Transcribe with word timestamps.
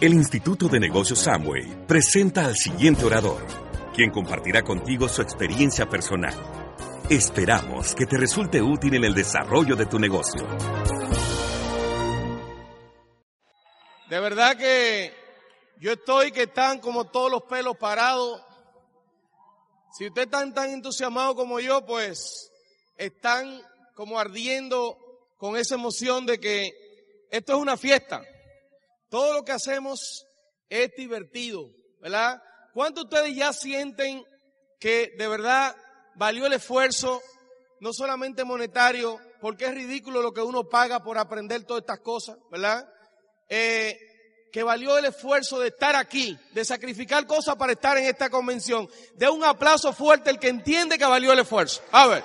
El 0.00 0.12
Instituto 0.12 0.68
de 0.68 0.80
Negocios 0.80 1.20
Samway 1.20 1.86
presenta 1.86 2.46
al 2.46 2.56
siguiente 2.56 3.04
orador, 3.04 3.46
quien 3.94 4.10
compartirá 4.10 4.62
contigo 4.62 5.08
su 5.08 5.22
experiencia 5.22 5.88
personal. 5.88 6.34
Esperamos 7.08 7.94
que 7.94 8.04
te 8.04 8.18
resulte 8.18 8.60
útil 8.60 8.94
en 8.94 9.04
el 9.04 9.14
desarrollo 9.14 9.76
de 9.76 9.86
tu 9.86 10.00
negocio. 10.00 10.44
De 14.10 14.18
verdad 14.18 14.56
que 14.56 15.14
yo 15.78 15.92
estoy 15.92 16.32
que 16.32 16.42
están 16.42 16.80
como 16.80 17.04
todos 17.04 17.30
los 17.30 17.44
pelos 17.44 17.76
parados. 17.76 18.42
Si 19.96 20.08
ustedes 20.08 20.26
están 20.26 20.52
tan 20.52 20.70
entusiasmados 20.70 21.36
como 21.36 21.60
yo, 21.60 21.86
pues 21.86 22.50
están 22.96 23.62
como 23.94 24.18
ardiendo 24.18 24.98
con 25.36 25.56
esa 25.56 25.76
emoción 25.76 26.26
de 26.26 26.40
que 26.40 27.26
esto 27.30 27.54
es 27.54 27.58
una 27.60 27.76
fiesta. 27.76 28.24
Todo 29.14 29.32
lo 29.32 29.44
que 29.44 29.52
hacemos 29.52 30.26
es 30.68 30.90
divertido, 30.96 31.70
¿verdad? 32.00 32.42
¿Cuántos 32.72 33.08
de 33.08 33.16
ustedes 33.16 33.36
ya 33.36 33.52
sienten 33.52 34.24
que 34.80 35.12
de 35.16 35.28
verdad 35.28 35.76
valió 36.16 36.46
el 36.46 36.54
esfuerzo, 36.54 37.22
no 37.78 37.92
solamente 37.92 38.42
monetario, 38.42 39.20
porque 39.40 39.66
es 39.66 39.74
ridículo 39.74 40.20
lo 40.20 40.32
que 40.32 40.40
uno 40.40 40.68
paga 40.68 41.04
por 41.04 41.16
aprender 41.16 41.62
todas 41.62 41.82
estas 41.82 42.00
cosas, 42.00 42.38
¿verdad? 42.50 42.88
Eh, 43.48 43.96
que 44.52 44.64
valió 44.64 44.98
el 44.98 45.04
esfuerzo 45.04 45.60
de 45.60 45.68
estar 45.68 45.94
aquí, 45.94 46.36
de 46.50 46.64
sacrificar 46.64 47.24
cosas 47.24 47.54
para 47.54 47.70
estar 47.70 47.96
en 47.96 48.06
esta 48.06 48.28
convención. 48.28 48.90
De 49.14 49.28
un 49.28 49.44
aplauso 49.44 49.92
fuerte 49.92 50.28
el 50.30 50.40
que 50.40 50.48
entiende 50.48 50.98
que 50.98 51.06
valió 51.06 51.32
el 51.32 51.38
esfuerzo. 51.38 51.82
A 51.92 52.08
ver. 52.08 52.24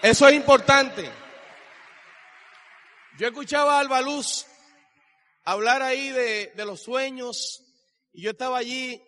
Eso 0.00 0.26
es 0.26 0.34
importante. 0.34 1.27
Yo 3.18 3.26
escuchaba 3.26 3.74
a 3.74 3.80
Alba 3.80 4.00
Luz 4.00 4.46
hablar 5.42 5.82
ahí 5.82 6.10
de, 6.10 6.52
de 6.54 6.64
los 6.64 6.82
sueños 6.82 7.64
y 8.12 8.22
yo 8.22 8.30
estaba 8.30 8.58
allí. 8.58 9.02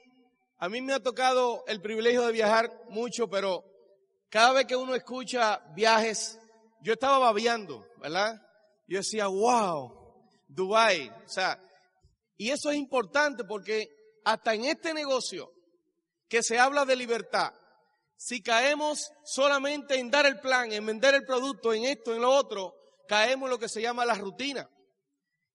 A 0.58 0.69
mí 0.69 0.83
me 0.83 0.94
ha 0.94 1.00
tocado 1.00 1.62
el 1.69 1.80
privilegio 1.80 2.27
de 2.27 2.33
viajar 2.33 2.72
mucho, 2.89 3.30
pero 3.30 3.64
cada 4.28 4.50
vez 4.50 4.67
que 4.67 4.75
uno 4.75 4.97
escucha 4.97 5.62
viajes, 5.77 6.41
yo 6.83 6.94
estaba 6.94 7.20
babeando, 7.20 7.86
¿verdad? 7.98 8.34
Yo 8.89 8.98
decía, 8.98 9.28
wow, 9.28 9.94
Dubai, 10.48 11.08
o 11.24 11.28
sea, 11.28 11.62
y 12.36 12.50
eso 12.50 12.72
es 12.72 12.78
importante 12.78 13.45
porque 13.45 13.89
hasta 14.24 14.55
en 14.55 14.64
este 14.64 14.92
negocio 14.92 15.52
que 16.28 16.42
se 16.42 16.58
habla 16.58 16.84
de 16.84 16.97
libertad, 16.97 17.55
si 18.17 18.42
caemos 18.42 19.12
solamente 19.22 20.00
en 20.00 20.11
dar 20.11 20.27
el 20.27 20.41
plan, 20.41 20.72
en 20.72 20.84
vender 20.84 21.14
el 21.14 21.24
producto, 21.24 21.72
en 21.72 21.84
esto, 21.84 22.12
en 22.12 22.22
lo 22.22 22.30
otro, 22.33 22.74
caemos 23.11 23.48
en 23.48 23.50
lo 23.50 23.58
que 23.58 23.69
se 23.69 23.83
llama 23.83 24.05
la 24.05 24.14
rutina. 24.14 24.70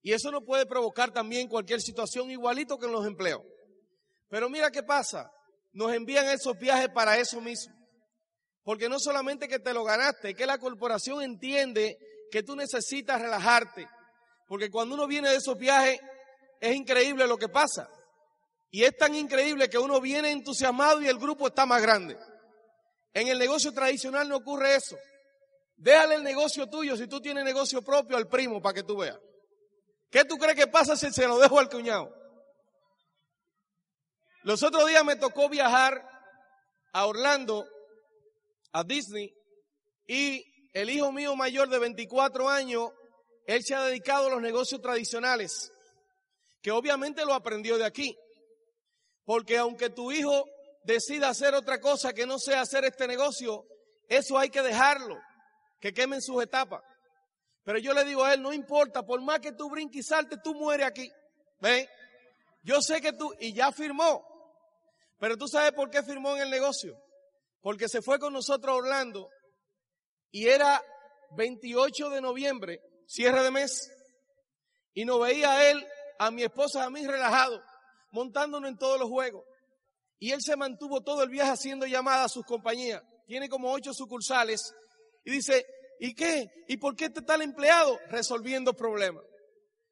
Y 0.02 0.12
eso 0.12 0.30
nos 0.30 0.44
puede 0.44 0.66
provocar 0.66 1.10
también 1.10 1.48
cualquier 1.48 1.80
situación 1.80 2.30
igualito 2.30 2.76
que 2.78 2.84
en 2.84 2.92
los 2.92 3.06
empleos. 3.06 3.40
Pero 4.28 4.50
mira 4.50 4.70
qué 4.70 4.82
pasa. 4.82 5.32
Nos 5.72 5.94
envían 5.94 6.26
esos 6.26 6.58
viajes 6.58 6.90
para 6.90 7.16
eso 7.16 7.40
mismo. 7.40 7.74
Porque 8.62 8.90
no 8.90 8.98
solamente 8.98 9.48
que 9.48 9.58
te 9.58 9.72
lo 9.72 9.84
ganaste, 9.84 10.34
que 10.34 10.44
la 10.44 10.58
corporación 10.58 11.22
entiende 11.22 11.96
que 12.30 12.42
tú 12.42 12.54
necesitas 12.54 13.22
relajarte. 13.22 13.88
Porque 14.46 14.70
cuando 14.70 14.94
uno 14.94 15.06
viene 15.06 15.30
de 15.30 15.36
esos 15.36 15.56
viajes, 15.56 15.98
es 16.60 16.76
increíble 16.76 17.26
lo 17.26 17.38
que 17.38 17.48
pasa. 17.48 17.88
Y 18.70 18.84
es 18.84 18.94
tan 18.98 19.14
increíble 19.14 19.70
que 19.70 19.78
uno 19.78 19.98
viene 20.02 20.30
entusiasmado 20.30 21.00
y 21.00 21.08
el 21.08 21.16
grupo 21.16 21.46
está 21.46 21.64
más 21.64 21.80
grande. 21.80 22.18
En 23.14 23.28
el 23.28 23.38
negocio 23.38 23.72
tradicional 23.72 24.28
no 24.28 24.36
ocurre 24.36 24.74
eso. 24.74 24.98
Déjale 25.76 26.14
el 26.14 26.22
negocio 26.22 26.68
tuyo, 26.68 26.96
si 26.96 27.06
tú 27.06 27.20
tienes 27.20 27.44
negocio 27.44 27.82
propio, 27.82 28.16
al 28.16 28.28
primo 28.28 28.62
para 28.62 28.74
que 28.74 28.82
tú 28.82 28.96
veas. 28.96 29.18
¿Qué 30.10 30.24
tú 30.24 30.36
crees 30.36 30.56
que 30.56 30.66
pasa 30.66 30.96
si 30.96 31.12
se 31.12 31.26
lo 31.26 31.38
dejo 31.38 31.58
al 31.58 31.68
cuñado? 31.68 32.14
Los 34.42 34.62
otros 34.62 34.88
días 34.88 35.04
me 35.04 35.16
tocó 35.16 35.48
viajar 35.48 36.02
a 36.92 37.06
Orlando, 37.06 37.66
a 38.72 38.84
Disney, 38.84 39.34
y 40.06 40.44
el 40.72 40.88
hijo 40.88 41.12
mío 41.12 41.36
mayor 41.36 41.68
de 41.68 41.78
24 41.78 42.48
años, 42.48 42.90
él 43.46 43.62
se 43.62 43.74
ha 43.74 43.84
dedicado 43.84 44.28
a 44.28 44.30
los 44.30 44.40
negocios 44.40 44.80
tradicionales, 44.80 45.72
que 46.62 46.70
obviamente 46.70 47.24
lo 47.26 47.34
aprendió 47.34 47.76
de 47.76 47.84
aquí. 47.84 48.16
Porque 49.24 49.58
aunque 49.58 49.90
tu 49.90 50.10
hijo 50.10 50.46
decida 50.84 51.28
hacer 51.28 51.54
otra 51.54 51.80
cosa 51.80 52.14
que 52.14 52.26
no 52.26 52.38
sea 52.38 52.62
hacer 52.62 52.84
este 52.84 53.06
negocio, 53.06 53.66
eso 54.08 54.38
hay 54.38 54.48
que 54.48 54.62
dejarlo 54.62 55.18
que 55.80 55.92
quemen 55.92 56.22
sus 56.22 56.42
etapas. 56.42 56.82
Pero 57.64 57.78
yo 57.78 57.92
le 57.92 58.04
digo 58.04 58.24
a 58.24 58.34
él, 58.34 58.42
no 58.42 58.52
importa, 58.52 59.04
por 59.04 59.20
más 59.20 59.40
que 59.40 59.52
tú 59.52 59.68
brinques 59.68 60.00
y 60.00 60.02
saltes, 60.02 60.38
tú 60.42 60.54
mueres 60.54 60.86
aquí. 60.86 61.10
¿Ven? 61.60 61.86
Yo 62.62 62.80
sé 62.80 63.00
que 63.00 63.12
tú, 63.12 63.34
y 63.40 63.52
ya 63.52 63.72
firmó. 63.72 64.24
Pero 65.18 65.36
tú 65.36 65.48
sabes 65.48 65.72
por 65.72 65.90
qué 65.90 66.02
firmó 66.02 66.36
en 66.36 66.42
el 66.42 66.50
negocio. 66.50 66.96
Porque 67.60 67.88
se 67.88 68.02
fue 68.02 68.18
con 68.18 68.32
nosotros 68.32 68.72
a 68.72 68.76
Orlando 68.76 69.28
y 70.30 70.48
era 70.48 70.82
28 71.30 72.10
de 72.10 72.20
noviembre, 72.20 72.80
cierre 73.06 73.42
de 73.42 73.50
mes, 73.50 73.90
y 74.94 75.04
nos 75.04 75.20
veía 75.20 75.52
a 75.52 75.70
él, 75.70 75.86
a 76.18 76.30
mi 76.30 76.42
esposa, 76.42 76.84
a 76.84 76.90
mí 76.90 77.06
relajado, 77.06 77.62
montándonos 78.10 78.70
en 78.70 78.78
todos 78.78 79.00
los 79.00 79.08
juegos. 79.08 79.44
Y 80.18 80.32
él 80.32 80.42
se 80.42 80.56
mantuvo 80.56 81.02
todo 81.02 81.22
el 81.22 81.28
viaje 81.28 81.52
haciendo 81.52 81.86
llamadas 81.86 82.26
a 82.26 82.28
sus 82.28 82.44
compañías. 82.44 83.02
Tiene 83.26 83.48
como 83.48 83.72
ocho 83.72 83.92
sucursales 83.92 84.74
y 85.26 85.32
dice, 85.32 85.66
¿y 85.98 86.14
qué? 86.14 86.64
¿Y 86.68 86.76
por 86.76 86.94
qué 86.94 87.06
este 87.06 87.20
tal 87.20 87.42
empleado? 87.42 87.98
Resolviendo 88.08 88.74
problemas. 88.74 89.24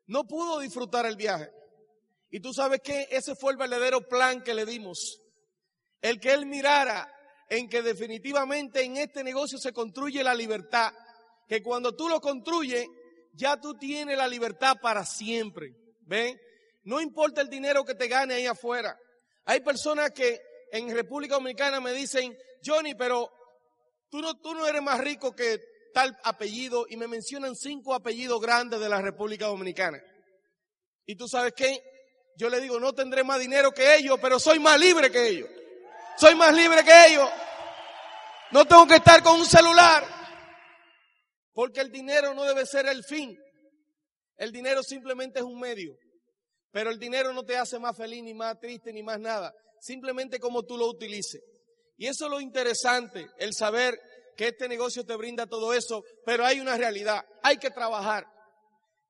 No 0.06 0.24
pudo 0.28 0.60
disfrutar 0.60 1.06
el 1.06 1.16
viaje. 1.16 1.50
Y 2.30 2.38
tú 2.38 2.54
sabes 2.54 2.80
que 2.80 3.08
ese 3.10 3.34
fue 3.34 3.50
el 3.50 3.58
verdadero 3.58 4.00
plan 4.08 4.42
que 4.42 4.54
le 4.54 4.64
dimos. 4.64 5.20
El 6.00 6.20
que 6.20 6.32
él 6.32 6.46
mirara 6.46 7.12
en 7.48 7.68
que 7.68 7.82
definitivamente 7.82 8.82
en 8.82 8.96
este 8.96 9.24
negocio 9.24 9.58
se 9.58 9.72
construye 9.72 10.22
la 10.22 10.36
libertad. 10.36 10.92
Que 11.48 11.64
cuando 11.64 11.96
tú 11.96 12.08
lo 12.08 12.20
construyes, 12.20 12.86
ya 13.32 13.60
tú 13.60 13.74
tienes 13.74 14.16
la 14.16 14.28
libertad 14.28 14.76
para 14.80 15.04
siempre. 15.04 15.74
¿Ven? 16.02 16.40
No 16.84 17.00
importa 17.00 17.40
el 17.40 17.48
dinero 17.50 17.84
que 17.84 17.96
te 17.96 18.06
gane 18.06 18.34
ahí 18.34 18.46
afuera. 18.46 18.96
Hay 19.46 19.62
personas 19.62 20.12
que 20.12 20.40
en 20.70 20.94
República 20.94 21.34
Dominicana 21.34 21.80
me 21.80 21.92
dicen, 21.92 22.38
Johnny, 22.64 22.94
pero 22.94 23.32
tú 24.14 24.22
no, 24.22 24.36
tú 24.36 24.54
no 24.54 24.64
eres 24.64 24.80
más 24.80 25.00
rico 25.00 25.34
que 25.34 25.60
tal 25.92 26.16
apellido 26.22 26.86
y 26.88 26.96
me 26.96 27.08
mencionan 27.08 27.56
cinco 27.56 27.94
apellidos 27.94 28.40
grandes 28.40 28.78
de 28.78 28.88
la 28.88 29.02
República 29.02 29.46
Dominicana. 29.46 30.00
Y 31.04 31.16
tú 31.16 31.26
sabes 31.26 31.52
qué? 31.52 31.82
Yo 32.36 32.48
le 32.48 32.60
digo, 32.60 32.78
no 32.78 32.92
tendré 32.92 33.24
más 33.24 33.40
dinero 33.40 33.72
que 33.72 33.96
ellos, 33.96 34.16
pero 34.22 34.38
soy 34.38 34.60
más 34.60 34.78
libre 34.78 35.10
que 35.10 35.26
ellos. 35.26 35.48
Soy 36.16 36.36
más 36.36 36.54
libre 36.54 36.84
que 36.84 37.06
ellos. 37.08 37.28
No 38.52 38.64
tengo 38.64 38.86
que 38.86 38.94
estar 38.94 39.20
con 39.20 39.40
un 39.40 39.46
celular. 39.46 40.06
Porque 41.52 41.80
el 41.80 41.90
dinero 41.90 42.34
no 42.34 42.44
debe 42.44 42.66
ser 42.66 42.86
el 42.86 43.02
fin. 43.02 43.36
El 44.36 44.52
dinero 44.52 44.84
simplemente 44.84 45.40
es 45.40 45.44
un 45.44 45.58
medio. 45.58 45.92
Pero 46.70 46.90
el 46.90 47.00
dinero 47.00 47.32
no 47.32 47.42
te 47.42 47.56
hace 47.56 47.80
más 47.80 47.96
feliz, 47.96 48.22
ni 48.22 48.32
más 48.32 48.60
triste, 48.60 48.92
ni 48.92 49.02
más 49.02 49.18
nada. 49.18 49.52
Simplemente 49.80 50.38
como 50.38 50.62
tú 50.62 50.78
lo 50.78 50.86
utilices. 50.86 51.42
Y 51.96 52.06
eso 52.06 52.24
es 52.24 52.30
lo 52.30 52.40
interesante, 52.40 53.30
el 53.38 53.54
saber 53.54 54.00
que 54.36 54.48
este 54.48 54.68
negocio 54.68 55.04
te 55.04 55.14
brinda 55.16 55.46
todo 55.46 55.72
eso, 55.72 56.02
pero 56.24 56.44
hay 56.44 56.60
una 56.60 56.76
realidad, 56.76 57.24
hay 57.42 57.56
que 57.56 57.70
trabajar. 57.70 58.26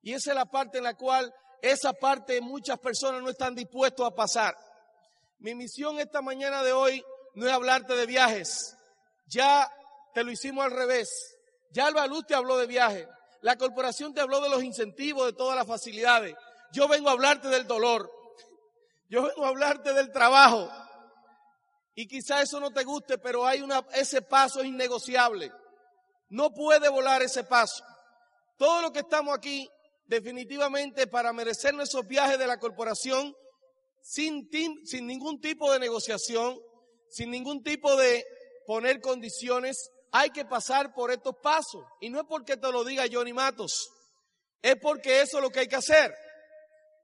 Y 0.01 0.13
esa 0.13 0.31
es 0.31 0.35
la 0.35 0.45
parte 0.45 0.77
en 0.77 0.83
la 0.83 0.93
cual 0.93 1.33
esa 1.61 1.93
parte 1.93 2.39
muchas 2.41 2.77
personas 2.79 3.23
no 3.23 3.29
están 3.29 3.55
dispuestos 3.55 4.05
a 4.05 4.13
pasar. 4.13 4.55
Mi 5.39 5.55
misión 5.55 5.99
esta 5.99 6.21
mañana 6.21 6.61
de 6.61 6.73
hoy 6.73 7.03
no 7.33 7.47
es 7.47 7.51
hablarte 7.51 7.95
de 7.95 8.05
viajes. 8.05 8.75
Ya 9.27 9.67
te 10.13 10.23
lo 10.23 10.31
hicimos 10.31 10.63
al 10.63 10.71
revés. 10.71 11.37
Ya 11.71 11.87
el 11.87 11.95
Baluz 11.95 12.25
te 12.27 12.35
habló 12.35 12.57
de 12.57 12.67
viajes. 12.67 13.07
La 13.41 13.57
corporación 13.57 14.13
te 14.13 14.21
habló 14.21 14.41
de 14.41 14.49
los 14.49 14.63
incentivos, 14.63 15.25
de 15.25 15.33
todas 15.33 15.55
las 15.55 15.67
facilidades. 15.67 16.35
Yo 16.71 16.87
vengo 16.87 17.09
a 17.09 17.13
hablarte 17.13 17.47
del 17.47 17.67
dolor. 17.67 18.11
Yo 19.09 19.23
vengo 19.23 19.45
a 19.45 19.49
hablarte 19.49 19.93
del 19.93 20.11
trabajo. 20.11 20.69
Y 21.95 22.07
quizá 22.07 22.41
eso 22.41 22.59
no 22.59 22.71
te 22.71 22.83
guste, 22.83 23.17
pero 23.17 23.45
hay 23.45 23.61
una, 23.61 23.85
ese 23.93 24.21
paso 24.21 24.59
es 24.59 24.67
innegociable. 24.67 25.51
No 26.29 26.53
puede 26.53 26.89
volar 26.89 27.21
ese 27.21 27.45
paso. 27.45 27.83
Todo 28.57 28.81
lo 28.81 28.91
que 28.91 28.99
estamos 28.99 29.35
aquí, 29.35 29.69
definitivamente 30.05 31.07
para 31.07 31.31
merecer 31.31 31.73
nuestros 31.73 32.05
viajes 32.05 32.37
de 32.37 32.47
la 32.47 32.59
corporación, 32.59 33.33
sin, 34.01 34.49
sin 34.83 35.07
ningún 35.07 35.39
tipo 35.39 35.71
de 35.71 35.79
negociación, 35.79 36.59
sin 37.09 37.31
ningún 37.31 37.63
tipo 37.63 37.95
de 37.95 38.25
poner 38.67 38.99
condiciones, 38.99 39.89
hay 40.11 40.31
que 40.31 40.45
pasar 40.45 40.93
por 40.93 41.11
estos 41.11 41.35
pasos. 41.41 41.83
Y 42.01 42.09
no 42.09 42.19
es 42.19 42.25
porque 42.27 42.57
te 42.57 42.71
lo 42.71 42.83
diga 42.83 43.05
Johnny 43.09 43.33
Matos, 43.33 43.89
es 44.61 44.75
porque 44.81 45.21
eso 45.21 45.37
es 45.37 45.43
lo 45.43 45.49
que 45.49 45.61
hay 45.61 45.67
que 45.67 45.77
hacer. 45.77 46.13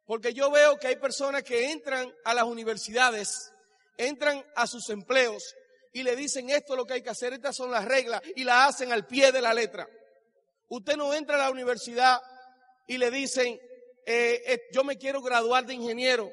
Porque 0.05 0.33
yo 0.33 0.51
veo 0.51 0.77
que 0.77 0.87
hay 0.87 0.97
personas 0.97 1.43
que 1.43 1.71
entran 1.71 2.13
a 2.25 2.33
las 2.33 2.43
universidades 2.43 3.51
entran 3.97 4.45
a 4.55 4.67
sus 4.67 4.89
empleos 4.89 5.55
y 5.93 6.03
le 6.03 6.15
dicen 6.15 6.49
esto 6.49 6.73
es 6.73 6.77
lo 6.77 6.85
que 6.85 6.93
hay 6.93 7.03
que 7.03 7.09
hacer, 7.09 7.33
estas 7.33 7.55
son 7.55 7.71
las 7.71 7.85
reglas 7.85 8.21
y 8.35 8.43
la 8.43 8.65
hacen 8.65 8.91
al 8.91 9.05
pie 9.05 9.31
de 9.31 9.41
la 9.41 9.53
letra. 9.53 9.87
Usted 10.69 10.95
no 10.95 11.13
entra 11.13 11.35
a 11.35 11.39
la 11.39 11.51
universidad 11.51 12.21
y 12.87 12.97
le 12.97 13.11
dicen 13.11 13.59
eh, 14.05 14.41
eh, 14.45 14.61
yo 14.71 14.83
me 14.83 14.97
quiero 14.97 15.21
graduar 15.21 15.65
de 15.65 15.73
ingeniero 15.73 16.31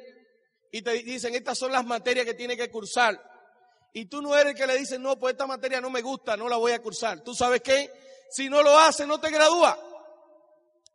y 0.71 0.83
te 0.83 0.93
dicen, 1.03 1.35
estas 1.35 1.59
son 1.59 1.73
las 1.73 1.85
materias 1.85 2.27
que 2.27 2.35
tiene 2.35 2.57
que 2.57 2.71
cursar. 2.71 3.23
Y 3.93 4.07
tú 4.07 4.21
no 4.21 4.37
eres 4.37 4.53
el 4.53 4.59
que 4.59 4.67
le 4.67 4.77
dice, 4.77 4.99
no, 4.99 5.19
pues 5.19 5.33
esta 5.33 5.47
materia 5.47 5.81
no 5.81 5.91
me 5.91 6.03
gusta, 6.03 6.37
no 6.37 6.49
la 6.49 6.57
voy 6.57 6.73
a 6.73 6.83
cursar. 6.83 7.23
¿Tú 7.23 7.35
sabes 7.35 7.63
qué? 7.63 7.91
Si 8.31 8.49
no 8.49 8.63
lo 8.63 8.79
haces, 8.79 9.07
no 9.07 9.19
te 9.21 9.31
gradúa. 9.31 9.79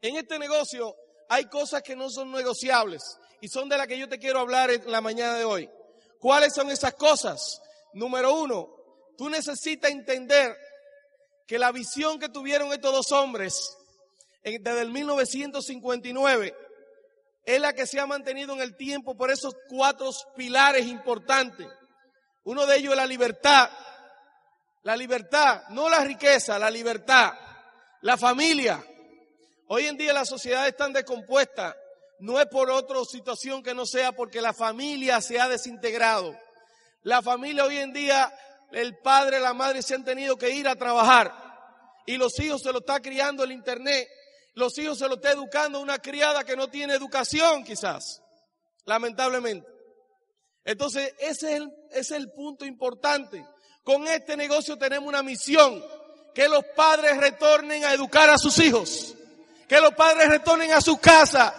En 0.01 0.15
este 0.15 0.37
negocio 0.37 0.95
hay 1.29 1.45
cosas 1.45 1.81
que 1.81 1.95
no 1.95 2.09
son 2.09 2.31
negociables 2.31 3.17
y 3.41 3.47
son 3.47 3.67
de 3.67 3.77
las 3.77 3.87
que 3.87 3.97
yo 3.97 4.07
te 4.07 4.19
quiero 4.19 4.39
hablar 4.39 4.69
en 4.69 4.91
la 4.91 5.01
mañana 5.01 5.37
de 5.37 5.45
hoy. 5.45 5.69
¿Cuáles 6.23 6.53
son 6.53 6.71
esas 6.71 6.93
cosas? 6.93 7.61
Número 7.91 8.33
uno, 8.33 8.73
tú 9.17 9.29
necesitas 9.29 9.91
entender 9.91 10.55
que 11.45 11.59
la 11.59 11.73
visión 11.73 12.17
que 12.17 12.29
tuvieron 12.29 12.71
estos 12.71 12.93
dos 12.93 13.11
hombres 13.11 13.77
desde 14.41 14.81
el 14.81 14.89
1959 14.89 16.55
es 17.45 17.59
la 17.59 17.73
que 17.73 17.85
se 17.85 17.99
ha 17.99 18.05
mantenido 18.05 18.53
en 18.53 18.61
el 18.61 18.77
tiempo 18.77 19.17
por 19.17 19.31
esos 19.31 19.53
cuatro 19.67 20.11
pilares 20.37 20.85
importantes. 20.85 21.67
Uno 22.45 22.65
de 22.67 22.77
ellos 22.77 22.93
es 22.93 22.97
la 22.97 23.05
libertad. 23.05 23.69
La 24.83 24.95
libertad, 24.95 25.63
no 25.71 25.89
la 25.89 26.05
riqueza, 26.05 26.57
la 26.57 26.71
libertad. 26.71 27.33
La 27.99 28.15
familia. 28.15 28.81
Hoy 29.67 29.87
en 29.87 29.97
día 29.97 30.13
la 30.13 30.23
sociedad 30.23 30.69
es 30.69 30.77
tan 30.77 30.93
descompuesta. 30.93 31.75
No 32.19 32.39
es 32.39 32.47
por 32.47 32.69
otra 32.69 33.03
situación 33.05 33.63
que 33.63 33.73
no 33.73 33.85
sea 33.85 34.11
porque 34.11 34.41
la 34.41 34.53
familia 34.53 35.19
se 35.21 35.39
ha 35.39 35.47
desintegrado. 35.49 36.37
La 37.01 37.21
familia 37.21 37.65
hoy 37.65 37.77
en 37.77 37.91
día, 37.91 38.33
el 38.71 38.97
padre, 38.97 39.39
la 39.39 39.53
madre 39.53 39.81
se 39.81 39.95
han 39.95 40.05
tenido 40.05 40.37
que 40.37 40.49
ir 40.49 40.67
a 40.67 40.75
trabajar. 40.75 41.33
Y 42.05 42.17
los 42.17 42.39
hijos 42.39 42.61
se 42.61 42.71
lo 42.71 42.79
está 42.79 43.01
criando 43.01 43.43
el 43.43 43.51
internet 43.51 44.07
los 44.55 44.77
hijos 44.77 44.99
se 44.99 45.07
lo 45.07 45.15
está 45.15 45.31
educando 45.31 45.79
una 45.79 45.97
criada 45.97 46.43
que 46.43 46.55
no 46.55 46.67
tiene 46.67 46.93
educación 46.93 47.63
quizás, 47.63 48.21
lamentablemente. 48.85 49.67
Entonces, 50.63 51.13
ese 51.19 51.47
es 51.47 51.61
el, 51.61 51.73
ese 51.89 51.99
es 51.99 52.11
el 52.11 52.31
punto 52.31 52.65
importante. 52.65 53.45
Con 53.83 54.07
este 54.07 54.37
negocio 54.37 54.77
tenemos 54.77 55.09
una 55.09 55.23
misión, 55.23 55.83
que 56.33 56.47
los 56.47 56.63
padres 56.75 57.17
retornen 57.17 57.83
a 57.85 57.93
educar 57.93 58.29
a 58.29 58.37
sus 58.37 58.57
hijos, 58.59 59.15
que 59.67 59.79
los 59.79 59.93
padres 59.93 60.29
retornen 60.29 60.71
a 60.71 60.81
su 60.81 60.97
casa 60.97 61.53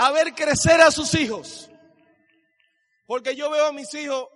a 0.00 0.12
ver 0.12 0.32
crecer 0.32 0.80
a 0.80 0.92
sus 0.92 1.12
hijos. 1.14 1.68
Porque 3.04 3.34
yo 3.34 3.50
veo 3.50 3.66
a 3.66 3.72
mis 3.72 3.92
hijos, 3.94 4.28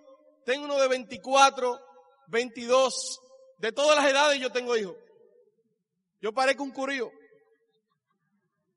tengo 0.45 0.65
uno 0.65 0.77
de 0.77 0.89
24, 0.89 1.79
22, 2.27 3.21
de 3.59 3.71
todas 3.71 3.95
las 3.95 4.11
edades 4.11 4.39
yo 4.39 4.51
tengo 4.51 4.75
hijos. 4.75 4.95
Yo 6.21 6.33
parezco 6.33 6.63
un 6.63 6.71
curío. 6.71 7.09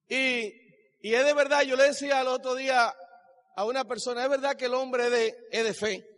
Y, 0.08 0.54
y 1.00 1.12
es 1.12 1.24
de 1.24 1.34
verdad, 1.34 1.62
yo 1.62 1.74
le 1.74 1.88
decía 1.88 2.20
el 2.20 2.28
otro 2.28 2.54
día 2.54 2.94
a 3.56 3.64
una 3.64 3.84
persona, 3.84 4.22
es 4.22 4.30
verdad 4.30 4.54
que 4.54 4.66
el 4.66 4.74
hombre 4.74 5.06
es 5.06 5.10
de, 5.10 5.36
es 5.50 5.64
de 5.64 5.74
fe. 5.74 6.08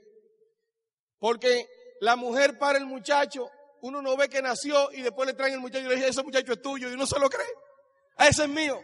Porque 1.18 1.66
la 2.00 2.14
mujer 2.14 2.58
para 2.58 2.76
el 2.76 2.84
muchacho, 2.84 3.50
uno 3.80 4.02
no 4.02 4.18
ve 4.18 4.28
que 4.28 4.42
nació 4.42 4.92
y 4.92 5.00
después 5.00 5.26
le 5.26 5.32
traen 5.32 5.54
el 5.54 5.60
muchacho 5.60 5.86
y 5.86 5.88
le 5.88 5.94
dice, 5.94 6.08
ese 6.08 6.22
muchacho 6.22 6.52
es 6.52 6.60
tuyo 6.60 6.90
y 6.90 6.92
uno 6.92 7.06
se 7.06 7.18
lo 7.18 7.30
cree. 7.30 7.46
Ah, 8.16 8.28
ese 8.28 8.42
es 8.42 8.48
mío. 8.50 8.78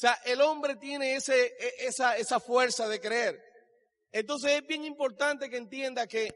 Sea, 0.00 0.18
el 0.24 0.40
hombre 0.40 0.76
tiene 0.76 1.14
ese, 1.14 1.44
e, 1.58 1.86
esa, 1.86 2.16
esa 2.16 2.40
fuerza 2.40 2.88
de 2.88 3.00
creer. 3.00 3.38
Entonces 4.12 4.52
es 4.52 4.66
bien 4.66 4.84
importante 4.84 5.50
que 5.50 5.58
entienda 5.58 6.06
que 6.06 6.30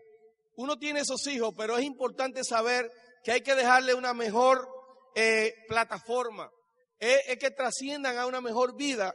uno 0.57 0.77
tiene 0.77 1.01
esos 1.01 1.27
hijos, 1.29 1.55
pero 1.57 1.79
es 1.79 1.85
importante 1.85 2.45
saber 2.45 2.93
que 3.23 3.33
hay 3.33 3.41
que 3.41 3.55
dejarle 3.55 3.95
una 3.95 4.13
mejor 4.13 4.69
eh, 5.15 5.55
plataforma 5.67 6.51
es, 6.99 7.39
que 7.39 7.51
trasciendan 7.51 8.19
a 8.19 8.27
una 8.27 8.43
mejor 8.43 8.77
vida 8.77 9.15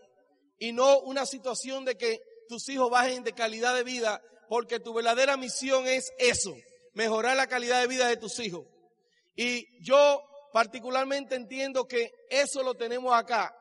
y 0.58 0.72
no 0.72 1.00
una 1.02 1.28
situación 1.28 1.86
de 1.86 1.96
que 1.96 2.20
tus 2.48 2.68
hijos 2.70 2.90
bajen 2.90 3.24
de 3.24 3.34
calidad 3.34 3.76
de 3.76 3.84
vida, 3.84 4.20
porque 4.48 4.80
tu 4.80 4.94
verdadera 4.96 5.38
misión 5.38 5.88
es 5.88 6.12
eso, 6.18 6.56
mejorar 6.94 7.38
la 7.38 7.46
calidad 7.46 7.82
de 7.82 7.88
vida 7.88 8.08
de 8.08 8.18
tus 8.18 8.40
hijos. 8.40 8.66
Y 9.36 9.84
yo 9.84 10.24
particularmente 10.52 11.36
entiendo 11.36 11.88
que 11.88 12.12
eso 12.32 12.64
lo 12.64 12.76
tenemos 12.76 13.14
acá, 13.14 13.56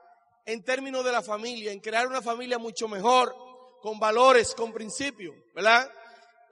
en 0.48 0.62
términos 0.62 1.04
de 1.04 1.12
la 1.12 1.20
familia, 1.20 1.72
en 1.72 1.78
crear 1.78 2.06
una 2.06 2.22
familia 2.22 2.56
mucho 2.56 2.88
mejor, 2.88 3.36
con 3.82 4.00
valores, 4.00 4.54
con 4.54 4.72
principios, 4.72 5.36
¿verdad? 5.54 5.86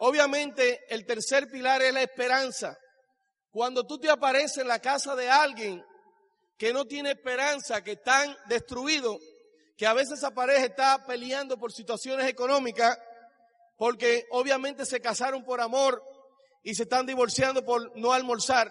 Obviamente 0.00 0.84
el 0.90 1.06
tercer 1.06 1.48
pilar 1.48 1.80
es 1.80 1.94
la 1.94 2.02
esperanza. 2.02 2.76
Cuando 3.50 3.86
tú 3.86 3.98
te 3.98 4.10
apareces 4.10 4.58
en 4.58 4.68
la 4.68 4.80
casa 4.80 5.16
de 5.16 5.30
alguien 5.30 5.82
que 6.58 6.74
no 6.74 6.84
tiene 6.84 7.12
esperanza, 7.12 7.82
que 7.82 7.92
están 7.92 8.36
destruidos, 8.48 9.16
que 9.78 9.86
a 9.86 9.94
veces 9.94 10.18
esa 10.18 10.30
pareja 10.30 10.66
está 10.66 11.06
peleando 11.06 11.56
por 11.56 11.72
situaciones 11.72 12.28
económicas, 12.28 12.98
porque 13.78 14.26
obviamente 14.30 14.84
se 14.84 15.00
casaron 15.00 15.42
por 15.42 15.58
amor 15.58 16.02
y 16.62 16.74
se 16.74 16.82
están 16.82 17.06
divorciando 17.06 17.64
por 17.64 17.96
no 17.96 18.12
almorzar. 18.12 18.70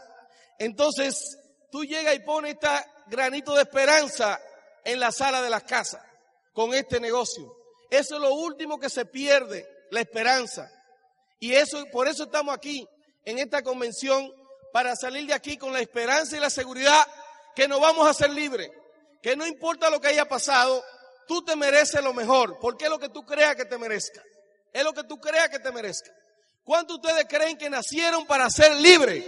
Entonces, 0.59 1.35
tú 1.71 1.83
llegas 1.83 2.13
y 2.13 2.19
pones 2.19 2.53
este 2.53 2.69
granito 3.07 3.55
de 3.55 3.63
esperanza 3.63 4.39
en 4.85 4.99
la 4.99 5.11
sala 5.11 5.41
de 5.41 5.49
las 5.49 5.63
casas 5.63 6.01
con 6.53 6.73
este 6.73 6.99
negocio. 6.99 7.53
Eso 7.89 8.15
es 8.15 8.21
lo 8.21 8.33
último 8.33 8.79
que 8.79 8.89
se 8.89 9.05
pierde, 9.05 9.67
la 9.91 9.99
esperanza. 9.99 10.71
Y 11.39 11.53
eso, 11.53 11.85
por 11.91 12.07
eso 12.07 12.23
estamos 12.23 12.55
aquí 12.55 12.87
en 13.25 13.39
esta 13.39 13.61
convención, 13.61 14.31
para 14.71 14.95
salir 14.95 15.25
de 15.25 15.33
aquí 15.33 15.57
con 15.57 15.71
la 15.71 15.79
esperanza 15.79 16.35
y 16.35 16.39
la 16.39 16.49
seguridad 16.49 17.07
que 17.55 17.67
no 17.67 17.79
vamos 17.79 18.07
a 18.09 18.13
ser 18.13 18.29
libres, 18.29 18.69
que 19.21 19.35
no 19.35 19.47
importa 19.47 19.89
lo 19.89 20.01
que 20.01 20.09
haya 20.09 20.27
pasado, 20.27 20.83
tú 21.27 21.43
te 21.43 21.55
mereces 21.55 22.03
lo 22.03 22.13
mejor, 22.13 22.59
porque 22.59 22.85
es 22.85 22.89
lo 22.89 22.99
que 22.99 23.09
tú 23.09 23.25
creas 23.25 23.55
que 23.55 23.65
te 23.65 23.77
merezca. 23.77 24.21
Es 24.73 24.83
lo 24.83 24.93
que 24.93 25.05
tú 25.05 25.17
creas 25.17 25.47
que 25.49 25.59
te 25.59 25.71
merezca. 25.71 26.11
¿Cuántos 26.65 27.01
de 27.01 27.07
ustedes 27.07 27.25
creen 27.29 27.57
que 27.57 27.69
nacieron 27.69 28.25
para 28.27 28.49
ser 28.49 28.75
libres? 28.75 29.23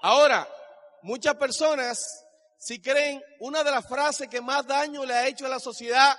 Ahora, 0.00 0.48
muchas 1.02 1.34
personas, 1.34 2.23
si 2.64 2.80
creen, 2.80 3.22
una 3.40 3.62
de 3.62 3.70
las 3.70 3.86
frases 3.86 4.26
que 4.26 4.40
más 4.40 4.66
daño 4.66 5.04
le 5.04 5.12
ha 5.12 5.26
hecho 5.26 5.44
a 5.44 5.50
la 5.50 5.60
sociedad 5.60 6.16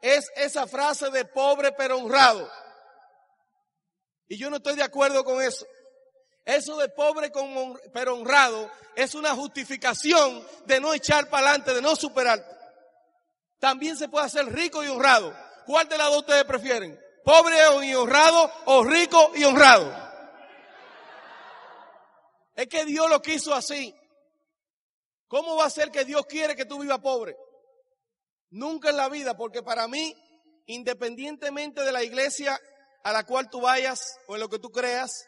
es 0.00 0.30
esa 0.36 0.68
frase 0.68 1.10
de 1.10 1.24
pobre 1.24 1.72
pero 1.72 1.98
honrado. 1.98 2.48
Y 4.28 4.38
yo 4.38 4.48
no 4.48 4.58
estoy 4.58 4.76
de 4.76 4.84
acuerdo 4.84 5.24
con 5.24 5.42
eso. 5.42 5.66
Eso 6.44 6.76
de 6.76 6.88
pobre 6.90 7.32
pero 7.92 8.14
honrado 8.14 8.70
es 8.94 9.16
una 9.16 9.34
justificación 9.34 10.46
de 10.66 10.78
no 10.78 10.94
echar 10.94 11.28
para 11.28 11.48
adelante, 11.48 11.74
de 11.74 11.82
no 11.82 11.96
superar. 11.96 12.44
También 13.58 13.96
se 13.96 14.08
puede 14.08 14.26
hacer 14.26 14.46
rico 14.46 14.84
y 14.84 14.86
honrado. 14.86 15.36
¿Cuál 15.66 15.88
de 15.88 15.98
las 15.98 16.06
dos 16.10 16.18
ustedes 16.18 16.44
prefieren? 16.44 16.96
¿Pobre 17.24 17.56
y 17.82 17.92
honrado 17.92 18.52
o 18.66 18.84
rico 18.84 19.32
y 19.34 19.42
honrado? 19.42 19.92
Es 22.54 22.68
que 22.68 22.84
Dios 22.84 23.10
lo 23.10 23.20
quiso 23.20 23.52
así. 23.52 23.92
¿Cómo 25.28 25.56
va 25.56 25.66
a 25.66 25.70
ser 25.70 25.90
que 25.90 26.04
Dios 26.04 26.26
quiere 26.26 26.54
que 26.54 26.64
tú 26.64 26.78
vivas 26.78 27.00
pobre? 27.00 27.36
Nunca 28.50 28.90
en 28.90 28.96
la 28.96 29.08
vida, 29.08 29.36
porque 29.36 29.62
para 29.62 29.88
mí, 29.88 30.14
independientemente 30.66 31.82
de 31.82 31.92
la 31.92 32.02
iglesia 32.02 32.58
a 33.02 33.12
la 33.12 33.24
cual 33.24 33.50
tú 33.50 33.60
vayas 33.60 34.00
o 34.28 34.34
en 34.34 34.40
lo 34.40 34.48
que 34.48 34.58
tú 34.58 34.70
creas, 34.70 35.26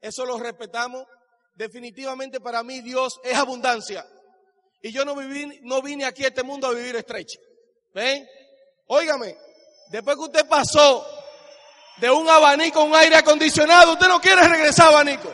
eso 0.00 0.24
lo 0.24 0.38
respetamos. 0.38 1.04
Definitivamente 1.54 2.40
para 2.40 2.62
mí 2.62 2.80
Dios 2.80 3.20
es 3.22 3.36
abundancia. 3.36 4.06
Y 4.82 4.92
yo 4.92 5.04
no, 5.04 5.14
viví, 5.14 5.60
no 5.62 5.80
vine 5.80 6.04
aquí 6.04 6.24
a 6.24 6.28
este 6.28 6.42
mundo 6.42 6.66
a 6.66 6.72
vivir 6.72 6.96
estrecho. 6.96 7.38
¿Ven? 7.94 8.28
Óigame, 8.86 9.36
después 9.90 10.16
que 10.16 10.22
usted 10.22 10.48
pasó 10.48 11.06
de 11.98 12.10
un 12.10 12.28
abanico 12.28 12.80
a 12.80 12.84
un 12.84 12.94
aire 12.94 13.16
acondicionado, 13.16 13.92
usted 13.92 14.08
no 14.08 14.20
quiere 14.20 14.46
regresar 14.46 14.88
abanico. 14.88 15.32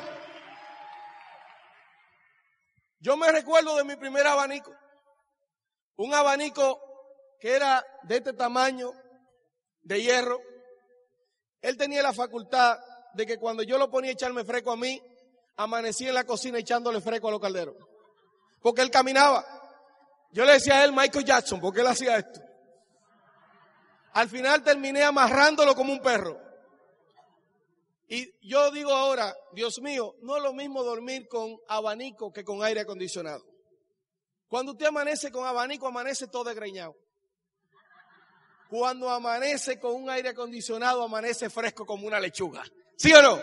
Yo 3.01 3.17
me 3.17 3.33
recuerdo 3.33 3.77
de 3.77 3.85
mi 3.85 3.97
primer 3.97 4.27
abanico. 4.27 4.73
Un 5.97 6.15
abanico 6.15 6.81
que 7.41 7.57
era 7.57 7.85
de 8.03 8.17
este 8.17 8.35
tamaño, 8.35 8.93
de 9.83 10.03
hierro. 10.03 10.39
Él 11.63 11.77
tenía 11.77 12.03
la 12.03 12.13
facultad 12.13 12.79
de 13.15 13.27
que 13.27 13.39
cuando 13.39 13.63
yo 13.63 13.79
lo 13.79 13.91
ponía 13.91 14.11
a 14.11 14.15
echarme 14.15 14.45
fresco 14.45 14.73
a 14.73 14.77
mí, 14.77 15.03
amanecí 15.57 16.07
en 16.07 16.15
la 16.15 16.25
cocina 16.25 16.59
echándole 16.59 17.01
fresco 17.01 17.29
a 17.29 17.33
los 17.33 17.41
calderos. 17.41 17.75
Porque 18.61 18.83
él 18.83 18.91
caminaba. 18.91 19.45
Yo 20.33 20.45
le 20.45 20.53
decía 20.53 20.77
a 20.77 20.85
él 20.85 20.93
Michael 20.93 21.25
Jackson, 21.25 21.61
porque 21.61 21.81
él 21.81 21.87
hacía 21.87 22.19
esto. 22.19 22.41
Al 24.13 24.29
final 24.29 24.63
terminé 24.63 25.03
amarrándolo 25.03 25.75
como 25.75 25.93
un 25.93 26.01
perro. 26.01 26.50
Y 28.13 28.29
yo 28.49 28.73
digo 28.73 28.91
ahora, 28.91 29.33
Dios 29.53 29.81
mío, 29.81 30.17
no 30.23 30.37
es 30.37 30.43
lo 30.43 30.53
mismo 30.53 30.83
dormir 30.83 31.29
con 31.29 31.57
abanico 31.69 32.33
que 32.33 32.43
con 32.43 32.61
aire 32.65 32.81
acondicionado. 32.81 33.45
Cuando 34.49 34.73
usted 34.73 34.87
amanece 34.87 35.31
con 35.31 35.47
abanico, 35.47 35.87
amanece 35.87 36.27
todo 36.27 36.43
desgreñado. 36.43 36.97
Cuando 38.69 39.09
amanece 39.09 39.79
con 39.79 39.95
un 39.95 40.11
aire 40.11 40.31
acondicionado, 40.31 41.05
amanece 41.05 41.49
fresco 41.51 41.87
como 41.87 42.05
una 42.05 42.19
lechuga. 42.19 42.65
¿Sí 42.97 43.13
o 43.13 43.23
no? 43.23 43.39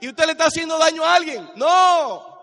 ¿Y 0.00 0.10
usted 0.10 0.26
le 0.26 0.32
está 0.32 0.46
haciendo 0.46 0.78
daño 0.78 1.04
a 1.04 1.16
alguien? 1.16 1.50
No. 1.56 2.38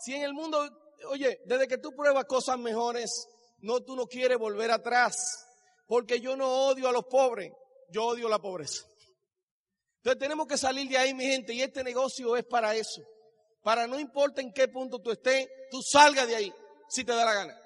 Si 0.00 0.12
en 0.12 0.22
el 0.22 0.34
mundo, 0.34 0.68
oye, 1.08 1.38
desde 1.44 1.68
que 1.68 1.78
tú 1.78 1.92
pruebas 1.94 2.24
cosas 2.24 2.58
mejores, 2.58 3.28
No, 3.60 3.80
tú 3.80 3.94
no 3.96 4.06
quieres 4.06 4.38
volver 4.38 4.70
atrás, 4.72 5.46
porque 5.86 6.20
yo 6.20 6.36
no 6.36 6.66
odio 6.66 6.88
a 6.88 6.92
los 6.92 7.04
pobres, 7.04 7.50
yo 7.90 8.04
odio 8.04 8.28
la 8.28 8.38
pobreza. 8.38 8.84
Entonces 10.04 10.20
tenemos 10.20 10.46
que 10.46 10.58
salir 10.58 10.86
de 10.86 10.98
ahí, 10.98 11.14
mi 11.14 11.24
gente, 11.24 11.54
y 11.54 11.62
este 11.62 11.82
negocio 11.82 12.36
es 12.36 12.44
para 12.44 12.74
eso. 12.74 13.00
Para 13.62 13.86
no 13.86 13.98
importa 13.98 14.42
en 14.42 14.52
qué 14.52 14.68
punto 14.68 14.98
tú 14.98 15.10
estés, 15.10 15.48
tú 15.70 15.80
salgas 15.80 16.28
de 16.28 16.36
ahí, 16.36 16.54
si 16.90 17.04
te 17.04 17.12
da 17.12 17.24
la 17.24 17.32
gana. 17.32 17.58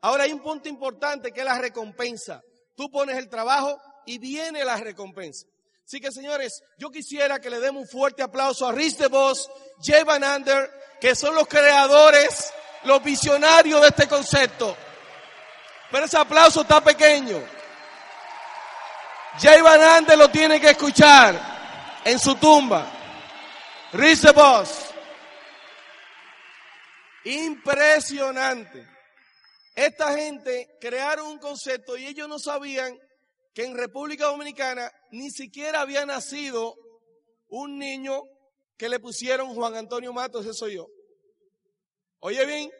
Ahora 0.00 0.22
hay 0.22 0.32
un 0.32 0.40
punto 0.40 0.68
importante 0.68 1.32
que 1.32 1.40
es 1.40 1.44
la 1.44 1.58
recompensa. 1.58 2.40
Tú 2.76 2.88
pones 2.92 3.16
el 3.16 3.28
trabajo 3.28 3.76
y 4.06 4.18
viene 4.18 4.64
la 4.64 4.76
recompensa. 4.76 5.48
Así 5.84 6.00
que 6.00 6.12
señores, 6.12 6.62
yo 6.78 6.92
quisiera 6.92 7.40
que 7.40 7.50
le 7.50 7.58
demos 7.58 7.82
un 7.82 7.88
fuerte 7.88 8.22
aplauso 8.22 8.68
a 8.68 8.72
Rich 8.72 8.98
DeVos, 8.98 9.50
Jay 9.82 10.04
Van 10.04 10.22
Ander, 10.22 10.70
que 11.00 11.16
son 11.16 11.34
los 11.34 11.48
creadores, 11.48 12.52
los 12.84 13.02
visionarios 13.02 13.80
de 13.80 13.88
este 13.88 14.06
concepto. 14.06 14.76
Pero 15.90 16.04
ese 16.04 16.18
aplauso 16.18 16.60
está 16.60 16.80
pequeño. 16.84 17.42
Jay 19.40 19.60
Van 19.60 19.82
Ander 19.82 20.16
lo 20.16 20.30
tiene 20.30 20.60
que 20.60 20.70
escuchar 20.70 21.53
en 22.04 22.18
su 22.18 22.34
tumba. 22.36 22.90
Rich 23.92 24.20
DeVos. 24.20 24.90
Impresionante. 27.24 28.86
Esta 29.74 30.16
gente 30.16 30.76
crearon 30.80 31.26
un 31.26 31.38
concepto 31.38 31.96
y 31.96 32.06
ellos 32.06 32.28
no 32.28 32.38
sabían 32.38 32.98
que 33.54 33.64
en 33.64 33.76
República 33.76 34.26
Dominicana 34.26 34.90
ni 35.10 35.30
siquiera 35.30 35.80
había 35.80 36.04
nacido 36.06 36.76
un 37.48 37.78
niño 37.78 38.22
que 38.76 38.88
le 38.88 39.00
pusieron 39.00 39.54
Juan 39.54 39.74
Antonio 39.76 40.12
Matos, 40.12 40.44
ese 40.44 40.54
soy 40.54 40.74
yo. 40.74 40.88
Oye 42.20 42.44
bien, 42.46 42.70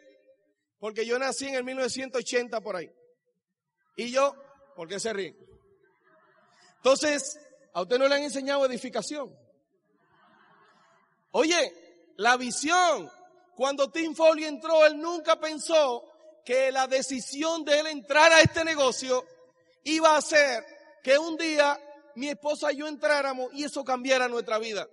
porque 0.79 1.05
yo 1.05 1.17
nací 1.17 1.47
en 1.47 1.55
el 1.55 1.63
1980 1.63 2.61
por 2.61 2.75
ahí. 2.75 2.91
Y 3.95 4.11
yo, 4.11 4.35
¿por 4.75 4.87
qué 4.87 4.99
se 4.99 5.13
ríen? 5.13 5.37
Entonces, 6.77 7.39
a 7.75 7.81
usted 7.81 7.99
no 7.99 8.07
le 8.07 8.15
han 8.15 8.23
enseñado 8.23 8.65
edificación. 8.65 9.35
Oye, 11.31 12.13
la 12.15 12.37
visión. 12.37 13.11
Cuando 13.53 13.89
Tim 13.89 14.15
Foley 14.15 14.45
entró, 14.45 14.85
él 14.85 14.97
nunca 14.97 15.37
pensó 15.37 16.05
que 16.45 16.71
la 16.71 16.87
decisión 16.87 17.65
de 17.65 17.79
él 17.79 17.87
entrar 17.87 18.31
a 18.31 18.39
este 18.39 18.63
negocio 18.63 19.25
iba 19.83 20.11
a 20.11 20.17
hacer 20.17 20.65
que 21.03 21.17
un 21.17 21.35
día 21.35 21.77
mi 22.15 22.29
esposa 22.29 22.71
y 22.71 22.77
yo 22.77 22.87
entráramos 22.87 23.53
y 23.53 23.65
eso 23.65 23.83
cambiara 23.83 24.29
nuestra 24.29 24.57
vida. 24.57 24.87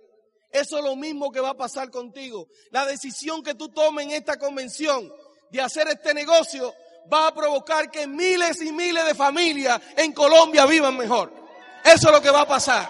Eso 0.51 0.77
es 0.77 0.83
lo 0.83 0.97
mismo 0.97 1.31
que 1.31 1.39
va 1.39 1.51
a 1.51 1.57
pasar 1.57 1.89
contigo. 1.89 2.49
La 2.71 2.85
decisión 2.85 3.41
que 3.43 3.55
tú 3.55 3.69
tomes 3.69 4.07
en 4.07 4.11
esta 4.11 4.37
convención 4.37 5.09
de 5.49 5.61
hacer 5.61 5.87
este 5.87 6.13
negocio 6.13 6.73
va 7.11 7.27
a 7.27 7.33
provocar 7.33 7.89
que 7.89 8.07
miles 8.07 8.61
y 8.61 8.73
miles 8.73 9.05
de 9.05 9.15
familias 9.15 9.81
en 9.95 10.11
Colombia 10.11 10.65
vivan 10.65 10.97
mejor. 10.97 11.42
Eso 11.83 12.07
es 12.07 12.11
lo 12.11 12.21
que 12.21 12.29
va 12.31 12.41
a 12.41 12.47
pasar. 12.47 12.89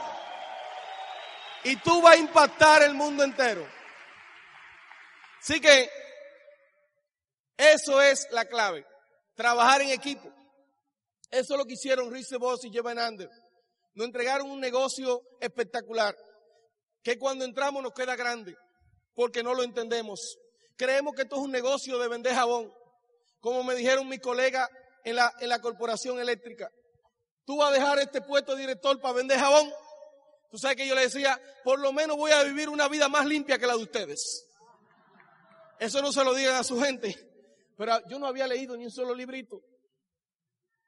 Y 1.63 1.75
tú 1.77 2.01
vas 2.01 2.15
a 2.15 2.17
impactar 2.17 2.83
el 2.83 2.93
mundo 2.93 3.23
entero. 3.23 3.67
Así 5.41 5.59
que 5.59 5.89
eso 7.57 8.01
es 8.01 8.27
la 8.31 8.45
clave. 8.45 8.85
Trabajar 9.35 9.81
en 9.81 9.89
equipo. 9.89 10.31
Eso 11.31 11.53
es 11.53 11.57
lo 11.57 11.65
que 11.65 11.73
hicieron 11.73 12.13
Rice 12.13 12.38
Boss 12.38 12.63
y 12.65 12.71
Jevan 12.71 13.00
Ander. 13.00 13.29
Nos 13.95 14.05
entregaron 14.05 14.50
un 14.50 14.59
negocio 14.59 15.21
espectacular 15.39 16.15
que 17.01 17.17
cuando 17.17 17.45
entramos 17.45 17.81
nos 17.81 17.93
queda 17.93 18.15
grande 18.15 18.55
porque 19.15 19.43
no 19.43 19.53
lo 19.53 19.63
entendemos. 19.63 20.38
Creemos 20.75 21.13
que 21.15 21.23
esto 21.23 21.35
es 21.35 21.41
un 21.41 21.51
negocio 21.51 22.00
de 22.00 22.07
vender 22.07 22.33
jabón, 22.33 22.73
como 23.39 23.63
me 23.63 23.75
dijeron 23.75 24.07
mis 24.07 24.19
colegas 24.19 24.67
en 25.03 25.15
la, 25.15 25.33
en 25.39 25.50
la 25.50 25.59
corporación 25.59 26.19
eléctrica. 26.19 26.69
Tú 27.45 27.57
vas 27.57 27.69
a 27.69 27.73
dejar 27.73 28.00
este 28.00 28.21
puesto 28.21 28.55
de 28.55 28.62
director 28.62 29.00
para 29.00 29.15
vender 29.15 29.39
jabón. 29.39 29.71
Tú 30.50 30.57
sabes 30.57 30.77
que 30.77 30.88
yo 30.88 30.95
le 30.95 31.01
decía, 31.01 31.39
por 31.63 31.79
lo 31.79 31.91
menos 31.91 32.15
voy 32.15 32.31
a 32.31 32.43
vivir 32.43 32.69
una 32.69 32.88
vida 32.88 33.09
más 33.09 33.25
limpia 33.25 33.57
que 33.57 33.67
la 33.67 33.73
de 33.73 33.83
ustedes. 33.83 34.45
Eso 35.79 36.01
no 36.01 36.12
se 36.12 36.23
lo 36.23 36.33
digan 36.33 36.55
a 36.55 36.63
su 36.63 36.79
gente. 36.79 37.15
Pero 37.77 38.00
yo 38.07 38.19
no 38.19 38.27
había 38.27 38.47
leído 38.47 38.77
ni 38.77 38.85
un 38.85 38.91
solo 38.91 39.13
librito. 39.15 39.62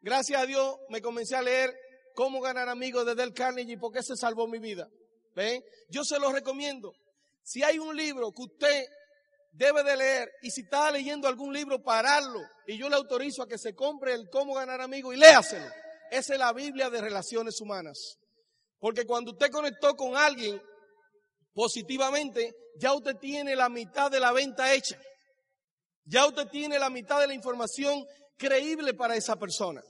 Gracias 0.01 0.41
a 0.41 0.45
Dios 0.45 0.77
me 0.89 1.01
comencé 1.01 1.35
a 1.35 1.41
leer 1.41 1.75
Cómo 2.13 2.39
ganar 2.39 2.69
amigos 2.69 3.05
de 3.05 3.15
Del 3.15 3.33
Carnegie 3.33 3.77
porque 3.77 4.01
se 4.01 4.15
salvó 4.15 4.47
mi 4.47 4.59
vida. 4.59 4.87
¿Ven? 5.35 5.61
Yo 5.89 6.05
se 6.05 6.17
lo 6.17 6.31
recomiendo. 6.31 6.93
Si 7.43 7.61
hay 7.61 7.77
un 7.77 7.95
libro 7.95 8.31
que 8.31 8.43
usted 8.43 8.85
debe 9.51 9.83
de 9.83 9.97
leer 9.97 10.31
y 10.41 10.51
si 10.51 10.61
está 10.61 10.91
leyendo 10.91 11.27
algún 11.27 11.53
libro, 11.53 11.83
pararlo. 11.83 12.39
Y 12.67 12.77
yo 12.77 12.87
le 12.87 12.95
autorizo 12.95 13.43
a 13.43 13.47
que 13.47 13.57
se 13.57 13.75
compre 13.75 14.13
el 14.13 14.29
Cómo 14.29 14.53
ganar 14.53 14.79
amigos 14.79 15.13
y 15.13 15.17
léaselo. 15.17 15.65
Esa 16.11 16.33
es 16.33 16.39
la 16.39 16.53
Biblia 16.53 16.89
de 16.89 17.01
relaciones 17.01 17.59
humanas. 17.61 18.17
Porque 18.79 19.05
cuando 19.05 19.31
usted 19.31 19.49
conectó 19.49 19.95
con 19.95 20.15
alguien 20.15 20.61
positivamente, 21.53 22.53
ya 22.77 22.93
usted 22.93 23.15
tiene 23.15 23.55
la 23.55 23.69
mitad 23.69 24.11
de 24.11 24.19
la 24.19 24.31
venta 24.31 24.73
hecha. 24.73 24.99
Ya 26.05 26.27
usted 26.27 26.47
tiene 26.47 26.77
la 26.77 26.89
mitad 26.89 27.19
de 27.19 27.27
la 27.27 27.33
información 27.33 28.05
creíble 28.37 28.93
para 28.93 29.15
esa 29.15 29.35
persona. 29.37 29.81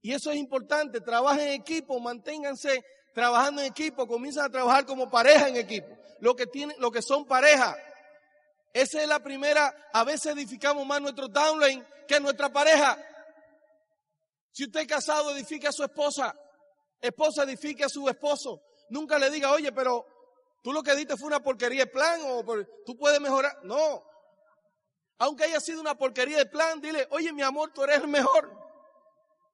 Y 0.00 0.12
eso 0.12 0.30
es 0.30 0.36
importante, 0.36 1.00
trabajen 1.00 1.48
en 1.48 1.60
equipo, 1.60 1.98
manténganse 1.98 2.84
trabajando 3.14 3.62
en 3.62 3.68
equipo, 3.68 4.06
comiencen 4.06 4.42
a 4.42 4.50
trabajar 4.50 4.84
como 4.84 5.10
pareja 5.10 5.48
en 5.48 5.56
equipo. 5.56 5.88
Lo 6.20 6.36
que 6.36 6.46
tienen, 6.46 6.76
lo 6.78 6.90
que 6.90 7.00
son 7.00 7.24
pareja. 7.24 7.74
Esa 8.72 9.00
es 9.00 9.08
la 9.08 9.20
primera, 9.20 9.74
a 9.92 10.04
veces 10.04 10.34
edificamos 10.34 10.84
más 10.86 11.00
nuestro 11.00 11.28
downline 11.28 11.84
que 12.06 12.20
nuestra 12.20 12.52
pareja. 12.52 12.98
Si 14.54 14.62
usted 14.62 14.82
es 14.82 14.86
casado, 14.86 15.32
edifique 15.32 15.66
a 15.66 15.72
su 15.72 15.82
esposa. 15.82 16.32
Esposa, 17.00 17.42
edifique 17.42 17.82
a 17.82 17.88
su 17.88 18.08
esposo. 18.08 18.62
Nunca 18.88 19.18
le 19.18 19.28
diga, 19.28 19.50
oye, 19.50 19.72
pero 19.72 20.06
tú 20.62 20.72
lo 20.72 20.80
que 20.80 20.94
diste 20.94 21.16
fue 21.16 21.26
una 21.26 21.42
porquería 21.42 21.86
de 21.86 21.90
plan 21.90 22.20
o 22.22 22.44
tú 22.86 22.96
puedes 22.96 23.20
mejorar. 23.20 23.58
No. 23.64 24.04
Aunque 25.18 25.42
haya 25.42 25.58
sido 25.58 25.80
una 25.80 25.96
porquería 25.96 26.38
de 26.38 26.46
plan, 26.46 26.80
dile, 26.80 27.08
oye, 27.10 27.32
mi 27.32 27.42
amor, 27.42 27.72
tú 27.74 27.82
eres 27.82 27.96
el 27.96 28.06
mejor. 28.06 28.48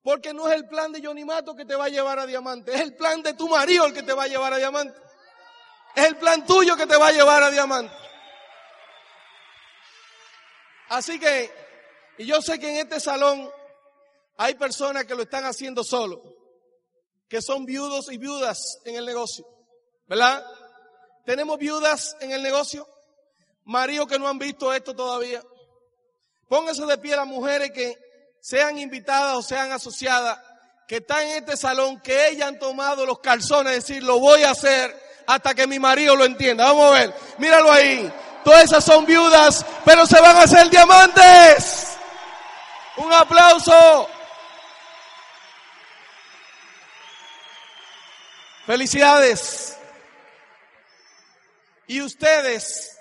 Porque 0.02 0.34
no 0.34 0.46
es 0.48 0.54
el 0.54 0.68
plan 0.68 0.92
de 0.92 1.02
Johnny 1.02 1.24
Mato 1.24 1.56
que 1.56 1.64
te 1.64 1.76
va 1.76 1.86
a 1.86 1.88
llevar 1.88 2.18
a 2.18 2.26
diamante, 2.26 2.74
es 2.74 2.80
el 2.82 2.94
plan 2.94 3.22
de 3.22 3.32
tu 3.32 3.48
marido 3.48 3.86
el 3.86 3.94
que 3.94 4.02
te 4.02 4.12
va 4.12 4.24
a 4.24 4.28
llevar 4.28 4.52
a 4.52 4.58
diamante. 4.58 5.00
Es 5.94 6.04
el 6.04 6.16
plan 6.18 6.44
tuyo 6.44 6.76
que 6.76 6.86
te 6.86 6.96
va 6.98 7.08
a 7.08 7.12
llevar 7.12 7.42
a 7.42 7.50
diamante. 7.50 7.94
Así 10.90 11.18
que, 11.18 11.50
y 12.18 12.26
yo 12.26 12.42
sé 12.42 12.58
que 12.58 12.68
en 12.68 12.76
este 12.76 13.00
salón 13.00 13.50
hay 14.42 14.54
personas 14.54 15.04
que 15.04 15.14
lo 15.14 15.24
están 15.24 15.44
haciendo 15.44 15.84
solo, 15.84 16.22
que 17.28 17.42
son 17.42 17.66
viudos 17.66 18.10
y 18.10 18.16
viudas 18.16 18.78
en 18.86 18.94
el 18.94 19.04
negocio, 19.04 19.44
¿verdad? 20.06 20.42
Tenemos 21.26 21.58
viudas 21.58 22.16
en 22.20 22.32
el 22.32 22.42
negocio, 22.42 22.88
maridos 23.66 24.08
que 24.08 24.18
no 24.18 24.26
han 24.26 24.38
visto 24.38 24.72
esto 24.72 24.96
todavía. 24.96 25.42
Pónganse 26.48 26.86
de 26.86 26.96
pie 26.96 27.16
las 27.16 27.26
mujeres 27.26 27.70
que 27.72 27.94
sean 28.40 28.78
invitadas 28.78 29.36
o 29.36 29.42
sean 29.42 29.72
asociadas, 29.72 30.38
que 30.88 30.96
están 30.96 31.20
en 31.24 31.36
este 31.36 31.58
salón, 31.58 32.00
que 32.00 32.28
ellas 32.28 32.48
han 32.48 32.58
tomado 32.58 33.04
los 33.04 33.18
calzones, 33.18 33.74
decir, 33.74 34.02
lo 34.02 34.20
voy 34.20 34.42
a 34.44 34.52
hacer 34.52 35.22
hasta 35.26 35.54
que 35.54 35.66
mi 35.66 35.78
marido 35.78 36.16
lo 36.16 36.24
entienda. 36.24 36.64
Vamos 36.64 36.86
a 36.86 36.98
ver, 36.98 37.14
míralo 37.36 37.70
ahí. 37.70 38.10
Todas 38.42 38.64
esas 38.64 38.82
son 38.82 39.04
viudas, 39.04 39.66
pero 39.84 40.06
se 40.06 40.18
van 40.18 40.34
a 40.34 40.44
hacer 40.44 40.70
diamantes. 40.70 41.88
Un 42.96 43.12
aplauso. 43.12 44.08
Felicidades. 48.70 49.76
Y 51.88 52.02
ustedes, 52.02 52.96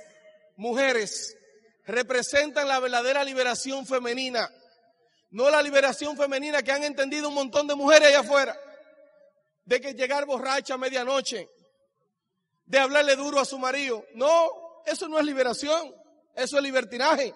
mujeres, 0.56 1.38
representan 1.86 2.68
la 2.68 2.80
verdadera 2.80 3.24
liberación 3.24 3.86
femenina 3.86 4.50
no 5.32 5.48
la 5.52 5.62
liberación 5.62 6.18
femenina 6.18 6.64
que 6.64 6.72
han 6.72 6.84
entendido 6.84 7.30
un 7.30 7.36
montón 7.36 7.68
de 7.68 7.76
mujeres 7.76 8.08
allá 8.08 8.22
afuera. 8.22 8.60
De 9.64 9.80
que 9.80 9.94
llegar 9.94 10.26
borracha 10.26 10.74
a 10.74 10.78
medianoche. 10.78 11.48
De 12.66 12.80
hablarle 12.80 13.16
duro 13.16 13.40
a 13.40 13.46
su 13.46 13.60
marido. 13.60 14.04
No, 14.16 14.82
eso 14.88 15.08
no 15.08 15.20
es 15.20 15.26
liberación. 15.26 15.94
Eso 16.36 16.58
es 16.58 16.64
libertinaje. 16.64 17.36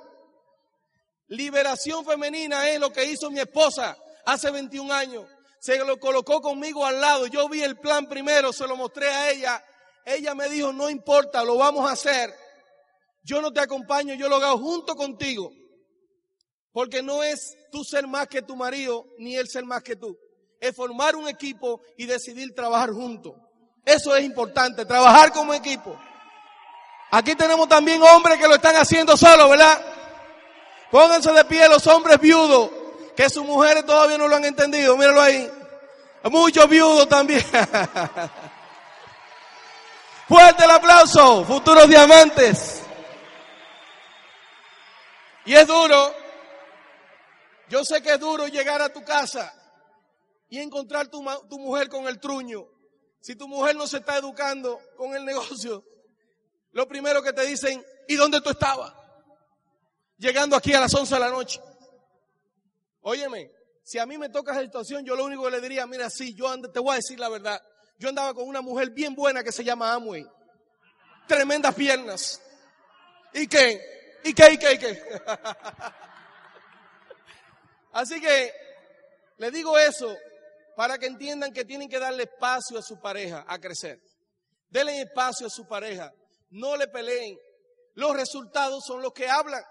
Liberación 1.28 2.04
femenina 2.04 2.68
es 2.68 2.80
lo 2.80 2.92
que 2.92 3.06
hizo 3.06 3.30
mi 3.30 3.40
esposa 3.40 3.96
hace 4.26 4.50
21 4.50 4.92
años. 4.92 5.30
Se 5.64 5.78
lo 5.78 5.98
colocó 5.98 6.42
conmigo 6.42 6.86
al 6.86 7.00
lado. 7.00 7.26
Yo 7.28 7.48
vi 7.48 7.64
el 7.64 7.78
plan 7.78 8.06
primero, 8.06 8.52
se 8.52 8.68
lo 8.68 8.76
mostré 8.76 9.08
a 9.08 9.32
ella. 9.32 9.64
Ella 10.04 10.36
me 10.36 10.50
dijo, 10.50 10.74
no 10.74 10.90
importa, 10.90 11.42
lo 11.46 11.56
vamos 11.56 11.90
a 11.90 11.94
hacer. 11.94 12.36
Yo 13.24 13.42
no 13.42 13.50
te 13.54 13.62
acompaño, 13.62 14.14
yo 14.14 14.28
lo 14.28 14.36
hago 14.36 14.58
junto 14.58 14.94
contigo. 14.94 15.54
Porque 16.74 17.02
no 17.02 17.24
es 17.24 17.56
tú 17.72 17.86
ser 17.86 18.08
más 18.08 18.28
que 18.28 18.42
tu 18.42 18.58
marido, 18.58 19.06
ni 19.20 19.38
él 19.38 19.48
ser 19.48 19.64
más 19.64 19.82
que 19.84 19.96
tú. 19.96 20.18
Es 20.60 20.76
formar 20.76 21.16
un 21.16 21.30
equipo 21.30 21.80
y 21.98 22.08
decidir 22.08 22.54
trabajar 22.54 22.90
juntos. 22.90 23.34
Eso 23.86 24.14
es 24.18 24.26
importante, 24.26 24.84
trabajar 24.84 25.32
como 25.32 25.54
equipo. 25.54 25.98
Aquí 27.10 27.36
tenemos 27.36 27.70
también 27.70 28.04
hombres 28.04 28.38
que 28.38 28.50
lo 28.50 28.56
están 28.56 28.76
haciendo 28.76 29.16
solo, 29.16 29.48
¿verdad? 29.48 29.80
Pónganse 30.92 31.32
de 31.32 31.46
pie 31.46 31.70
los 31.70 31.88
hombres 31.88 32.20
viudos 32.20 32.83
que 33.16 33.30
sus 33.30 33.44
mujeres 33.44 33.86
todavía 33.86 34.18
no 34.18 34.28
lo 34.28 34.36
han 34.36 34.46
entendido, 34.46 34.98
míralo 34.98 35.22
ahí. 35.22 35.52
Muchos 36.24 36.68
viudos 36.70 37.08
también. 37.08 37.44
Fuerte 40.28 40.64
el 40.64 40.72
aplauso, 40.72 41.44
futuros 41.46 41.88
diamantes. 41.88 42.82
Y 45.46 45.54
es 45.54 45.68
duro, 45.68 46.16
yo 47.68 47.84
sé 47.84 48.02
que 48.02 48.14
es 48.14 48.20
duro 48.20 48.48
llegar 48.48 48.82
a 48.82 48.90
tu 48.90 49.04
casa 49.04 49.54
y 50.48 50.60
encontrar 50.60 51.08
tu, 51.08 51.24
tu 51.50 51.60
mujer 51.60 51.90
con 51.90 52.08
el 52.08 52.20
truño. 52.20 52.66
Si 53.20 53.36
tu 53.36 53.48
mujer 53.48 53.76
no 53.76 53.86
se 53.88 53.98
está 53.98 54.18
educando 54.18 54.80
con 54.96 55.14
el 55.16 55.26
negocio, 55.32 55.84
lo 56.72 56.88
primero 56.88 57.22
que 57.22 57.34
te 57.34 57.46
dicen, 57.46 57.86
¿y 58.08 58.16
dónde 58.16 58.42
tú 58.42 58.52
estabas? 58.52 58.94
Llegando 60.18 60.56
aquí 60.56 60.74
a 60.74 60.80
las 60.80 60.94
11 60.94 61.14
de 61.14 61.20
la 61.20 61.30
noche. 61.30 61.62
Óyeme, 63.04 63.52
si 63.84 64.00
a 64.00 64.06
mí 64.06 64.18
me 64.18 64.30
toca 64.30 64.54
esa 64.54 64.62
situación, 64.62 65.06
yo 65.06 65.16
lo 65.16 65.26
único 65.26 65.44
que 65.44 65.52
le 65.52 65.62
diría, 65.62 65.86
mira, 65.86 66.10
sí, 66.10 66.34
yo 66.34 66.60
te 66.72 66.80
voy 66.80 66.94
a 66.94 66.96
decir 66.96 67.20
la 67.20 67.30
verdad. 67.30 67.62
Yo 68.00 68.10
andaba 68.10 68.34
con 68.34 68.48
una 68.48 68.62
mujer 68.62 68.90
bien 68.92 69.14
buena 69.14 69.44
que 69.44 69.52
se 69.52 69.64
llama 69.64 69.94
Amway. 69.94 70.26
Tremendas 71.28 71.76
piernas. 71.76 72.42
¿Y 73.34 73.48
qué? 73.48 74.20
¿Y 74.24 74.34
qué? 74.34 74.54
¿Y 74.54 74.58
qué? 74.58 74.74
¿Y 74.74 74.78
qué? 74.78 75.04
Así 77.92 78.20
que 78.20 78.54
le 79.38 79.52
digo 79.52 79.78
eso 79.78 80.16
para 80.76 80.98
que 80.98 81.06
entiendan 81.06 81.54
que 81.54 81.66
tienen 81.66 81.90
que 81.90 82.00
darle 82.00 82.24
espacio 82.24 82.80
a 82.80 82.82
su 82.82 83.00
pareja 83.00 83.46
a 83.48 83.60
crecer. 83.60 84.00
Denle 84.70 85.02
espacio 85.02 85.48
a 85.48 85.50
su 85.50 85.68
pareja. 85.68 86.12
No 86.50 86.76
le 86.78 86.88
peleen. 86.88 87.38
Los 87.96 88.16
resultados 88.16 88.84
son 88.86 89.02
los 89.02 89.14
que 89.14 89.30
hablan. 89.30 89.64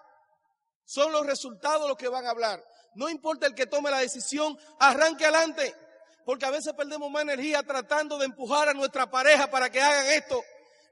Son 0.84 1.10
los 1.10 1.26
resultados 1.26 1.88
los 1.88 1.96
que 1.96 2.08
van 2.08 2.26
a 2.26 2.30
hablar. 2.30 2.62
No 2.94 3.08
importa 3.08 3.46
el 3.46 3.54
que 3.54 3.66
tome 3.66 3.90
la 3.90 3.99
decisión, 3.99 4.58
arranque 4.78 5.25
adelante. 5.25 5.75
Porque 6.25 6.46
a 6.46 6.50
veces 6.50 6.72
perdemos 6.75 7.11
más 7.11 7.22
energía 7.22 7.62
tratando 7.62 8.18
de 8.18 8.26
empujar 8.26 8.68
a 8.68 8.75
nuestra 8.75 9.11
pareja 9.11 9.50
para 9.50 9.70
que 9.70 9.80
hagan 9.80 10.06
esto. 10.12 10.42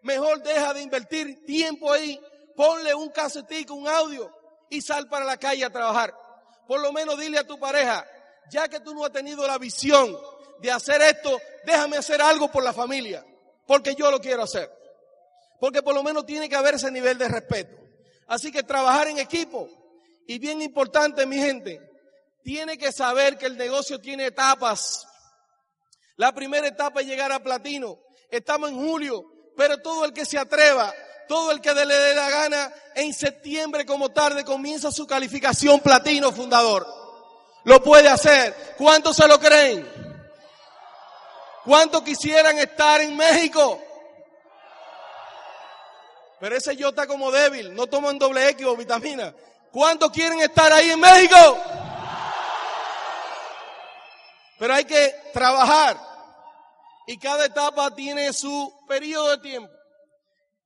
Mejor 0.02 0.42
deja 0.42 0.74
de 0.74 0.82
invertir 0.82 1.44
tiempo 1.44 1.92
ahí. 1.92 2.20
Ponle 2.56 2.94
un 2.94 3.10
casetico, 3.10 3.74
un 3.74 3.86
audio 3.86 4.30
y 4.68 4.80
sal 4.80 5.08
para 5.08 5.24
la 5.24 5.36
calle 5.36 5.64
a 5.64 5.70
trabajar. 5.70 6.14
Por 6.66 6.80
lo 6.80 6.92
menos 6.92 7.18
dile 7.18 7.38
a 7.38 7.46
tu 7.46 7.58
pareja, 7.58 8.06
ya 8.50 8.68
que 8.68 8.80
tú 8.80 8.94
no 8.94 9.04
has 9.04 9.12
tenido 9.12 9.46
la 9.46 9.58
visión 9.58 10.16
de 10.60 10.70
hacer 10.70 11.00
esto, 11.02 11.40
déjame 11.64 11.96
hacer 11.96 12.20
algo 12.22 12.50
por 12.50 12.62
la 12.62 12.72
familia. 12.72 13.24
Porque 13.66 13.94
yo 13.94 14.10
lo 14.10 14.20
quiero 14.20 14.42
hacer. 14.42 14.70
Porque 15.58 15.82
por 15.82 15.94
lo 15.94 16.02
menos 16.02 16.26
tiene 16.26 16.48
que 16.48 16.56
haber 16.56 16.74
ese 16.74 16.90
nivel 16.90 17.18
de 17.18 17.28
respeto. 17.28 17.76
Así 18.26 18.50
que 18.50 18.62
trabajar 18.62 19.08
en 19.08 19.18
equipo. 19.18 19.68
Y 20.26 20.38
bien 20.38 20.62
importante, 20.62 21.26
mi 21.26 21.36
gente, 21.36 21.89
tiene 22.42 22.78
que 22.78 22.92
saber 22.92 23.38
que 23.38 23.46
el 23.46 23.56
negocio 23.56 24.00
tiene 24.00 24.26
etapas. 24.26 25.06
La 26.16 26.32
primera 26.32 26.66
etapa 26.66 27.00
es 27.00 27.06
llegar 27.06 27.32
a 27.32 27.42
platino. 27.42 27.98
Estamos 28.30 28.70
en 28.70 28.76
julio, 28.76 29.24
pero 29.56 29.78
todo 29.78 30.04
el 30.04 30.12
que 30.12 30.24
se 30.24 30.38
atreva, 30.38 30.92
todo 31.28 31.50
el 31.50 31.60
que 31.60 31.74
le 31.74 31.94
dé 31.94 32.14
la 32.14 32.30
gana, 32.30 32.72
en 32.94 33.12
septiembre 33.14 33.86
como 33.86 34.10
tarde 34.10 34.44
comienza 34.44 34.92
su 34.92 35.06
calificación 35.06 35.80
platino 35.80 36.32
fundador. 36.32 36.86
Lo 37.64 37.82
puede 37.82 38.08
hacer. 38.08 38.74
¿Cuántos 38.78 39.16
se 39.16 39.28
lo 39.28 39.38
creen? 39.38 39.88
¿Cuántos 41.64 42.02
quisieran 42.02 42.58
estar 42.58 43.00
en 43.00 43.16
México? 43.16 43.80
Pero 46.40 46.56
ese 46.56 46.74
yo 46.74 46.88
está 46.88 47.06
como 47.06 47.30
débil, 47.30 47.74
no 47.74 47.86
toman 47.86 48.18
doble 48.18 48.48
X 48.50 48.66
o 48.66 48.76
vitamina. 48.76 49.34
¿Cuántos 49.70 50.10
quieren 50.10 50.40
estar 50.40 50.72
ahí 50.72 50.90
en 50.90 50.98
México? 50.98 51.36
Pero 54.60 54.74
hay 54.74 54.84
que 54.84 55.14
trabajar. 55.32 55.98
Y 57.06 57.16
cada 57.16 57.46
etapa 57.46 57.94
tiene 57.94 58.30
su 58.34 58.70
periodo 58.86 59.30
de 59.30 59.38
tiempo. 59.38 59.72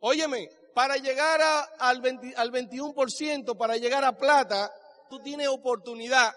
Óyeme, 0.01 0.51
para 0.75 0.97
llegar 0.97 1.40
al, 1.79 2.01
20, 2.01 2.35
al 2.37 2.51
21%, 2.51 3.57
para 3.57 3.77
llegar 3.77 4.05
a 4.05 4.18
plata, 4.18 4.68
tú 5.09 5.21
tienes 5.21 5.47
oportunidad 5.47 6.35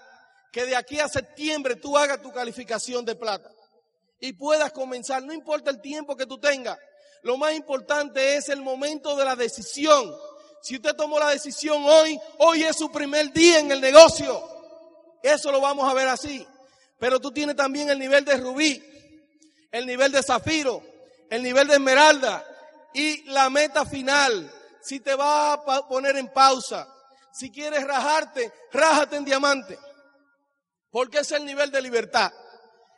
que 0.51 0.67
de 0.67 0.75
aquí 0.75 0.99
a 0.99 1.10
septiembre 1.10 1.75
tú 1.77 1.97
hagas 1.97 2.21
tu 2.21 2.31
calificación 2.31 3.03
de 3.03 3.15
plata 3.15 3.49
y 4.19 4.34
puedas 4.34 4.71
comenzar, 4.71 5.23
no 5.23 5.34
importa 5.34 5.71
el 5.71 5.81
tiempo 5.81 6.15
que 6.15 6.27
tú 6.27 6.39
tengas, 6.39 6.77
lo 7.23 7.38
más 7.38 7.53
importante 7.53 8.36
es 8.36 8.49
el 8.49 8.62
momento 8.62 9.15
de 9.15 9.25
la 9.25 9.36
decisión. 9.36 10.15
Si 10.62 10.75
usted 10.75 10.93
tomó 10.93 11.17
la 11.17 11.29
decisión 11.29 11.84
hoy, 11.84 12.19
hoy 12.38 12.63
es 12.63 12.77
su 12.77 12.91
primer 12.91 13.34
día 13.34 13.58
en 13.58 13.71
el 13.71 13.81
negocio. 13.81 14.47
Eso 15.23 15.51
lo 15.51 15.60
vamos 15.60 15.89
a 15.89 15.95
ver 15.95 16.08
así. 16.08 16.47
Pero 16.99 17.19
tú 17.19 17.31
tienes 17.31 17.55
también 17.55 17.89
el 17.89 17.99
nivel 17.99 18.25
de 18.25 18.38
rubí, 18.38 18.83
el 19.71 19.86
nivel 19.86 20.12
de 20.12 20.23
zafiro, 20.23 20.81
el 21.29 21.43
nivel 21.43 21.67
de 21.67 21.75
esmeralda 21.75 22.45
y 22.93 23.23
la 23.29 23.49
meta 23.49 23.86
final. 23.86 24.51
Si 24.81 24.99
te 24.99 25.15
va 25.15 25.53
a 25.53 25.88
poner 25.88 26.17
en 26.17 26.29
pausa, 26.29 26.88
si 27.33 27.51
quieres 27.51 27.86
rajarte, 27.86 28.51
rájate 28.71 29.17
en 29.17 29.25
diamante. 29.25 29.77
Porque 30.89 31.19
es 31.19 31.31
el 31.31 31.45
nivel 31.45 31.69
de 31.69 31.81
libertad. 31.81 32.31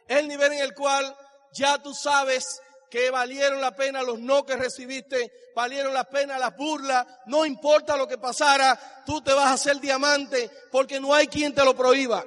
Es 0.08 0.18
el 0.20 0.28
nivel 0.28 0.54
en 0.54 0.60
el 0.60 0.74
cual 0.74 1.16
ya 1.54 1.78
tú 1.82 1.94
sabes 1.94 2.62
que 2.90 3.12
valieron 3.12 3.62
la 3.62 3.76
pena 3.76 4.02
los 4.02 4.20
no 4.20 4.46
que 4.46 4.56
recibiste, 4.56 5.32
valieron 5.56 5.94
la 5.94 6.06
pena 6.06 6.40
las 6.40 6.56
burlas, 6.56 7.06
no 7.26 7.46
importa 7.46 7.98
lo 7.98 8.08
que 8.08 8.18
pasara, 8.18 9.04
tú 9.06 9.22
te 9.22 9.34
vas 9.34 9.48
a 9.48 9.54
hacer 9.54 9.80
diamante 9.80 10.50
porque 10.72 11.00
no 11.00 11.14
hay 11.14 11.28
quien 11.28 11.54
te 11.54 11.64
lo 11.64 11.76
prohíba. 11.76 12.26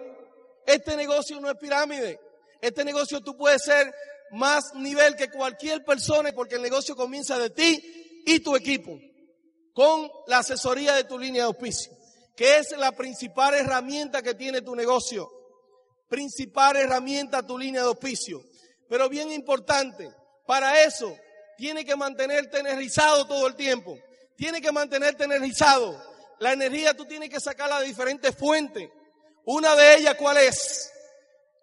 Este 0.66 0.96
negocio 0.96 1.40
no 1.40 1.50
es 1.50 1.56
pirámide. 1.56 2.20
Este 2.60 2.84
negocio 2.84 3.20
tú 3.20 3.36
puedes 3.36 3.62
ser 3.62 3.92
más 4.32 4.74
nivel 4.74 5.14
que 5.16 5.30
cualquier 5.30 5.84
persona 5.84 6.32
porque 6.32 6.54
el 6.54 6.62
negocio 6.62 6.96
comienza 6.96 7.38
de 7.38 7.50
ti 7.50 8.22
y 8.24 8.40
tu 8.40 8.56
equipo 8.56 8.98
con 9.74 10.10
la 10.26 10.38
asesoría 10.38 10.94
de 10.94 11.04
tu 11.04 11.18
línea 11.18 11.42
de 11.42 11.46
auspicio, 11.46 11.92
que 12.36 12.58
es 12.58 12.72
la 12.76 12.92
principal 12.92 13.54
herramienta 13.54 14.22
que 14.22 14.34
tiene 14.34 14.62
tu 14.62 14.74
negocio. 14.74 15.30
Principal 16.08 16.76
herramienta 16.76 17.46
tu 17.46 17.58
línea 17.58 17.82
de 17.82 17.88
auspicio. 17.88 18.42
Pero 18.88 19.08
bien 19.08 19.32
importante, 19.32 20.10
para 20.46 20.82
eso 20.84 21.16
tiene 21.56 21.84
que 21.84 21.96
mantenerte 21.96 22.58
energizado 22.58 23.26
todo 23.26 23.46
el 23.46 23.54
tiempo. 23.54 23.98
Tiene 24.36 24.60
que 24.60 24.72
mantenerte 24.72 25.24
energizado. 25.24 25.98
La 26.38 26.52
energía 26.52 26.94
tú 26.94 27.06
tienes 27.06 27.30
que 27.30 27.40
sacarla 27.40 27.80
de 27.80 27.86
diferentes 27.86 28.36
fuentes. 28.36 28.90
Una 29.44 29.74
de 29.74 29.96
ellas, 29.96 30.14
¿cuál 30.16 30.38
es? 30.38 30.92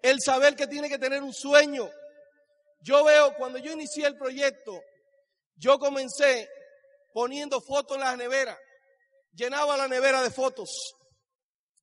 El 0.01 0.21
saber 0.21 0.55
que 0.55 0.67
tiene 0.67 0.89
que 0.89 0.97
tener 0.97 1.21
un 1.21 1.33
sueño. 1.33 1.89
Yo 2.81 3.03
veo, 3.03 3.33
cuando 3.35 3.57
yo 3.59 3.71
inicié 3.71 4.07
el 4.07 4.17
proyecto, 4.17 4.81
yo 5.55 5.77
comencé 5.79 6.49
poniendo 7.13 7.61
fotos 7.61 7.97
en 7.97 8.01
las 8.01 8.17
neveras. 8.17 8.57
Llenaba 9.33 9.77
la 9.77 9.87
nevera 9.87 10.21
de 10.21 10.31
fotos. 10.31 10.95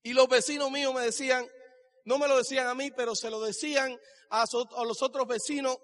Y 0.03 0.13
los 0.13 0.29
vecinos 0.29 0.71
míos 0.71 0.95
me 0.95 1.03
decían, 1.03 1.47
no 2.05 2.19
me 2.19 2.29
lo 2.29 2.39
decían 2.39 2.67
a 2.67 2.75
mí, 2.75 2.91
pero 2.91 3.15
se 3.15 3.31
lo 3.31 3.41
decían 3.41 3.99
a, 4.31 4.45
los 4.85 5.03
otros 5.03 5.27
vecinos. 5.27 5.77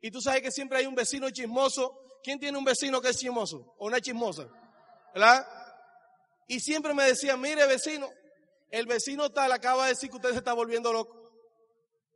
Y 0.00 0.10
tú 0.10 0.20
sabes 0.20 0.42
que 0.42 0.50
siempre 0.50 0.78
hay 0.78 0.86
un 0.86 0.94
vecino 0.94 1.30
chismoso. 1.30 1.98
¿Quién 2.22 2.38
tiene 2.38 2.56
un 2.56 2.64
vecino 2.64 3.00
que 3.00 3.10
es 3.10 3.18
chismoso? 3.18 3.74
O 3.78 3.86
una 3.86 4.00
chismosa. 4.00 4.48
¿Verdad? 5.12 5.46
Y 6.48 6.60
siempre 6.60 6.94
me 6.94 7.04
decían, 7.04 7.40
mire 7.40 7.66
vecino, 7.66 8.10
el 8.70 8.86
vecino 8.86 9.30
tal 9.30 9.52
acaba 9.52 9.84
de 9.84 9.90
decir 9.90 10.10
que 10.10 10.16
usted 10.16 10.30
se 10.30 10.38
está 10.38 10.52
volviendo 10.52 10.92
loco. 10.92 11.22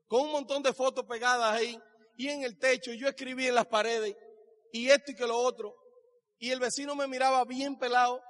Con 0.08 0.22
un 0.22 0.32
montón 0.32 0.62
de 0.62 0.72
fotos 0.72 1.04
pegadas 1.06 1.52
ahí 1.52 1.80
y 2.16 2.28
en 2.28 2.42
el 2.42 2.58
techo. 2.58 2.92
Yo 2.92 3.08
escribí 3.08 3.46
en 3.46 3.54
las 3.54 3.66
paredes 3.66 4.16
y 4.72 4.90
esto 4.90 5.12
y 5.12 5.14
que 5.14 5.26
lo 5.26 5.38
otro. 5.38 5.74
Y 6.38 6.50
el 6.50 6.58
vecino 6.58 6.94
me 6.96 7.06
miraba 7.06 7.44
bien 7.44 7.78
pelado. 7.78 8.20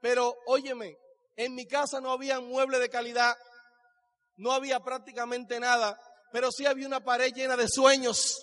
Pero 0.00 0.34
óyeme, 0.46 0.96
en 1.36 1.54
mi 1.54 1.66
casa 1.66 2.00
no 2.00 2.10
había 2.12 2.40
mueble 2.40 2.78
de 2.78 2.88
calidad. 2.88 3.36
No 4.36 4.52
había 4.52 4.80
prácticamente 4.80 5.60
nada. 5.60 6.00
Pero 6.32 6.50
sí 6.50 6.64
había 6.64 6.86
una 6.86 7.04
pared 7.04 7.32
llena 7.34 7.56
de 7.56 7.68
sueños. 7.68 8.42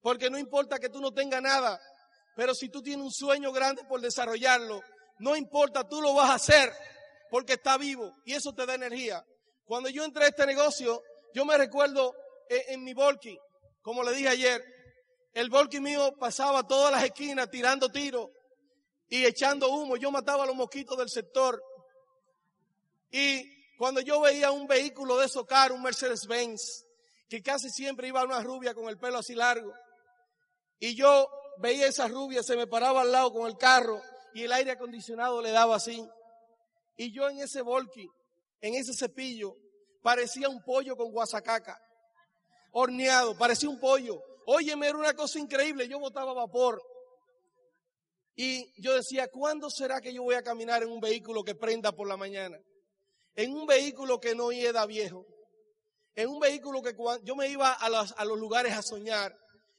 Porque 0.00 0.30
no 0.30 0.38
importa 0.38 0.78
que 0.78 0.88
tú 0.88 1.00
no 1.00 1.12
tengas 1.12 1.42
nada. 1.42 1.78
Pero 2.34 2.54
si 2.54 2.70
tú 2.70 2.82
tienes 2.82 3.04
un 3.04 3.12
sueño 3.12 3.52
grande 3.52 3.84
por 3.84 4.00
desarrollarlo, 4.00 4.80
no 5.18 5.36
importa, 5.36 5.86
tú 5.86 6.00
lo 6.00 6.14
vas 6.14 6.30
a 6.30 6.34
hacer 6.34 6.72
porque 7.32 7.54
está 7.54 7.78
vivo 7.78 8.14
y 8.26 8.34
eso 8.34 8.52
te 8.52 8.66
da 8.66 8.74
energía. 8.74 9.24
Cuando 9.64 9.88
yo 9.88 10.04
entré 10.04 10.26
a 10.26 10.28
este 10.28 10.44
negocio, 10.44 11.02
yo 11.32 11.46
me 11.46 11.56
recuerdo 11.56 12.14
en, 12.46 12.84
mi 12.84 12.92
volky, 12.92 13.38
como 13.80 14.04
le 14.04 14.12
dije 14.12 14.28
ayer, 14.28 14.62
el 15.32 15.48
volky 15.48 15.80
mío 15.80 16.14
pasaba 16.20 16.66
todas 16.66 16.92
las 16.92 17.04
esquinas 17.04 17.48
tirando 17.48 17.88
tiros 17.88 18.28
y 19.08 19.24
echando 19.24 19.70
humo. 19.70 19.96
Yo 19.96 20.10
mataba 20.10 20.44
a 20.44 20.46
los 20.46 20.54
mosquitos 20.54 20.98
del 20.98 21.08
sector. 21.08 21.58
Y 23.10 23.76
cuando 23.78 24.02
yo 24.02 24.20
veía 24.20 24.50
un 24.50 24.66
vehículo 24.66 25.16
de 25.16 25.26
socar, 25.26 25.72
un 25.72 25.80
Mercedes-Benz, 25.80 26.84
que 27.30 27.42
casi 27.42 27.70
siempre 27.70 28.08
iba 28.08 28.22
una 28.24 28.42
rubia 28.42 28.74
con 28.74 28.90
el 28.90 28.98
pelo 28.98 29.16
así 29.16 29.34
largo, 29.34 29.72
y 30.78 30.94
yo 30.94 31.30
veía 31.56 31.86
esa 31.86 32.08
rubia, 32.08 32.42
se 32.42 32.56
me 32.56 32.66
paraba 32.66 33.00
al 33.00 33.10
lado 33.10 33.32
con 33.32 33.46
el 33.46 33.56
carro 33.56 34.02
y 34.34 34.42
el 34.42 34.52
aire 34.52 34.72
acondicionado 34.72 35.40
le 35.40 35.50
daba 35.50 35.76
así. 35.76 36.06
Y 36.96 37.12
yo 37.12 37.28
en 37.28 37.38
ese 37.38 37.62
volky, 37.62 38.08
en 38.60 38.74
ese 38.74 38.92
cepillo, 38.94 39.54
parecía 40.02 40.48
un 40.48 40.62
pollo 40.62 40.96
con 40.96 41.10
guasacaca, 41.10 41.78
horneado, 42.72 43.36
parecía 43.36 43.68
un 43.68 43.78
pollo. 43.78 44.20
Óyeme, 44.46 44.88
era 44.88 44.98
una 44.98 45.14
cosa 45.14 45.38
increíble, 45.38 45.88
yo 45.88 45.98
botaba 45.98 46.32
vapor. 46.32 46.82
Y 48.34 48.72
yo 48.82 48.94
decía, 48.94 49.28
¿cuándo 49.28 49.70
será 49.70 50.00
que 50.00 50.12
yo 50.12 50.22
voy 50.22 50.34
a 50.34 50.42
caminar 50.42 50.82
en 50.82 50.90
un 50.90 51.00
vehículo 51.00 51.44
que 51.44 51.54
prenda 51.54 51.92
por 51.92 52.08
la 52.08 52.16
mañana? 52.16 52.58
En 53.34 53.54
un 53.54 53.66
vehículo 53.66 54.20
que 54.20 54.34
no 54.34 54.50
hieda 54.52 54.84
viejo. 54.86 55.26
En 56.14 56.28
un 56.28 56.40
vehículo 56.40 56.82
que 56.82 56.94
cuando 56.94 57.24
yo 57.24 57.36
me 57.36 57.48
iba 57.48 57.72
a 57.72 57.88
los, 57.88 58.12
a 58.16 58.24
los 58.24 58.38
lugares 58.38 58.74
a 58.74 58.82
soñar, 58.82 59.34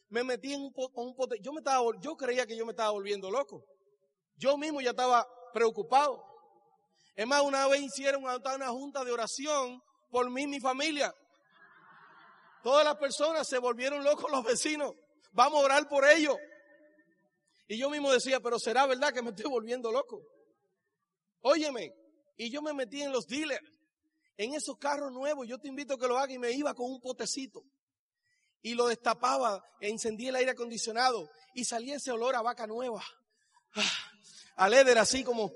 me 0.09 0.23
metí 0.23 0.53
en 0.53 0.61
un, 0.61 0.73
un 0.95 1.15
pote, 1.15 1.37
yo 1.41 1.51
me 1.51 1.59
estaba, 1.59 1.83
yo 2.01 2.15
creía 2.15 2.45
que 2.45 2.55
yo 2.55 2.65
me 2.65 2.71
estaba 2.71 2.91
volviendo 2.91 3.29
loco. 3.29 3.63
Yo 4.35 4.57
mismo 4.57 4.81
ya 4.81 4.91
estaba 4.91 5.27
preocupado. 5.53 6.32
Es 7.15 7.27
más, 7.27 7.41
una 7.41 7.67
vez 7.67 7.81
hicieron 7.81 8.23
una 8.23 8.69
junta 8.69 9.03
de 9.03 9.11
oración 9.11 9.81
por 10.09 10.29
mí 10.29 10.43
y 10.43 10.47
mi 10.47 10.59
familia. 10.59 11.13
Todas 12.63 12.85
las 12.85 12.95
personas 12.95 13.47
se 13.47 13.57
volvieron 13.57 14.03
locos, 14.03 14.31
los 14.31 14.43
vecinos. 14.43 14.93
Vamos 15.31 15.61
a 15.61 15.65
orar 15.65 15.87
por 15.87 16.07
ellos. 16.07 16.37
Y 17.67 17.77
yo 17.77 17.89
mismo 17.89 18.11
decía, 18.11 18.39
pero 18.39 18.57
será 18.59 18.85
verdad 18.85 19.13
que 19.13 19.21
me 19.21 19.29
estoy 19.29 19.45
volviendo 19.45 19.91
loco. 19.91 20.21
Óyeme, 21.41 21.93
y 22.37 22.49
yo 22.49 22.61
me 22.61 22.73
metí 22.73 23.01
en 23.01 23.11
los 23.11 23.27
dealers, 23.27 23.67
en 24.37 24.53
esos 24.53 24.77
carros 24.77 25.11
nuevos. 25.11 25.47
Yo 25.47 25.59
te 25.59 25.67
invito 25.67 25.95
a 25.95 25.97
que 25.99 26.07
lo 26.07 26.17
hagas 26.17 26.35
y 26.35 26.39
me 26.39 26.51
iba 26.51 26.73
con 26.73 26.89
un 26.89 27.01
potecito. 27.01 27.63
Y 28.61 28.75
lo 28.75 28.87
destapaba, 28.87 29.63
e 29.81 29.89
encendía 29.89 30.29
el 30.29 30.37
aire 30.37 30.51
acondicionado 30.51 31.29
y 31.53 31.65
salía 31.65 31.97
ese 31.97 32.11
olor 32.11 32.35
a 32.35 32.41
vaca 32.41 32.65
nueva. 32.65 33.03
Ah, 33.75 34.97
así 34.97 35.23
como 35.23 35.51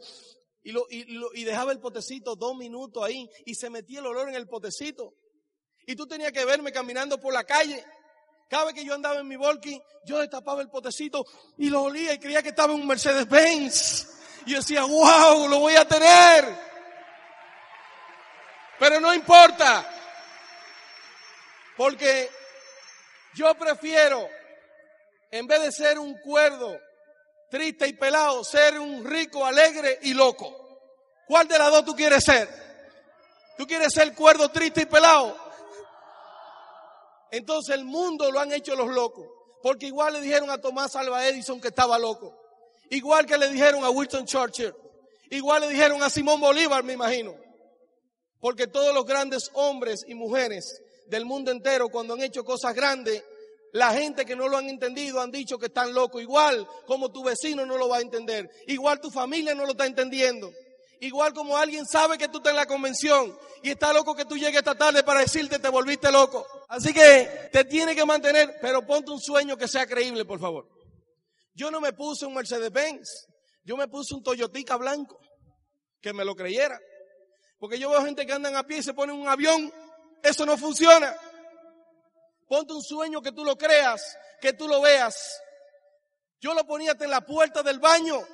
y, 0.68 0.74
lo, 0.74 0.86
y, 0.90 1.06
y, 1.34 1.44
dejaba 1.46 1.72
el 1.72 1.80
potecito 1.80 2.36
dos 2.36 2.54
minutos 2.58 3.02
ahí 3.02 3.30
y 3.46 3.56
se 3.56 3.70
metía 3.70 4.02
el 4.02 4.08
olor 4.08 4.28
en 4.28 4.36
el 4.36 4.50
potecito. 4.50 5.14
Y 5.86 5.96
tú 5.96 6.06
tenías 6.06 6.34
que 6.34 6.44
verme 6.44 6.74
caminando 6.74 7.18
por 7.22 7.34
la 7.34 7.46
calle. 7.46 7.86
Cada 8.50 8.66
vez 8.66 8.74
que 8.74 8.84
yo 8.84 8.94
andaba 8.94 9.18
en 9.18 9.30
mi 9.30 9.38
volky, 9.38 9.82
yo 10.04 10.20
destapaba 10.20 10.62
el 10.62 10.68
potecito 10.68 11.26
y 11.58 11.70
lo 11.70 11.84
olía 11.84 12.12
y 12.12 12.20
creía 12.20 12.44
que 12.44 12.50
estaba 12.50 12.74
en 12.74 12.82
un 12.82 12.88
Mercedes 12.88 13.30
Benz. 13.30 14.10
Y 14.46 14.52
yo 14.52 14.58
decía, 14.58 14.84
wow, 14.84 15.48
lo 15.48 15.60
voy 15.60 15.78
a 15.78 15.88
tener. 15.88 16.54
Pero 18.78 19.00
no 19.00 19.14
importa. 19.14 19.90
Porque 21.78 22.30
yo 23.36 23.56
prefiero, 23.56 24.28
en 25.32 25.48
vez 25.48 25.62
de 25.62 25.72
ser 25.72 25.98
un 25.98 26.20
cuerdo 26.20 26.78
triste 27.50 27.88
y 27.88 27.94
pelado, 27.94 28.44
ser 28.44 28.80
un 28.80 29.06
rico, 29.06 29.46
alegre 29.46 30.00
y 30.04 30.14
loco. 30.14 30.80
¿Cuál 31.28 31.48
de 31.48 31.58
las 31.60 31.72
dos 31.72 31.86
tú 31.86 31.96
quieres 31.96 32.24
ser? 32.24 32.48
¿Tú 33.58 33.66
quieres 33.66 33.94
ser 33.94 34.14
cuerdo, 34.14 34.50
triste 34.50 34.82
y 34.82 34.86
pelado? 34.86 35.36
Entonces 37.32 37.76
el 37.76 37.84
mundo 37.84 38.32
lo 38.32 38.40
han 38.40 38.52
hecho 38.54 38.76
los 38.76 38.90
locos. 38.90 39.28
Porque 39.62 39.88
igual 39.88 40.14
le 40.14 40.22
dijeron 40.22 40.50
a 40.50 40.60
Tomás 40.60 40.96
Alva 40.96 41.28
Edison 41.28 41.60
que 41.60 41.70
estaba 41.70 41.98
loco. 41.98 42.34
Igual 42.90 43.26
que 43.26 43.38
le 43.38 43.50
dijeron 43.50 43.84
a 43.84 43.90
Winston 43.90 44.26
Churchill. 44.26 44.74
Igual 45.30 45.62
le 45.62 45.70
dijeron 45.70 46.02
a 46.04 46.10
Simón 46.10 46.40
Bolívar, 46.40 46.84
me 46.84 46.94
imagino. 46.94 47.36
Porque 48.40 48.68
todos 48.68 48.94
los 48.94 49.06
grandes 49.06 49.50
hombres 49.54 50.06
y 50.08 50.14
mujeres 50.14 50.82
del 51.08 51.26
mundo 51.26 51.52
entero, 51.52 51.90
cuando 51.90 52.14
han 52.14 52.22
hecho 52.22 52.46
cosas 52.46 52.74
grandes, 52.74 53.24
la 53.74 53.94
gente 53.94 54.26
que 54.26 54.36
no 54.36 54.48
lo 54.48 54.58
han 54.58 54.70
entendido 54.70 55.20
han 55.20 55.32
dicho 55.32 55.58
que 55.58 55.68
están 55.68 55.94
locos. 55.94 56.22
Igual 56.22 56.68
como 56.86 57.12
tu 57.12 57.24
vecino 57.24 57.66
no 57.66 57.78
lo 57.78 57.90
va 57.90 57.98
a 57.98 58.02
entender. 58.02 58.50
Igual 58.68 59.00
tu 59.00 59.12
familia 59.12 59.54
no 59.54 59.66
lo 59.66 59.72
está 59.72 59.86
entendiendo. 59.86 60.52
Igual 61.00 61.34
como 61.34 61.58
alguien 61.58 61.86
sabe 61.86 62.18
que 62.18 62.28
tú 62.28 62.38
estás 62.38 62.52
en 62.52 62.58
la 62.58 62.66
convención 62.66 63.38
y 63.62 63.70
está 63.70 63.94
loco 63.94 64.16
que 64.16 64.26
tú 64.26 64.36
llegues 64.36 64.58
esta 64.58 64.76
tarde 64.76 65.04
para 65.04 65.20
decirte 65.20 65.60
te 65.60 65.70
volviste 65.70 66.12
loco. 66.12 66.46
Así 66.70 66.94
que 66.94 67.50
te 67.52 67.66
tiene 67.66 67.96
que 67.96 68.06
mantener, 68.06 68.58
pero 68.62 68.86
ponte 68.86 69.12
un 69.12 69.20
sueño 69.20 69.58
que 69.58 69.68
sea 69.68 69.86
creíble, 69.86 70.26
por 70.26 70.40
favor. 70.40 70.68
Yo 71.54 71.70
no 71.70 71.82
me 71.82 71.94
puse 71.94 72.26
un 72.26 72.34
Mercedes 72.34 72.72
Benz, 72.72 73.28
yo 73.64 73.78
me 73.78 73.88
puse 73.88 74.16
un 74.16 74.24
Toyotica 74.24 74.76
blanco, 74.78 75.20
que 76.02 76.14
me 76.14 76.26
lo 76.26 76.36
creyera. 76.36 76.80
Porque 77.60 77.80
yo 77.80 77.90
veo 77.90 78.04
gente 78.04 78.26
que 78.26 78.34
andan 78.34 78.56
a 78.56 78.64
pie 78.64 78.78
y 78.78 78.84
se 78.84 78.94
pone 78.94 79.14
un 79.14 79.28
avión, 79.28 79.72
eso 80.24 80.46
no 80.46 80.58
funciona. 80.58 81.16
Ponte 82.48 82.74
un 82.74 82.82
sueño 82.82 83.22
que 83.22 83.32
tú 83.32 83.44
lo 83.44 83.58
creas, 83.58 84.18
que 84.40 84.54
tú 84.54 84.68
lo 84.68 84.82
veas. 84.82 85.42
Yo 86.40 86.54
lo 86.54 86.66
ponía 86.66 86.96
en 87.00 87.10
la 87.10 87.22
puerta 87.22 87.64
del 87.64 87.80
baño, 87.80 88.26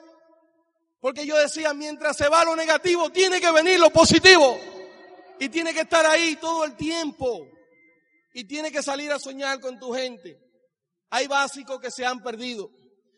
porque 0.99 1.25
yo 1.25 1.37
decía, 1.37 1.73
mientras 1.73 2.17
se 2.17 2.29
va 2.29 2.45
lo 2.45 2.55
negativo, 2.55 3.09
tiene 3.09 3.41
que 3.41 3.51
venir 3.51 3.79
lo 3.79 3.89
positivo. 3.89 4.57
Y 5.39 5.49
tiene 5.49 5.73
que 5.73 5.81
estar 5.81 6.05
ahí 6.05 6.35
todo 6.37 6.63
el 6.63 6.75
tiempo. 6.75 7.47
Y 8.33 8.45
tiene 8.45 8.71
que 8.71 8.81
salir 8.81 9.11
a 9.11 9.19
soñar 9.19 9.59
con 9.59 9.79
tu 9.79 9.93
gente. 9.93 10.39
Hay 11.09 11.27
básicos 11.27 11.79
que 11.79 11.91
se 11.91 12.05
han 12.05 12.21
perdido. 12.21 12.69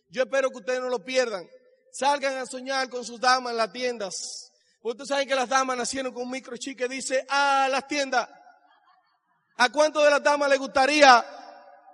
Yo 0.10 0.24
espero 0.24 0.50
que 0.50 0.58
ustedes 0.58 0.80
no 0.80 0.90
lo 0.90 1.04
pierdan. 1.04 1.48
Salgan 1.92 2.38
a 2.38 2.46
soñar 2.46 2.90
con 2.90 3.06
sus 3.06 3.20
damas 3.20 3.52
en 3.52 3.58
las 3.58 3.72
tiendas. 3.72 4.52
Ustedes 4.82 5.10
saben 5.10 5.28
que 5.28 5.36
las 5.36 5.50
damas 5.50 5.78
nacieron 5.78 6.14
con 6.14 6.24
un 6.24 6.32
microchip 6.32 6.78
que 6.78 6.88
dice, 6.88 7.26
a 7.30 7.68
las 7.70 7.88
tiendas. 7.88 8.28
¿A 9.58 9.70
cuánto 9.70 10.04
de 10.04 10.10
las 10.10 10.22
damas 10.22 10.50
le 10.50 10.58
gustaría 10.58 11.26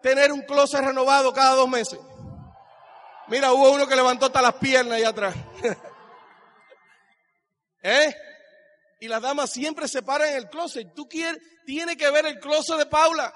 tener 0.01 0.31
un 0.31 0.41
closet 0.41 0.81
renovado 0.81 1.31
cada 1.31 1.55
dos 1.55 1.69
meses? 1.69 1.99
Mira, 3.27 3.53
hubo 3.53 3.71
uno 3.71 3.87
que 3.87 3.95
levantó 3.95 4.25
hasta 4.25 4.41
las 4.41 4.55
piernas 4.55 4.97
allá 4.97 5.09
atrás. 5.09 5.35
¿Eh? 7.83 8.15
Y 8.99 9.07
las 9.07 9.21
damas 9.21 9.51
siempre 9.51 9.87
se 9.87 10.01
paran 10.01 10.29
en 10.29 10.35
el 10.35 10.49
closet. 10.49 10.93
Tú 10.93 11.07
quieres, 11.07 11.41
tiene 11.65 11.95
que 11.95 12.09
ver 12.09 12.25
el 12.25 12.39
closet 12.39 12.77
de 12.77 12.85
Paula. 12.87 13.33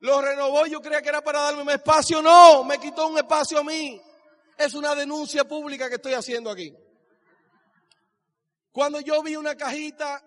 Lo 0.00 0.20
renovó, 0.20 0.66
yo 0.66 0.80
creía 0.80 1.00
que 1.00 1.08
era 1.08 1.22
para 1.22 1.40
darme 1.40 1.62
un 1.62 1.70
espacio. 1.70 2.20
No, 2.20 2.62
me 2.62 2.78
quitó 2.78 3.08
un 3.08 3.16
espacio 3.16 3.58
a 3.58 3.64
mí. 3.64 4.00
Es 4.56 4.74
una 4.74 4.94
denuncia 4.94 5.44
pública 5.44 5.88
que 5.88 5.96
estoy 5.96 6.12
haciendo 6.12 6.50
aquí. 6.50 6.74
Cuando 8.70 9.00
yo 9.00 9.22
vi 9.22 9.36
una 9.36 9.56
cajita 9.56 10.22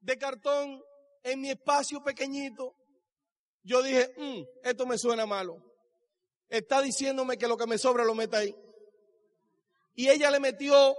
de 0.00 0.18
cartón 0.18 0.82
en 1.22 1.40
mi 1.40 1.50
espacio 1.50 2.02
pequeñito, 2.02 2.74
yo 3.62 3.82
dije, 3.82 4.12
mm, 4.16 4.42
esto 4.64 4.86
me 4.86 4.98
suena 4.98 5.26
malo. 5.26 5.56
Está 6.48 6.82
diciéndome 6.82 7.38
que 7.38 7.48
lo 7.48 7.56
que 7.56 7.66
me 7.66 7.78
sobra 7.78 8.04
lo 8.04 8.14
meta 8.14 8.38
ahí. 8.38 8.54
Y 9.94 10.08
ella 10.08 10.30
le 10.30 10.40
metió 10.40 10.96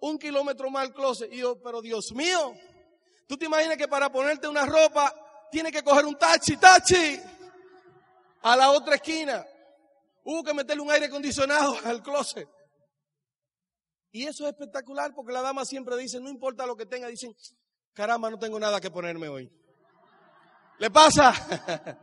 un 0.00 0.18
kilómetro 0.18 0.70
más 0.70 0.86
al 0.86 0.94
closet. 0.94 1.32
Y 1.32 1.38
yo, 1.38 1.60
pero 1.60 1.82
Dios 1.82 2.12
mío, 2.12 2.54
tú 3.26 3.36
te 3.36 3.46
imaginas 3.46 3.76
que 3.76 3.88
para 3.88 4.10
ponerte 4.10 4.48
una 4.48 4.66
ropa 4.66 5.12
tiene 5.50 5.72
que 5.72 5.82
coger 5.82 6.06
un 6.06 6.16
taxi, 6.16 6.56
taxi, 6.56 7.20
a 8.42 8.56
la 8.56 8.70
otra 8.70 8.96
esquina. 8.96 9.44
Hubo 10.24 10.42
que 10.42 10.54
meterle 10.54 10.82
un 10.82 10.90
aire 10.90 11.06
acondicionado 11.06 11.76
al 11.84 12.02
closet. 12.02 12.48
Y 14.12 14.26
eso 14.26 14.44
es 14.46 14.52
espectacular 14.52 15.12
porque 15.14 15.32
la 15.32 15.42
dama 15.42 15.64
siempre 15.64 15.96
dice, 15.96 16.20
no 16.20 16.30
importa 16.30 16.66
lo 16.66 16.76
que 16.76 16.86
tenga, 16.86 17.08
dicen, 17.08 17.36
caramba, 17.96 18.28
no 18.28 18.38
tengo 18.38 18.60
nada 18.60 18.78
que 18.78 18.90
ponerme 18.90 19.26
hoy. 19.26 19.50
¿Le 20.78 20.90
pasa? 20.90 21.32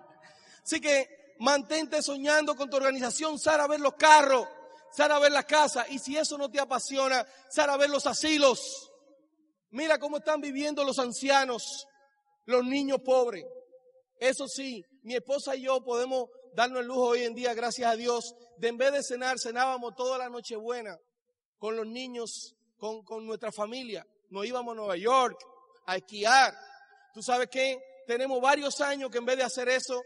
Así 0.63 0.81
que 0.81 1.35
mantente 1.37 2.01
soñando 2.01 2.55
con 2.55 2.67
tu 2.67 2.77
organización, 2.77 3.37
sal 3.37 3.61
a 3.61 3.67
ver 3.67 3.79
los 3.79 3.93
carros, 3.93 4.47
sal 4.91 5.11
a 5.11 5.19
ver 5.19 5.31
las 5.31 5.45
casas. 5.45 5.85
Y 5.91 5.99
si 5.99 6.17
eso 6.17 6.35
no 6.35 6.49
te 6.49 6.59
apasiona, 6.59 7.23
sal 7.47 7.69
a 7.69 7.77
ver 7.77 7.91
los 7.91 8.07
asilos. 8.07 8.91
Mira 9.69 9.99
cómo 9.99 10.17
están 10.17 10.41
viviendo 10.41 10.83
los 10.83 10.97
ancianos, 10.97 11.87
los 12.45 12.65
niños 12.65 12.99
pobres. 13.05 13.45
Eso 14.19 14.47
sí, 14.47 14.83
mi 15.03 15.13
esposa 15.13 15.55
y 15.55 15.61
yo 15.61 15.83
podemos 15.83 16.27
darnos 16.55 16.81
el 16.81 16.87
lujo 16.87 17.09
hoy 17.09 17.23
en 17.23 17.35
día, 17.35 17.53
gracias 17.53 17.91
a 17.91 17.95
Dios, 17.95 18.33
de 18.57 18.69
en 18.69 18.77
vez 18.77 18.93
de 18.93 19.03
cenar, 19.03 19.37
cenábamos 19.39 19.95
toda 19.95 20.17
la 20.17 20.29
noche 20.29 20.55
buena 20.55 20.97
con 21.59 21.75
los 21.75 21.85
niños, 21.85 22.55
con, 22.77 23.03
con 23.03 23.27
nuestra 23.27 23.51
familia. 23.51 24.07
Nos 24.29 24.45
íbamos 24.45 24.71
a 24.71 24.75
Nueva 24.75 24.97
York, 24.97 25.37
a 25.85 25.97
esquiar. 25.97 26.53
¿Tú 27.13 27.21
sabes 27.21 27.47
qué? 27.49 27.79
Tenemos 28.07 28.41
varios 28.41 28.79
años 28.81 29.09
que 29.09 29.17
en 29.17 29.25
vez 29.25 29.37
de 29.37 29.43
hacer 29.43 29.69
eso, 29.69 30.01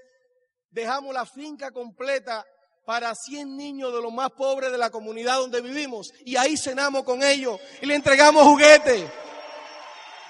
dejamos 0.69 1.13
la 1.13 1.25
finca 1.25 1.71
completa 1.71 2.45
para 2.85 3.13
100 3.13 3.57
niños 3.57 3.93
de 3.93 4.01
los 4.01 4.13
más 4.13 4.31
pobres 4.31 4.71
de 4.71 4.77
la 4.77 4.89
comunidad 4.89 5.37
donde 5.37 5.61
vivimos. 5.61 6.13
Y 6.25 6.37
ahí 6.37 6.55
cenamos 6.55 7.03
con 7.03 7.23
ellos 7.23 7.59
y 7.81 7.85
le 7.85 7.95
entregamos 7.95 8.43
juguetes. 8.43 9.03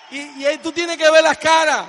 Y, 0.09 0.45
y 0.47 0.57
tú 0.59 0.71
tienes 0.71 0.97
que 0.97 1.09
ver 1.11 1.23
las 1.23 1.37
caras. 1.37 1.87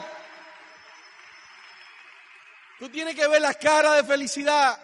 Tú 2.78 2.88
tienes 2.88 3.14
que 3.14 3.26
ver 3.26 3.40
las 3.40 3.56
caras 3.56 3.96
de 3.96 4.04
felicidad. 4.04 4.78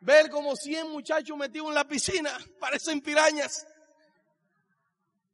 Ver 0.00 0.30
como 0.30 0.54
100 0.54 0.90
muchachos 0.90 1.36
metidos 1.36 1.68
en 1.68 1.74
la 1.74 1.84
piscina, 1.84 2.36
parecen 2.60 3.00
pirañas. 3.00 3.66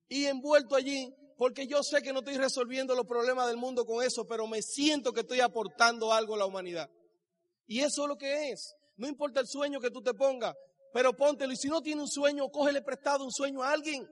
Y 0.09 0.27
envuelto 0.27 0.77
allí 0.77 1.15
porque 1.43 1.67
yo 1.67 1.83
sé 1.83 2.03
que 2.03 2.13
no 2.13 2.21
estoy 2.21 2.37
resolviendo 2.37 2.95
los 2.95 3.05
problemas 3.05 3.49
del 3.49 3.57
mundo 3.57 3.85
con 3.85 4.01
eso, 4.05 4.25
pero 4.29 4.47
me 4.47 4.63
siento 4.63 5.13
que 5.13 5.23
estoy 5.23 5.41
aportando 5.41 6.13
algo 6.13 6.37
a 6.37 6.39
la 6.39 6.47
humanidad. 6.47 6.89
Y 7.67 7.81
eso 7.81 8.03
es 8.03 8.09
lo 8.09 8.17
que 8.17 8.53
es. 8.53 8.77
No 8.95 9.09
importa 9.09 9.41
el 9.41 9.49
sueño 9.49 9.81
que 9.81 9.91
tú 9.91 10.01
te 10.01 10.15
pongas, 10.15 10.55
pero 10.93 11.13
póntelo. 11.17 11.53
Y 11.53 11.57
si 11.57 11.67
no 11.67 11.83
tiene 11.83 12.01
un 12.01 12.07
sueño, 12.07 12.49
cógele 12.49 12.81
prestado 12.81 13.25
un 13.25 13.33
sueño 13.33 13.61
a 13.61 13.73
alguien. 13.73 14.09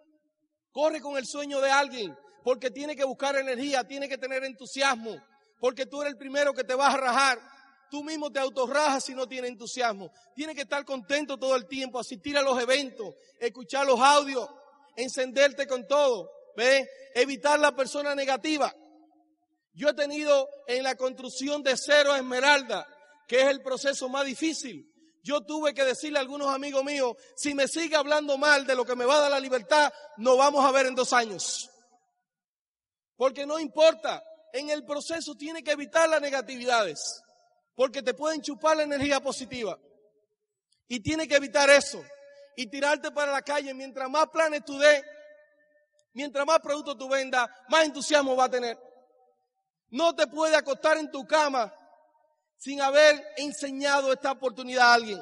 Corre 0.72 1.00
con 1.00 1.16
el 1.16 1.24
sueño 1.24 1.60
de 1.60 1.70
alguien. 1.70 2.12
porque 2.42 2.68
tiene 2.68 2.96
que 2.96 3.04
buscar 3.04 3.36
energía, 3.36 3.84
tiene 3.84 4.08
que 4.08 4.18
tener 4.18 4.42
entusiasmo, 4.42 5.14
porque 5.60 5.86
tú 5.86 6.00
eres 6.00 6.14
el 6.14 6.18
primero 6.18 6.52
que 6.52 6.64
te 6.64 6.74
vas 6.74 6.94
a 6.94 6.96
rajar. 6.96 7.38
Tú 7.92 8.02
mismo 8.02 8.32
te 8.32 8.40
autorrajas 8.40 9.04
si 9.04 9.14
no 9.14 9.28
tienes 9.28 9.52
entusiasmo. 9.52 10.10
Tiene 10.34 10.52
que 10.52 10.62
estar 10.62 10.84
contento 10.84 11.36
todo 11.36 11.54
el 11.54 11.68
tiempo, 11.68 12.00
asistir 12.00 12.36
a 12.36 12.42
los 12.42 12.60
eventos, 12.60 13.14
escuchar 13.38 13.86
los 13.86 14.00
audios, 14.00 14.48
encenderte 14.96 15.68
con 15.68 15.86
todo. 15.86 16.39
¿Ve? 16.56 16.88
Evitar 17.14 17.58
la 17.58 17.74
persona 17.74 18.14
negativa. 18.14 18.74
Yo 19.72 19.88
he 19.88 19.94
tenido 19.94 20.48
en 20.66 20.82
la 20.82 20.94
construcción 20.96 21.62
de 21.62 21.76
Cero 21.76 22.14
Esmeralda, 22.14 22.86
que 23.26 23.40
es 23.42 23.46
el 23.48 23.62
proceso 23.62 24.08
más 24.08 24.26
difícil. 24.26 24.86
Yo 25.22 25.42
tuve 25.42 25.74
que 25.74 25.84
decirle 25.84 26.18
a 26.18 26.22
algunos 26.22 26.48
amigos 26.48 26.82
míos, 26.84 27.16
si 27.36 27.54
me 27.54 27.68
sigue 27.68 27.94
hablando 27.94 28.38
mal 28.38 28.66
de 28.66 28.74
lo 28.74 28.84
que 28.84 28.96
me 28.96 29.04
va 29.04 29.16
a 29.16 29.20
dar 29.20 29.30
la 29.30 29.40
libertad, 29.40 29.92
nos 30.16 30.38
vamos 30.38 30.64
a 30.64 30.72
ver 30.72 30.86
en 30.86 30.94
dos 30.94 31.12
años. 31.12 31.70
Porque 33.16 33.44
no 33.44 33.58
importa, 33.58 34.22
en 34.52 34.70
el 34.70 34.84
proceso 34.84 35.34
tiene 35.34 35.62
que 35.62 35.72
evitar 35.72 36.08
las 36.08 36.20
negatividades, 36.20 37.22
porque 37.74 38.02
te 38.02 38.14
pueden 38.14 38.40
chupar 38.40 38.76
la 38.78 38.84
energía 38.84 39.20
positiva. 39.20 39.78
Y 40.88 41.00
tiene 41.00 41.28
que 41.28 41.36
evitar 41.36 41.70
eso 41.70 42.02
y 42.56 42.66
tirarte 42.66 43.12
para 43.12 43.30
la 43.30 43.42
calle. 43.42 43.72
Mientras 43.74 44.10
más 44.10 44.28
planes 44.30 44.64
tú 44.64 44.78
des, 44.78 45.02
mientras 46.12 46.46
más 46.46 46.60
productos 46.60 46.96
tú 46.96 47.08
vendas, 47.08 47.48
más 47.68 47.84
entusiasmo 47.84 48.36
va 48.36 48.44
a 48.44 48.50
tener. 48.50 48.78
No 49.88 50.14
te 50.14 50.26
puede 50.26 50.56
acostar 50.56 50.96
en 50.98 51.10
tu 51.10 51.26
cama 51.26 51.72
sin 52.56 52.80
haber 52.80 53.20
enseñado 53.36 54.12
esta 54.12 54.32
oportunidad 54.32 54.90
a 54.90 54.94
alguien. 54.94 55.20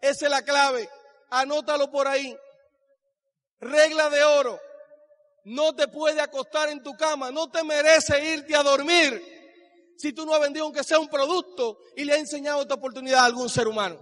Esa 0.00 0.26
es 0.26 0.30
la 0.30 0.42
clave. 0.42 0.88
Anótalo 1.30 1.90
por 1.90 2.08
ahí. 2.08 2.36
Regla 3.60 4.10
de 4.10 4.24
oro 4.24 4.60
no 5.44 5.74
te 5.74 5.88
puede 5.88 6.20
acostar 6.20 6.68
en 6.68 6.82
tu 6.82 6.94
cama, 6.94 7.30
no 7.30 7.50
te 7.50 7.62
merece 7.64 8.34
irte 8.34 8.54
a 8.54 8.62
dormir 8.62 9.22
si 9.96 10.12
tú 10.12 10.24
no 10.24 10.34
has 10.34 10.40
vendido 10.40 10.64
aunque 10.64 10.84
sea 10.84 10.98
un 10.98 11.08
producto 11.08 11.78
y 11.96 12.04
le 12.04 12.12
has 12.12 12.20
enseñado 12.20 12.62
esta 12.62 12.74
oportunidad 12.74 13.20
a 13.20 13.24
algún 13.26 13.48
ser 13.48 13.68
humano. 13.68 13.98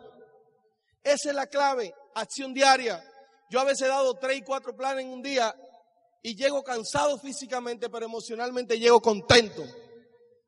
Esa 1.02 1.30
es 1.30 1.34
la 1.34 1.46
clave, 1.46 1.94
acción 2.14 2.52
diaria. 2.52 3.02
Yo 3.50 3.60
a 3.60 3.64
veces 3.64 3.82
he 3.82 3.88
dado 3.88 4.14
tres 4.14 4.38
y 4.38 4.42
cuatro 4.42 4.76
planes 4.76 5.04
en 5.04 5.12
un 5.12 5.22
día 5.22 5.54
y 6.22 6.34
llego 6.34 6.62
cansado 6.62 7.18
físicamente, 7.18 7.88
pero 7.88 8.06
emocionalmente 8.06 8.78
llego 8.78 9.00
contento. 9.00 9.64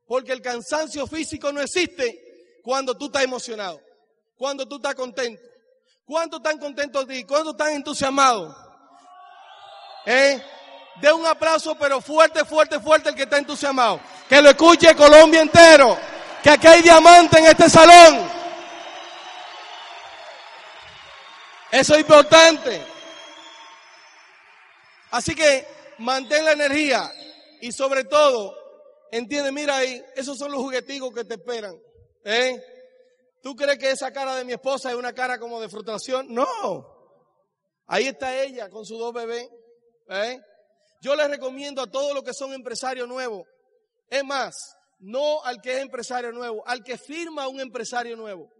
Porque 0.06 0.32
el 0.32 0.42
cansancio 0.42 1.06
físico 1.06 1.52
no 1.52 1.60
existe 1.60 2.60
cuando 2.62 2.96
tú 2.96 3.06
estás 3.06 3.22
emocionado, 3.22 3.80
cuando 4.36 4.66
tú 4.66 4.76
estás 4.76 4.94
contento. 4.94 5.42
¿Cuánto 6.04 6.38
están 6.38 6.58
contentos 6.58 7.06
de 7.06 7.18
ti? 7.18 7.24
¿Cuánto 7.24 7.52
están 7.52 7.72
entusiasmados? 7.72 8.56
¿Eh? 10.04 10.42
De 11.00 11.12
un 11.12 11.24
aplauso, 11.24 11.76
pero 11.76 12.00
fuerte, 12.00 12.44
fuerte, 12.44 12.80
fuerte 12.80 13.10
el 13.10 13.14
que 13.14 13.22
está 13.22 13.38
entusiasmado. 13.38 14.00
Que 14.28 14.42
lo 14.42 14.50
escuche 14.50 14.94
Colombia 14.96 15.40
entero. 15.40 15.96
Que 16.42 16.50
aquí 16.50 16.66
hay 16.66 16.82
diamante 16.82 17.38
en 17.38 17.46
este 17.46 17.70
salón. 17.70 18.28
Eso 21.70 21.94
es 21.94 22.00
importante. 22.00 22.82
Así 25.10 25.34
que 25.34 25.66
mantén 25.98 26.44
la 26.44 26.52
energía 26.52 27.10
y 27.60 27.72
sobre 27.72 28.04
todo, 28.04 28.54
entiende, 29.10 29.52
mira 29.52 29.76
ahí, 29.76 30.02
esos 30.16 30.38
son 30.38 30.52
los 30.52 30.60
jugueticos 30.60 31.12
que 31.12 31.24
te 31.24 31.34
esperan. 31.34 31.76
¿eh? 32.24 32.62
¿Tú 33.42 33.54
crees 33.56 33.78
que 33.78 33.90
esa 33.90 34.12
cara 34.12 34.36
de 34.36 34.44
mi 34.44 34.52
esposa 34.52 34.90
es 34.90 34.96
una 34.96 35.12
cara 35.12 35.38
como 35.38 35.60
de 35.60 35.68
frustración? 35.68 36.32
No. 36.32 36.44
Ahí 37.86 38.06
está 38.06 38.40
ella 38.40 38.68
con 38.68 38.84
sus 38.86 38.98
dos 38.98 39.12
bebés. 39.12 39.48
¿eh? 40.08 40.40
Yo 41.00 41.16
les 41.16 41.28
recomiendo 41.28 41.82
a 41.82 41.90
todos 41.90 42.14
los 42.14 42.22
que 42.22 42.34
son 42.34 42.52
empresarios 42.52 43.08
nuevos, 43.08 43.46
es 44.08 44.24
más, 44.24 44.76
no 44.98 45.42
al 45.44 45.60
que 45.60 45.72
es 45.72 45.78
empresario 45.78 46.30
nuevo, 46.32 46.62
al 46.66 46.84
que 46.84 46.98
firma 46.98 47.48
un 47.48 47.60
empresario 47.60 48.16
nuevo, 48.16 48.50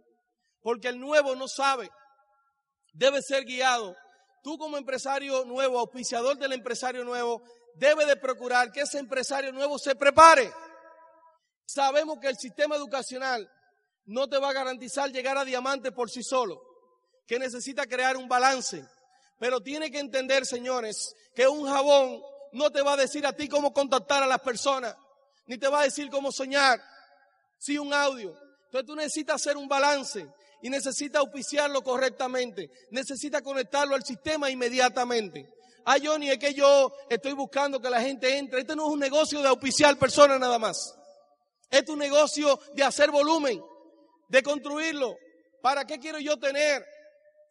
porque 0.61 0.87
el 0.87 0.99
nuevo 0.99 1.35
no 1.35 1.47
sabe, 1.47 1.89
debe 2.93 3.21
ser 3.21 3.45
guiado. 3.45 3.95
Tú 4.41 4.57
como 4.57 4.77
empresario 4.77 5.45
nuevo, 5.45 5.79
auspiciador 5.79 6.37
del 6.37 6.53
empresario 6.53 7.03
nuevo, 7.03 7.43
debe 7.75 8.05
de 8.05 8.15
procurar 8.15 8.71
que 8.71 8.81
ese 8.81 8.97
empresario 8.97 9.51
nuevo 9.51 9.77
se 9.77 9.95
prepare. 9.95 10.51
Sabemos 11.65 12.19
que 12.19 12.27
el 12.27 12.37
sistema 12.37 12.75
educacional 12.75 13.49
no 14.05 14.27
te 14.27 14.39
va 14.39 14.49
a 14.49 14.53
garantizar 14.53 15.11
llegar 15.11 15.37
a 15.37 15.45
diamante 15.45 15.91
por 15.91 16.09
sí 16.09 16.23
solo, 16.23 16.61
que 17.27 17.39
necesita 17.39 17.85
crear 17.85 18.17
un 18.17 18.27
balance. 18.27 18.83
Pero 19.39 19.61
tiene 19.61 19.91
que 19.91 19.99
entender, 19.99 20.45
señores, 20.45 21.15
que 21.35 21.47
un 21.47 21.67
jabón 21.67 22.21
no 22.51 22.71
te 22.71 22.81
va 22.81 22.93
a 22.93 22.97
decir 22.97 23.25
a 23.25 23.33
ti 23.33 23.47
cómo 23.47 23.73
contactar 23.73 24.23
a 24.23 24.27
las 24.27 24.41
personas, 24.41 24.95
ni 25.45 25.57
te 25.57 25.67
va 25.67 25.81
a 25.81 25.83
decir 25.83 26.09
cómo 26.09 26.31
soñar, 26.31 26.81
si 27.57 27.77
un 27.77 27.93
audio. 27.93 28.35
Entonces 28.65 28.87
tú 28.87 28.95
necesitas 28.95 29.35
hacer 29.35 29.57
un 29.57 29.67
balance 29.67 30.27
y 30.61 30.69
necesitas 30.69 31.19
auspiciarlo 31.19 31.83
correctamente, 31.83 32.69
necesitas 32.91 33.41
conectarlo 33.41 33.95
al 33.95 34.03
sistema 34.03 34.49
inmediatamente. 34.49 35.47
Ah, 35.83 35.97
Johnny, 36.01 36.29
es 36.29 36.37
que 36.37 36.53
yo 36.53 36.93
estoy 37.09 37.33
buscando 37.33 37.79
que 37.79 37.89
la 37.89 38.01
gente 38.01 38.37
entre. 38.37 38.61
Este 38.61 38.75
no 38.75 38.87
es 38.87 38.93
un 38.93 38.99
negocio 38.99 39.41
de 39.41 39.47
auspiciar 39.47 39.97
personas 39.97 40.39
nada 40.39 40.59
más. 40.59 40.95
Este 41.69 41.85
es 41.85 41.89
un 41.89 41.99
negocio 41.99 42.59
de 42.73 42.83
hacer 42.83 43.09
volumen, 43.09 43.61
de 44.27 44.43
construirlo. 44.43 45.15
¿Para 45.61 45.85
qué 45.85 45.97
quiero 45.99 46.19
yo 46.19 46.37
tener 46.37 46.85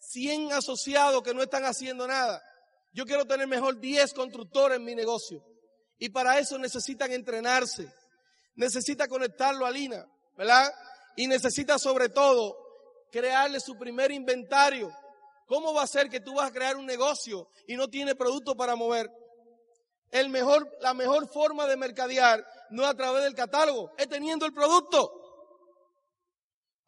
100 0.01 0.53
asociados 0.53 1.23
que 1.23 1.35
no 1.35 1.43
están 1.43 1.65
haciendo 1.65 2.07
nada? 2.07 2.41
Yo 2.93 3.05
quiero 3.05 3.25
tener 3.25 3.47
mejor 3.47 3.81
10 3.81 4.13
constructores 4.15 4.77
en 4.77 4.85
mi 4.85 4.95
negocio. 4.95 5.43
Y 5.99 6.11
para 6.11 6.39
eso 6.39 6.59
necesitan 6.59 7.13
entrenarse. 7.13 7.93
Necesita 8.55 9.09
conectarlo 9.09 9.67
a 9.67 9.71
Lina, 9.71 10.07
¿verdad? 10.37 10.73
Y 11.17 11.27
necesita 11.27 11.79
sobre 11.79 12.09
todo 12.09 12.57
crearle 13.11 13.61
su 13.61 13.77
primer 13.77 14.11
inventario. 14.11 14.93
¿Cómo 15.47 15.75
va 15.75 15.83
a 15.83 15.87
ser 15.87 16.09
que 16.09 16.21
tú 16.21 16.35
vas 16.35 16.51
a 16.51 16.53
crear 16.53 16.77
un 16.77 16.87
negocio 16.87 17.49
y 17.67 17.77
no 17.77 17.89
tiene 17.89 18.15
producto 18.15 18.57
para 18.57 18.77
mover? 18.77 19.11
El 20.11 20.29
mejor, 20.29 20.77
la 20.81 20.95
mejor 20.95 21.29
forma 21.29 21.67
de 21.67 21.77
mercadear 21.77 22.45
no 22.71 22.83
es 22.83 22.89
a 22.89 22.95
través 22.95 23.23
del 23.25 23.35
catálogo, 23.35 23.93
es 23.97 24.09
teniendo 24.09 24.47
el 24.47 24.53
producto. 24.53 25.17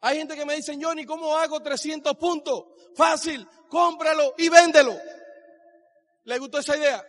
Hay 0.01 0.17
gente 0.17 0.35
que 0.35 0.45
me 0.45 0.55
dice, 0.55 0.77
Johnny, 0.81 1.05
¿cómo 1.05 1.37
hago 1.37 1.61
300 1.61 2.15
puntos? 2.17 2.65
Fácil, 2.95 3.47
cómpralo 3.69 4.33
y 4.37 4.49
véndelo. 4.49 4.93
¿Le 6.25 6.37
gustó 6.39 6.59
esa 6.59 6.75
idea? 6.75 7.05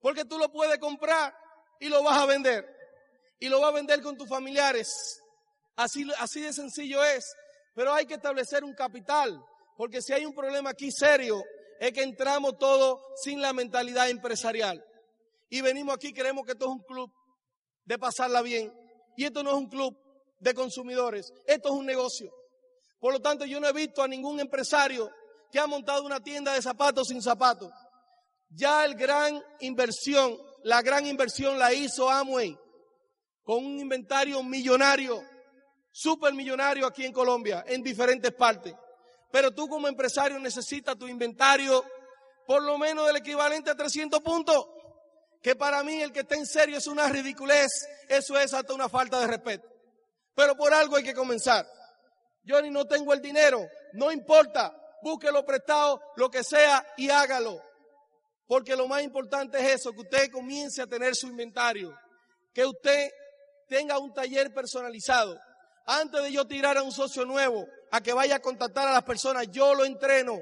Porque 0.00 0.24
tú 0.24 0.38
lo 0.38 0.50
puedes 0.50 0.78
comprar 0.78 1.34
y 1.78 1.88
lo 1.88 2.02
vas 2.02 2.18
a 2.18 2.26
vender. 2.26 2.66
Y 3.38 3.48
lo 3.48 3.60
vas 3.60 3.70
a 3.70 3.74
vender 3.74 4.02
con 4.02 4.16
tus 4.16 4.28
familiares. 4.28 5.22
Así, 5.80 6.06
así 6.18 6.42
de 6.42 6.52
sencillo 6.52 7.02
es. 7.02 7.24
Pero 7.74 7.94
hay 7.94 8.04
que 8.04 8.14
establecer 8.14 8.64
un 8.64 8.74
capital. 8.74 9.42
Porque 9.76 10.02
si 10.02 10.12
hay 10.12 10.26
un 10.26 10.34
problema 10.34 10.70
aquí 10.70 10.90
serio, 10.92 11.42
es 11.78 11.92
que 11.92 12.02
entramos 12.02 12.58
todos 12.58 13.00
sin 13.22 13.40
la 13.40 13.54
mentalidad 13.54 14.10
empresarial. 14.10 14.84
Y 15.48 15.62
venimos 15.62 15.94
aquí, 15.94 16.12
creemos 16.12 16.44
que 16.44 16.52
esto 16.52 16.66
es 16.66 16.70
un 16.72 16.82
club 16.82 17.10
de 17.84 17.98
pasarla 17.98 18.42
bien. 18.42 18.70
Y 19.16 19.24
esto 19.24 19.42
no 19.42 19.50
es 19.50 19.56
un 19.56 19.68
club 19.68 19.96
de 20.38 20.52
consumidores. 20.52 21.32
Esto 21.46 21.68
es 21.70 21.74
un 21.74 21.86
negocio. 21.86 22.30
Por 22.98 23.14
lo 23.14 23.20
tanto, 23.20 23.46
yo 23.46 23.58
no 23.58 23.66
he 23.66 23.72
visto 23.72 24.02
a 24.02 24.08
ningún 24.08 24.38
empresario 24.38 25.10
que 25.50 25.58
ha 25.58 25.66
montado 25.66 26.04
una 26.04 26.20
tienda 26.20 26.52
de 26.52 26.60
zapatos 26.60 27.08
sin 27.08 27.22
zapatos. 27.22 27.72
Ya 28.50 28.84
el 28.84 28.94
gran 28.96 29.42
inversión, 29.60 30.36
la 30.62 30.82
gran 30.82 31.06
inversión 31.06 31.58
la 31.58 31.72
hizo 31.72 32.10
Amway 32.10 32.56
con 33.42 33.64
un 33.64 33.80
inventario 33.80 34.42
millonario, 34.42 35.24
supermillonario 35.90 36.86
aquí 36.86 37.04
en 37.04 37.12
Colombia, 37.12 37.64
en 37.66 37.82
diferentes 37.82 38.32
partes. 38.32 38.74
Pero 39.30 39.52
tú 39.52 39.68
como 39.68 39.88
empresario 39.88 40.38
necesitas 40.38 40.96
tu 40.96 41.06
inventario 41.06 41.84
por 42.46 42.62
lo 42.62 42.78
menos 42.78 43.06
del 43.06 43.16
equivalente 43.16 43.70
a 43.70 43.76
300 43.76 44.20
puntos, 44.20 44.66
que 45.40 45.54
para 45.54 45.84
mí 45.84 46.02
el 46.02 46.12
que 46.12 46.20
está 46.20 46.34
en 46.34 46.46
serio 46.46 46.78
es 46.78 46.86
una 46.88 47.08
ridiculez, 47.08 47.70
eso 48.08 48.38
es 48.38 48.52
hasta 48.52 48.74
una 48.74 48.88
falta 48.88 49.20
de 49.20 49.28
respeto. 49.28 49.68
Pero 50.34 50.56
por 50.56 50.74
algo 50.74 50.96
hay 50.96 51.04
que 51.04 51.14
comenzar. 51.14 51.64
Yo 52.42 52.60
ni 52.60 52.70
no 52.70 52.86
tengo 52.86 53.12
el 53.12 53.20
dinero, 53.20 53.68
no 53.92 54.10
importa, 54.10 54.74
búsquelo 55.02 55.44
prestado, 55.44 56.02
lo 56.16 56.30
que 56.30 56.42
sea, 56.42 56.84
y 56.96 57.08
hágalo. 57.10 57.62
Porque 58.46 58.74
lo 58.74 58.88
más 58.88 59.02
importante 59.02 59.58
es 59.58 59.76
eso, 59.76 59.92
que 59.92 60.00
usted 60.00 60.32
comience 60.32 60.82
a 60.82 60.86
tener 60.86 61.14
su 61.14 61.28
inventario, 61.28 61.96
que 62.52 62.66
usted 62.66 63.10
tenga 63.68 63.98
un 63.98 64.12
taller 64.12 64.52
personalizado. 64.52 65.40
Antes 65.92 66.22
de 66.22 66.30
yo 66.30 66.46
tirar 66.46 66.78
a 66.78 66.84
un 66.84 66.92
socio 66.92 67.24
nuevo 67.24 67.66
a 67.90 68.00
que 68.00 68.12
vaya 68.12 68.36
a 68.36 68.40
contactar 68.40 68.86
a 68.86 68.92
las 68.92 69.02
personas, 69.02 69.48
yo 69.50 69.74
lo 69.74 69.84
entreno. 69.84 70.38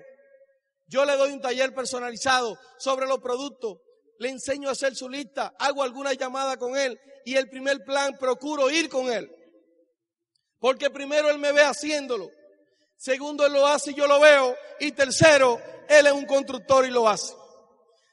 Yo 0.87 1.07
le 1.07 1.17
doy 1.17 1.33
un 1.33 1.41
taller 1.41 1.75
personalizado 1.75 2.59
sobre 2.77 3.07
los 3.07 3.19
productos, 3.21 3.79
le 4.19 4.29
enseño 4.29 4.69
a 4.69 4.73
hacer 4.73 4.95
su 4.95 5.09
lista, 5.09 5.55
hago 5.59 5.83
alguna 5.83 6.13
llamada 6.13 6.59
con 6.59 6.77
él 6.77 7.01
y 7.25 7.35
el 7.37 7.49
primer 7.49 7.83
plan 7.83 8.19
procuro 8.19 8.71
ir 8.71 8.91
con 8.91 9.11
él. 9.11 9.35
Porque 10.59 10.91
primero 10.91 11.31
él 11.31 11.39
me 11.39 11.53
ve 11.53 11.63
haciéndolo. 11.63 12.31
Segundo, 12.99 13.47
él 13.47 13.55
lo 13.55 13.67
hace 13.67 13.93
y 13.93 13.95
yo 13.95 14.07
lo 14.07 14.21
veo. 14.21 14.55
Y 14.81 14.93
tercero, 14.93 15.59
él 15.89 16.09
es 16.09 16.13
un 16.13 16.27
constructor 16.27 16.85
y 16.85 16.91
lo 16.91 17.09
hace. 17.09 17.33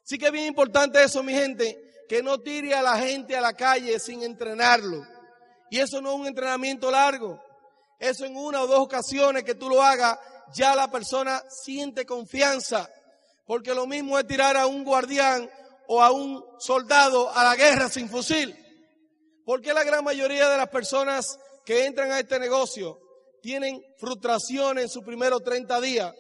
Sí 0.06 0.17
que 0.17 0.28
es 0.28 0.32
bien 0.32 0.45
importante 0.45 1.04
eso, 1.04 1.21
mi 1.21 1.34
gente, 1.34 2.06
que 2.08 2.24
no 2.24 2.39
tire 2.39 2.76
a 2.76 2.82
la 2.82 2.98
gente 2.98 3.36
a 3.36 3.41
la 3.41 3.52
calle 3.52 4.00
sin 4.00 4.24
entrenarlo. 4.24 5.14
Y 5.75 5.79
eso 5.81 5.99
no 5.99 6.13
es 6.13 6.15
un 6.21 6.27
entrenamiento 6.27 6.89
largo. 6.89 7.38
Eso 7.99 8.23
en 8.23 8.38
una 8.38 8.61
o 8.61 8.67
dos 8.67 8.79
ocasiones 8.79 9.43
que 9.43 9.55
tú 9.55 9.67
lo 9.67 9.83
hagas, 9.83 10.17
ya 10.53 10.73
la 10.73 10.89
persona 10.89 11.43
siente 11.49 12.05
confianza. 12.05 12.89
Porque 13.45 13.73
lo 13.73 13.85
mismo 13.85 14.17
es 14.17 14.25
tirar 14.25 14.55
a 14.55 14.67
un 14.67 14.85
guardián 14.85 15.51
o 15.89 16.01
a 16.01 16.11
un 16.11 16.41
soldado 16.59 17.29
a 17.29 17.43
la 17.43 17.57
guerra 17.57 17.89
sin 17.89 18.07
fusil. 18.07 18.55
Porque 19.43 19.73
la 19.73 19.83
gran 19.83 20.01
mayoría 20.01 20.47
de 20.47 20.55
las 20.55 20.69
personas 20.69 21.38
que 21.65 21.85
entran 21.85 22.09
a 22.09 22.21
este 22.21 22.39
negocio 22.39 22.97
tienen 23.41 23.83
frustración 23.97 24.79
en 24.79 24.88
sus 24.88 25.03
primeros 25.03 25.43
30 25.43 25.81
días? 25.81 26.15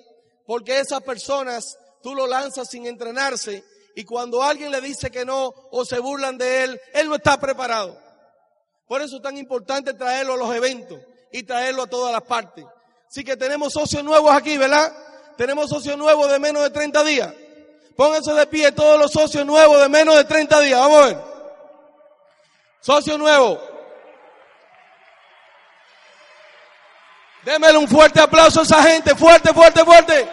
Porque 0.45 0.81
esas 0.81 1.01
personas 1.01 1.77
tú 2.03 2.13
lo 2.13 2.27
lanzas 2.27 2.67
sin 2.69 2.87
entrenarse 2.87 3.63
y 3.95 4.03
cuando 4.03 4.43
alguien 4.43 4.69
le 4.69 4.81
dice 4.81 5.09
que 5.09 5.23
no 5.23 5.53
o 5.71 5.85
se 5.85 5.99
burlan 5.99 6.37
de 6.37 6.65
él, 6.65 6.81
él 6.93 7.07
no 7.07 7.15
está 7.15 7.39
preparado. 7.39 8.03
Por 8.87 9.01
eso 9.01 9.17
es 9.17 9.21
tan 9.21 9.37
importante 9.37 9.93
traerlo 9.93 10.33
a 10.33 10.37
los 10.37 10.55
eventos 10.55 10.99
y 11.31 11.43
traerlo 11.43 11.83
a 11.83 11.87
todas 11.87 12.13
las 12.13 12.21
partes. 12.21 12.65
Así 13.07 13.23
que 13.23 13.35
tenemos 13.35 13.73
socios 13.73 14.03
nuevos 14.03 14.31
aquí, 14.31 14.57
¿verdad? 14.57 14.93
Tenemos 15.37 15.69
socios 15.69 15.97
nuevos 15.97 16.31
de 16.31 16.39
menos 16.39 16.63
de 16.63 16.69
30 16.69 17.03
días. 17.03 17.33
Pónganse 17.95 18.33
de 18.33 18.45
pie 18.47 18.71
todos 18.71 18.99
los 18.99 19.11
socios 19.11 19.45
nuevos 19.45 19.81
de 19.81 19.89
menos 19.89 20.15
de 20.15 20.25
30 20.25 20.59
días. 20.61 20.79
Vamos 20.79 21.01
a 21.01 21.05
ver. 21.05 21.17
Socio 22.81 23.17
nuevo. 23.17 23.59
Démele 27.43 27.77
un 27.77 27.87
fuerte 27.87 28.19
aplauso 28.19 28.59
a 28.59 28.63
esa 28.63 28.83
gente. 28.83 29.15
Fuerte, 29.15 29.53
fuerte, 29.53 29.83
fuerte. 29.83 30.29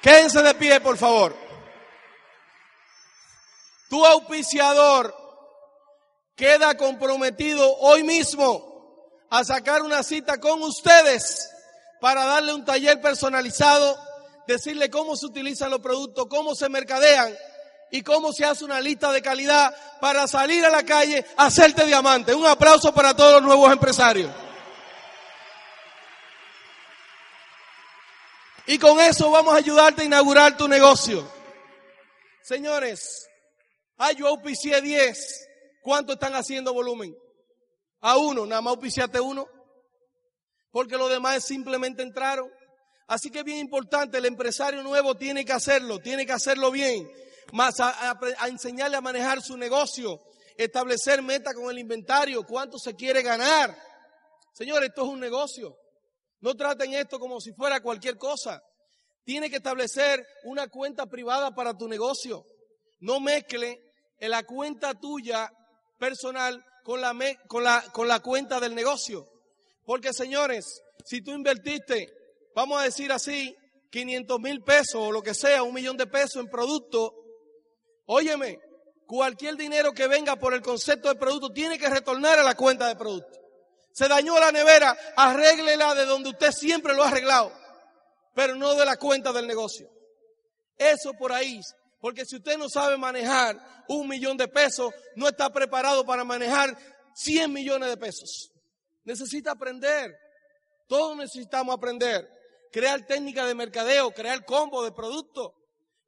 Quédense 0.00 0.42
de 0.42 0.54
pie, 0.54 0.80
por 0.80 0.96
favor. 0.96 1.41
Tu 3.92 4.06
auspiciador 4.06 5.14
queda 6.34 6.78
comprometido 6.78 7.76
hoy 7.76 8.02
mismo 8.02 9.20
a 9.28 9.44
sacar 9.44 9.82
una 9.82 10.02
cita 10.02 10.40
con 10.40 10.62
ustedes 10.62 11.50
para 12.00 12.24
darle 12.24 12.54
un 12.54 12.64
taller 12.64 13.02
personalizado, 13.02 13.98
decirle 14.46 14.88
cómo 14.88 15.14
se 15.14 15.26
utilizan 15.26 15.70
los 15.70 15.80
productos, 15.80 16.24
cómo 16.30 16.54
se 16.54 16.70
mercadean 16.70 17.36
y 17.90 18.00
cómo 18.00 18.32
se 18.32 18.46
hace 18.46 18.64
una 18.64 18.80
lista 18.80 19.12
de 19.12 19.20
calidad 19.20 19.76
para 20.00 20.26
salir 20.26 20.64
a 20.64 20.70
la 20.70 20.86
calle 20.86 21.26
a 21.36 21.48
hacerte 21.48 21.84
diamante. 21.84 22.34
Un 22.34 22.46
aplauso 22.46 22.94
para 22.94 23.14
todos 23.14 23.34
los 23.34 23.42
nuevos 23.42 23.70
empresarios. 23.70 24.32
Y 28.64 28.78
con 28.78 28.98
eso 29.00 29.30
vamos 29.30 29.52
a 29.52 29.58
ayudarte 29.58 30.00
a 30.00 30.06
inaugurar 30.06 30.56
tu 30.56 30.66
negocio. 30.66 31.30
Señores, 32.40 33.28
ay, 33.96 34.16
yo 34.16 34.28
auspicié 34.28 34.80
10. 34.80 35.48
¿Cuánto 35.82 36.12
están 36.12 36.34
haciendo 36.34 36.72
volumen? 36.72 37.14
A 38.00 38.16
uno, 38.16 38.46
nada 38.46 38.60
más 38.60 38.72
auspiciaste 38.72 39.20
uno. 39.20 39.46
Porque 40.70 40.96
los 40.96 41.10
demás 41.10 41.44
simplemente 41.44 42.02
entraron. 42.02 42.50
Así 43.06 43.30
que 43.30 43.40
es 43.40 43.44
bien 43.44 43.58
importante, 43.58 44.18
el 44.18 44.24
empresario 44.24 44.82
nuevo 44.82 45.14
tiene 45.16 45.44
que 45.44 45.52
hacerlo, 45.52 45.98
tiene 45.98 46.24
que 46.24 46.32
hacerlo 46.32 46.70
bien. 46.70 47.10
Más 47.52 47.78
a, 47.80 48.18
a 48.38 48.48
enseñarle 48.48 48.96
a 48.96 49.00
manejar 49.00 49.42
su 49.42 49.56
negocio, 49.56 50.18
establecer 50.56 51.20
meta 51.20 51.52
con 51.52 51.70
el 51.70 51.78
inventario, 51.78 52.44
cuánto 52.44 52.78
se 52.78 52.94
quiere 52.94 53.22
ganar. 53.22 53.76
Señores, 54.54 54.90
esto 54.90 55.02
es 55.02 55.08
un 55.08 55.20
negocio. 55.20 55.76
No 56.40 56.54
traten 56.54 56.92
esto 56.94 57.18
como 57.18 57.40
si 57.40 57.52
fuera 57.52 57.80
cualquier 57.80 58.16
cosa. 58.16 58.62
Tiene 59.24 59.48
que 59.48 59.56
establecer 59.56 60.26
una 60.44 60.68
cuenta 60.68 61.06
privada 61.06 61.54
para 61.54 61.76
tu 61.76 61.88
negocio. 61.88 62.44
No 63.02 63.20
mezcle 63.20 63.82
la 64.20 64.44
cuenta 64.44 64.94
tuya 64.94 65.52
personal 65.98 66.64
con 66.84 67.00
la, 67.00 67.14
con 67.48 67.64
la, 67.64 67.82
con 67.92 68.08
la 68.08 68.20
cuenta 68.20 68.60
del 68.60 68.74
negocio. 68.74 69.28
Porque 69.84 70.12
señores, 70.12 70.82
si 71.04 71.20
tú 71.20 71.32
invertiste, 71.32 72.12
vamos 72.54 72.80
a 72.80 72.84
decir 72.84 73.10
así, 73.12 73.56
500 73.90 74.40
mil 74.40 74.62
pesos 74.62 74.94
o 74.96 75.12
lo 75.12 75.20
que 75.20 75.34
sea, 75.34 75.64
un 75.64 75.74
millón 75.74 75.96
de 75.96 76.06
pesos 76.06 76.36
en 76.36 76.48
producto, 76.48 77.12
óyeme, 78.06 78.60
cualquier 79.06 79.56
dinero 79.56 79.92
que 79.92 80.06
venga 80.06 80.36
por 80.36 80.54
el 80.54 80.62
concepto 80.62 81.08
de 81.08 81.16
producto 81.16 81.50
tiene 81.50 81.78
que 81.78 81.90
retornar 81.90 82.38
a 82.38 82.44
la 82.44 82.54
cuenta 82.54 82.86
de 82.86 82.96
producto. 82.96 83.40
Se 83.92 84.08
dañó 84.08 84.38
la 84.38 84.52
nevera, 84.52 84.96
arréglela 85.16 85.94
de 85.94 86.06
donde 86.06 86.30
usted 86.30 86.52
siempre 86.52 86.94
lo 86.94 87.02
ha 87.02 87.08
arreglado, 87.08 87.52
pero 88.34 88.54
no 88.54 88.74
de 88.74 88.86
la 88.86 88.96
cuenta 88.96 89.32
del 89.32 89.46
negocio. 89.46 89.90
Eso 90.78 91.12
por 91.14 91.32
ahí. 91.32 91.60
Porque 92.02 92.26
si 92.26 92.34
usted 92.34 92.58
no 92.58 92.68
sabe 92.68 92.96
manejar 92.96 93.84
un 93.86 94.08
millón 94.08 94.36
de 94.36 94.48
pesos, 94.48 94.92
no 95.14 95.28
está 95.28 95.52
preparado 95.52 96.04
para 96.04 96.24
manejar 96.24 96.76
100 97.14 97.52
millones 97.52 97.90
de 97.90 97.96
pesos. 97.96 98.50
Necesita 99.04 99.52
aprender. 99.52 100.12
Todos 100.88 101.16
necesitamos 101.16 101.72
aprender. 101.72 102.28
Crear 102.72 103.06
técnicas 103.06 103.46
de 103.46 103.54
mercadeo, 103.54 104.10
crear 104.10 104.44
combo 104.44 104.82
de 104.82 104.90
productos. 104.90 105.52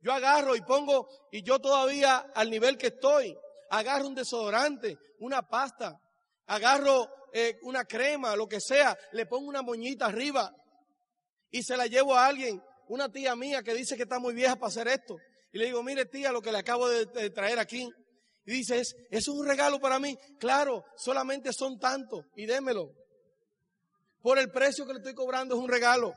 Yo 0.01 0.13
agarro 0.13 0.57
y 0.57 0.63
pongo, 0.63 1.09
y 1.31 1.45
yo 1.45 1.61
todavía 1.61 2.27
al 2.35 2.51
nivel 2.51 2.77
que 2.77 2.89
estoy, 2.89 3.39
agarro 3.71 4.09
un 4.09 4.17
desodorante, 4.17 4.99
una 5.21 5.43
pasta, 5.49 6.01
agarro 6.47 7.09
eh, 7.33 7.61
una 7.63 7.85
crema, 7.85 8.35
lo 8.35 8.49
que 8.49 8.61
sea, 8.61 8.99
le 9.13 9.27
pongo 9.27 9.47
una 9.47 9.63
moñita 9.63 10.07
arriba 10.07 10.53
y 11.53 11.63
se 11.63 11.77
la 11.77 11.87
llevo 11.87 12.17
a 12.17 12.27
alguien, 12.27 12.61
una 12.89 13.13
tía 13.13 13.37
mía 13.37 13.63
que 13.63 13.75
dice 13.75 13.97
que 13.97 14.03
está 14.03 14.19
muy 14.19 14.35
vieja 14.35 14.57
para 14.57 14.71
hacer 14.71 14.89
esto. 14.89 15.17
Y 15.55 15.59
le 15.59 15.67
digo, 15.67 15.85
mire 15.85 16.05
tía, 16.07 16.33
lo 16.33 16.43
que 16.43 16.51
le 16.51 16.59
acabo 16.59 16.89
de, 16.89 17.31
traer 17.31 17.61
aquí. 17.61 17.89
Y 18.45 18.51
dice, 18.51 18.81
¿es, 18.81 18.97
es 19.09 19.29
un 19.29 19.47
regalo 19.47 19.79
para 19.79 20.01
mí? 20.01 20.19
Claro, 20.41 20.85
solamente 20.97 21.53
son 21.53 21.79
tantos 21.79 22.25
y 22.35 22.45
démelo. 22.45 22.91
Por 24.21 24.41
el 24.41 24.51
precio 24.51 24.85
que 24.85 24.95
le 24.95 24.99
estoy 24.99 25.15
cobrando 25.15 25.55
es 25.55 25.61
un 25.61 25.69
regalo. 25.69 26.13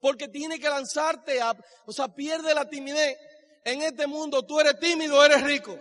Porque 0.00 0.26
tiene 0.26 0.58
que 0.58 0.68
lanzarte, 0.68 1.40
a, 1.40 1.54
o 1.86 1.92
sea, 1.92 2.08
pierde 2.08 2.52
la 2.56 2.68
timidez. 2.68 3.16
En 3.64 3.82
este 3.82 4.08
mundo 4.08 4.42
tú 4.42 4.58
eres 4.58 4.80
tímido, 4.80 5.24
eres 5.24 5.44
rico. 5.44 5.78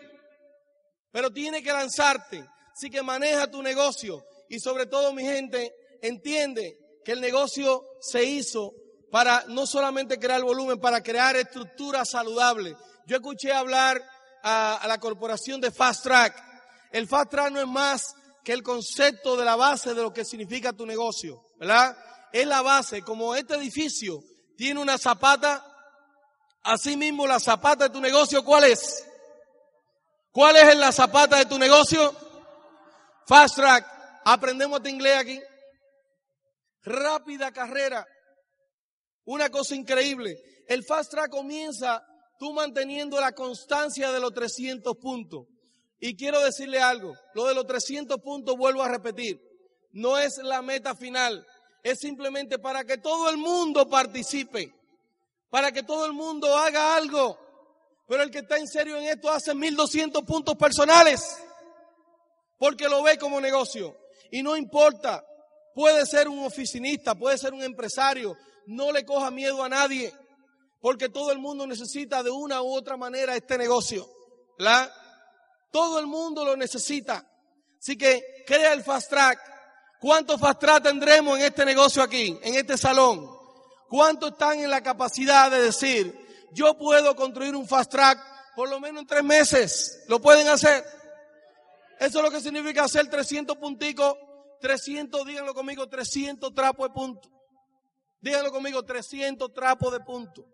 Pero 1.12 1.32
tiene 1.32 1.64
que 1.64 1.74
lanzarte. 1.74 2.48
Así 2.72 2.92
que 2.92 3.02
maneja 3.02 3.50
tu 3.50 3.64
negocio 3.64 4.24
y 4.48 4.60
sobre 4.60 4.86
todo 4.86 5.12
mi 5.12 5.24
gente 5.24 5.74
entiende 6.04 6.78
que 7.04 7.14
el 7.14 7.20
negocio 7.20 7.84
se 8.00 8.24
hizo 8.24 8.76
para 9.12 9.46
no 9.48 9.66
solamente 9.66 10.20
crear 10.20 10.42
volumen, 10.42 10.80
para 10.80 11.02
crear 11.02 11.36
estructuras 11.36 12.10
saludables. 12.10 12.76
Yo 13.06 13.18
escuché 13.18 13.54
hablar 13.54 14.02
a, 14.44 14.84
la 14.88 14.98
corporación 14.98 15.62
de 15.62 15.72
Fast 15.72 16.04
Track. 16.04 16.44
El 16.92 17.08
Fast 17.08 17.32
Track 17.32 17.52
no 17.52 17.62
es 17.62 17.68
más 17.68 18.16
que 18.44 18.54
el 18.54 18.64
concepto 18.64 19.36
de 19.36 19.46
la 19.46 19.56
base 19.56 19.94
de 19.94 20.02
lo 20.02 20.14
que 20.14 20.26
significa 20.26 20.74
tu 20.74 20.86
negocio, 20.86 21.52
¿verdad? 21.58 21.98
Es 22.32 22.46
la 22.46 22.62
base, 22.62 23.02
como 23.02 23.36
este 23.36 23.56
edificio 23.56 24.20
tiene 24.56 24.80
una 24.82 24.98
zapata, 24.98 25.66
así 26.64 26.98
mismo 26.98 27.28
la 27.28 27.40
zapata 27.40 27.86
de 27.86 27.90
tu 27.92 28.02
negocio, 28.02 28.44
¿cuál 28.44 28.66
es? 28.66 29.06
¿Cuál 30.32 30.56
es 30.56 30.78
la 30.78 30.92
zapata 30.92 31.38
de 31.38 31.46
tu 31.46 31.58
negocio? 31.58 32.16
Fast 33.26 33.56
track. 33.56 33.86
Aprendemos 34.24 34.82
de 34.84 34.90
inglés 34.90 35.18
aquí. 35.18 35.42
Rápida 36.84 37.52
carrera. 37.52 38.06
Una 39.28 39.50
cosa 39.50 39.76
increíble. 39.76 40.38
El 40.68 40.84
fast 40.84 41.12
track 41.12 41.30
comienza 41.30 42.04
tú 42.40 42.52
manteniendo 42.52 43.22
la 43.22 43.32
constancia 43.32 44.12
de 44.12 44.20
los 44.20 44.34
300 44.34 44.98
puntos. 44.98 45.46
Y 46.00 46.16
quiero 46.16 46.42
decirle 46.42 46.80
algo. 46.80 47.14
Lo 47.36 47.46
de 47.46 47.54
los 47.54 47.68
300 47.68 48.20
puntos 48.20 48.58
vuelvo 48.58 48.82
a 48.82 48.90
repetir. 48.90 49.40
No 49.92 50.18
es 50.18 50.38
la 50.40 50.62
meta 50.62 50.96
final. 50.96 51.46
Es 51.84 52.00
simplemente 52.00 52.58
para 52.58 52.84
que 52.84 52.98
todo 52.98 53.30
el 53.30 53.38
mundo 53.38 53.88
participe. 53.88 54.74
Para 55.50 55.72
que 55.72 55.84
todo 55.84 56.08
el 56.08 56.14
mundo 56.14 56.56
haga 56.58 56.96
algo. 56.96 57.38
Pero 58.08 58.24
el 58.24 58.32
que 58.32 58.40
está 58.40 58.58
en 58.58 58.68
serio 58.68 58.98
en 58.98 59.04
esto 59.04 59.30
hace 59.30 59.54
1200 59.54 60.24
puntos 60.24 60.56
personales 60.56 61.38
porque 62.58 62.90
lo 62.90 63.04
ve 63.04 63.18
como 63.18 63.40
negocio. 63.40 63.96
Y 64.32 64.44
no 64.44 64.58
importa, 64.58 65.26
puede 65.74 66.06
ser 66.06 66.28
un 66.28 66.46
oficinista, 66.46 67.16
puede 67.16 67.38
ser 67.38 67.54
un 67.54 67.64
empresario, 67.64 68.36
no 68.68 68.92
le 68.92 69.06
coja 69.06 69.32
miedo 69.32 69.64
a 69.64 69.70
nadie, 69.70 70.14
porque 70.80 71.10
todo 71.10 71.32
el 71.32 71.40
mundo 71.40 71.66
necesita 71.66 72.22
de 72.22 72.30
una 72.30 72.62
u 72.62 72.74
otra 72.74 72.98
manera 72.98 73.36
este 73.36 73.58
negocio. 73.58 74.08
¿la? 74.58 74.92
Todo 75.72 76.00
el 76.00 76.08
mundo 76.08 76.46
lo 76.46 76.56
necesita. 76.56 77.26
Así 77.80 77.98
que 77.98 78.44
crea 78.46 78.74
el 78.74 78.84
fast 78.84 79.10
track. 79.10 79.40
¿Cuántos 80.00 80.40
fast 80.40 80.60
track 80.60 80.84
tendremos 80.84 81.40
en 81.40 81.46
este 81.46 81.66
negocio 81.66 82.04
aquí, 82.04 82.38
en 82.42 82.56
este 82.56 82.78
salón? 82.78 83.30
¿Cuántos 83.90 84.32
están 84.32 84.60
en 84.60 84.70
la 84.70 84.82
capacidad 84.82 85.50
de 85.50 85.62
decir, 85.62 86.48
yo 86.52 86.78
puedo 86.78 87.16
construir 87.16 87.56
un 87.56 87.68
fast 87.68 87.92
track 87.92 88.20
por 88.56 88.70
lo 88.70 88.80
menos 88.80 89.02
en 89.02 89.08
tres 89.08 89.24
meses? 89.24 90.04
¿Lo 90.08 90.20
pueden 90.20 90.48
hacer? 90.50 90.84
Eso 92.00 92.20
es 92.20 92.24
lo 92.24 92.32
que 92.32 92.42
significa 92.42 92.84
hacer 92.84 93.10
300 93.10 93.58
punticos, 93.58 94.16
300, 94.62 95.26
díganlo 95.26 95.54
conmigo, 95.54 95.88
300 95.88 96.54
trapos 96.54 96.90
de 96.90 96.94
punto. 96.94 97.37
Díganlo 98.22 98.52
conmigo, 98.52 98.84
300 98.84 99.54
trapos 99.54 99.92
de 99.92 100.00
punto. 100.00 100.46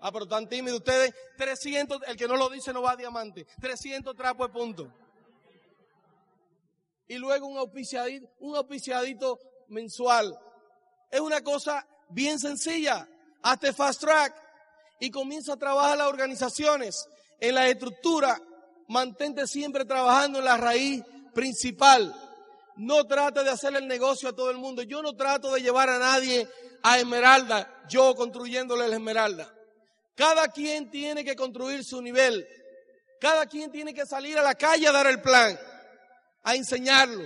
Ah, 0.00 0.12
pero 0.12 0.26
tan 0.26 0.48
tímido 0.48 0.76
ustedes. 0.76 1.14
300, 1.36 2.02
el 2.06 2.16
que 2.16 2.28
no 2.28 2.36
lo 2.36 2.48
dice 2.48 2.72
no 2.72 2.82
va 2.82 2.92
a 2.92 2.96
diamante. 2.96 3.46
300 3.60 4.14
trapos 4.14 4.48
de 4.48 4.52
punto. 4.52 4.92
Y 7.08 7.16
luego 7.16 7.46
un 7.46 7.56
auspiciadito, 7.56 8.28
un 8.40 8.56
auspiciadito 8.56 9.38
mensual. 9.68 10.38
Es 11.10 11.20
una 11.20 11.42
cosa 11.42 11.86
bien 12.08 12.38
sencilla. 12.38 13.08
Hazte 13.42 13.72
fast 13.72 14.00
track 14.00 14.34
y 15.00 15.10
comienza 15.10 15.54
a 15.54 15.56
trabajar 15.56 15.96
las 15.96 16.08
organizaciones 16.08 17.08
en 17.40 17.54
la 17.54 17.68
estructura. 17.68 18.40
Mantente 18.88 19.46
siempre 19.46 19.84
trabajando 19.84 20.38
en 20.38 20.44
la 20.44 20.56
raíz 20.56 21.02
principal. 21.32 22.14
No 22.76 23.04
trate 23.04 23.42
de 23.42 23.50
hacer 23.50 23.74
el 23.74 23.88
negocio 23.88 24.28
a 24.28 24.34
todo 24.34 24.50
el 24.50 24.58
mundo. 24.58 24.82
Yo 24.82 25.02
no 25.02 25.14
trato 25.14 25.52
de 25.52 25.62
llevar 25.62 25.88
a 25.88 25.98
nadie 25.98 26.46
a 26.82 26.98
Esmeralda, 26.98 27.84
yo 27.88 28.14
construyéndole 28.14 28.86
la 28.88 28.96
Esmeralda. 28.96 29.52
Cada 30.14 30.48
quien 30.48 30.90
tiene 30.90 31.24
que 31.24 31.36
construir 31.36 31.84
su 31.84 32.00
nivel. 32.00 32.46
Cada 33.20 33.46
quien 33.46 33.70
tiene 33.70 33.94
que 33.94 34.06
salir 34.06 34.38
a 34.38 34.42
la 34.42 34.54
calle 34.54 34.86
a 34.86 34.92
dar 34.92 35.06
el 35.06 35.20
plan, 35.20 35.58
a 36.42 36.54
enseñarlo. 36.54 37.24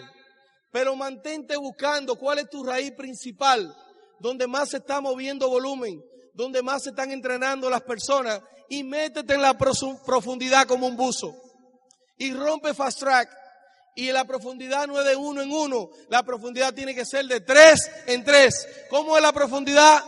Pero 0.70 0.94
mantente 0.94 1.56
buscando 1.56 2.16
cuál 2.16 2.38
es 2.38 2.48
tu 2.48 2.62
raíz 2.62 2.92
principal, 2.92 3.74
donde 4.20 4.46
más 4.46 4.70
se 4.70 4.76
está 4.78 5.00
moviendo 5.00 5.48
volumen, 5.48 6.00
donde 6.32 6.62
más 6.62 6.84
se 6.84 6.90
están 6.90 7.10
entrenando 7.10 7.68
las 7.68 7.82
personas 7.82 8.40
y 8.68 8.84
métete 8.84 9.34
en 9.34 9.42
la 9.42 9.58
profundidad 9.58 10.66
como 10.66 10.86
un 10.86 10.96
buzo. 10.96 11.34
Y 12.16 12.32
rompe 12.32 12.72
fast 12.72 13.00
track. 13.00 13.39
Y 13.94 14.12
la 14.12 14.24
profundidad 14.24 14.86
no 14.86 14.98
es 14.98 15.04
de 15.04 15.16
uno 15.16 15.42
en 15.42 15.52
uno, 15.52 15.90
la 16.08 16.22
profundidad 16.22 16.72
tiene 16.72 16.94
que 16.94 17.04
ser 17.04 17.26
de 17.26 17.40
tres 17.40 17.90
en 18.06 18.24
tres. 18.24 18.66
¿Cómo 18.88 19.16
es 19.16 19.22
la 19.22 19.32
profundidad? 19.32 20.02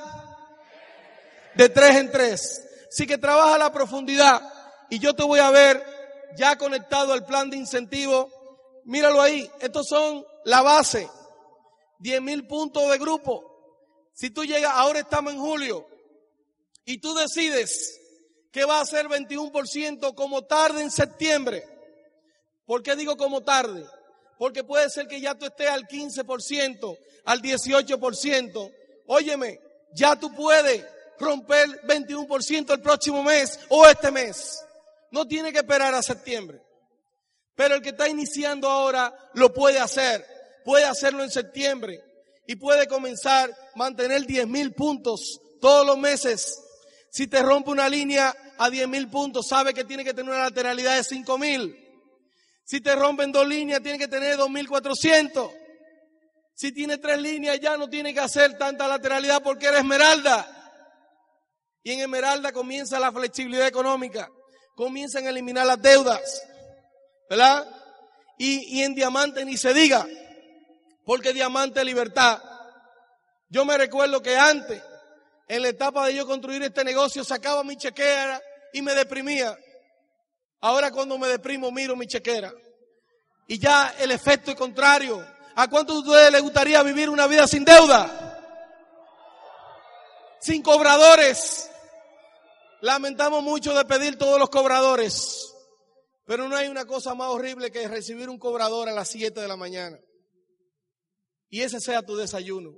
De 1.54 1.68
tres 1.68 1.96
en 1.96 2.10
tres. 2.10 2.62
Así 2.88 3.06
que 3.06 3.18
trabaja 3.18 3.58
la 3.58 3.72
profundidad 3.72 4.40
y 4.90 4.98
yo 4.98 5.14
te 5.14 5.22
voy 5.22 5.40
a 5.40 5.50
ver 5.50 5.84
ya 6.36 6.56
conectado 6.56 7.12
al 7.12 7.24
plan 7.26 7.50
de 7.50 7.56
incentivo. 7.56 8.30
Míralo 8.84 9.20
ahí, 9.20 9.50
estos 9.60 9.86
son 9.88 10.24
la 10.44 10.62
base. 10.62 11.08
10 11.98 12.20
mil 12.20 12.46
puntos 12.46 12.90
de 12.90 12.98
grupo. 12.98 13.44
Si 14.12 14.30
tú 14.30 14.44
llegas, 14.44 14.72
ahora 14.74 15.00
estamos 15.00 15.32
en 15.32 15.38
julio, 15.38 15.86
y 16.84 16.98
tú 16.98 17.14
decides 17.14 18.00
que 18.50 18.64
va 18.64 18.80
a 18.80 18.84
ser 18.84 19.06
21% 19.06 20.14
como 20.14 20.42
tarde 20.42 20.82
en 20.82 20.90
septiembre. 20.90 21.64
¿Por 22.66 22.82
qué 22.82 22.96
digo 22.96 23.16
como 23.16 23.42
tarde? 23.42 23.84
Porque 24.38 24.64
puede 24.64 24.88
ser 24.90 25.06
que 25.06 25.20
ya 25.20 25.34
tú 25.34 25.46
estés 25.46 25.68
al 25.68 25.86
15%, 25.86 26.98
al 27.24 27.42
18%. 27.42 28.74
Óyeme, 29.06 29.60
ya 29.94 30.16
tú 30.16 30.34
puedes 30.34 30.84
romper 31.18 31.68
21% 31.82 32.72
el 32.72 32.80
próximo 32.80 33.22
mes 33.22 33.58
o 33.68 33.86
este 33.86 34.10
mes. 34.10 34.60
No 35.10 35.26
tiene 35.26 35.52
que 35.52 35.58
esperar 35.58 35.94
a 35.94 36.02
septiembre. 36.02 36.60
Pero 37.54 37.74
el 37.74 37.82
que 37.82 37.90
está 37.90 38.08
iniciando 38.08 38.68
ahora 38.68 39.14
lo 39.34 39.52
puede 39.52 39.78
hacer. 39.78 40.26
Puede 40.64 40.84
hacerlo 40.84 41.22
en 41.22 41.30
septiembre 41.30 42.02
y 42.46 42.56
puede 42.56 42.86
comenzar 42.86 43.50
a 43.50 43.78
mantener 43.78 44.24
10 44.26 44.46
mil 44.48 44.72
puntos 44.72 45.40
todos 45.60 45.86
los 45.86 45.98
meses 45.98 46.62
si 47.12 47.26
te 47.26 47.42
rompe 47.42 47.70
una 47.70 47.90
línea 47.90 48.34
a 48.56 48.70
10 48.70 48.88
mil 48.88 49.10
puntos, 49.10 49.46
sabe 49.46 49.74
que 49.74 49.84
tiene 49.84 50.02
que 50.02 50.14
tener 50.14 50.32
una 50.32 50.44
lateralidad 50.44 50.96
de 50.96 51.04
5 51.04 51.36
mil. 51.36 51.76
Si 52.72 52.80
te 52.80 52.96
rompen 52.96 53.30
dos 53.30 53.46
líneas, 53.46 53.82
tiene 53.82 53.98
que 53.98 54.08
tener 54.08 54.38
2.400. 54.38 55.52
Si 56.54 56.72
tiene 56.72 56.96
tres 56.96 57.20
líneas, 57.20 57.60
ya 57.60 57.76
no 57.76 57.86
tiene 57.86 58.14
que 58.14 58.20
hacer 58.20 58.56
tanta 58.56 58.88
lateralidad 58.88 59.42
porque 59.42 59.66
era 59.66 59.76
esmeralda. 59.76 60.48
Y 61.82 61.92
en 61.92 62.00
esmeralda 62.00 62.50
comienza 62.50 62.98
la 62.98 63.12
flexibilidad 63.12 63.66
económica. 63.66 64.30
Comienzan 64.74 65.26
a 65.26 65.28
eliminar 65.28 65.66
las 65.66 65.82
deudas. 65.82 66.42
¿Verdad? 67.28 67.68
Y, 68.38 68.78
y 68.78 68.82
en 68.84 68.94
diamante 68.94 69.44
ni 69.44 69.58
se 69.58 69.74
diga. 69.74 70.06
Porque 71.04 71.34
diamante 71.34 71.80
es 71.80 71.84
libertad. 71.84 72.42
Yo 73.50 73.66
me 73.66 73.76
recuerdo 73.76 74.22
que 74.22 74.34
antes 74.34 74.82
en 75.46 75.60
la 75.60 75.68
etapa 75.68 76.06
de 76.06 76.14
yo 76.14 76.26
construir 76.26 76.62
este 76.62 76.84
negocio, 76.84 77.22
sacaba 77.22 77.64
mi 77.64 77.76
chequera 77.76 78.40
y 78.72 78.80
me 78.80 78.94
deprimía. 78.94 79.58
Ahora 80.62 80.92
cuando 80.92 81.18
me 81.18 81.26
deprimo, 81.26 81.72
miro 81.72 81.96
mi 81.96 82.06
chequera. 82.06 82.54
Y 83.48 83.58
ya 83.58 83.94
el 83.98 84.12
efecto 84.12 84.52
es 84.52 84.56
contrario. 84.56 85.24
¿A 85.56 85.68
cuántos 85.68 86.02
de 86.02 86.08
ustedes 86.08 86.32
les 86.32 86.40
gustaría 86.40 86.82
vivir 86.84 87.10
una 87.10 87.26
vida 87.26 87.48
sin 87.48 87.64
deuda? 87.64 88.38
Sin 90.40 90.62
cobradores. 90.62 91.68
Lamentamos 92.80 93.42
mucho 93.42 93.74
de 93.74 93.84
pedir 93.84 94.16
todos 94.16 94.38
los 94.38 94.50
cobradores. 94.50 95.52
Pero 96.26 96.48
no 96.48 96.54
hay 96.54 96.68
una 96.68 96.84
cosa 96.84 97.14
más 97.16 97.28
horrible 97.30 97.72
que 97.72 97.88
recibir 97.88 98.30
un 98.30 98.38
cobrador 98.38 98.88
a 98.88 98.92
las 98.92 99.08
7 99.08 99.40
de 99.40 99.48
la 99.48 99.56
mañana. 99.56 99.98
Y 101.50 101.62
ese 101.62 101.80
sea 101.80 102.02
tu 102.02 102.16
desayuno. 102.16 102.70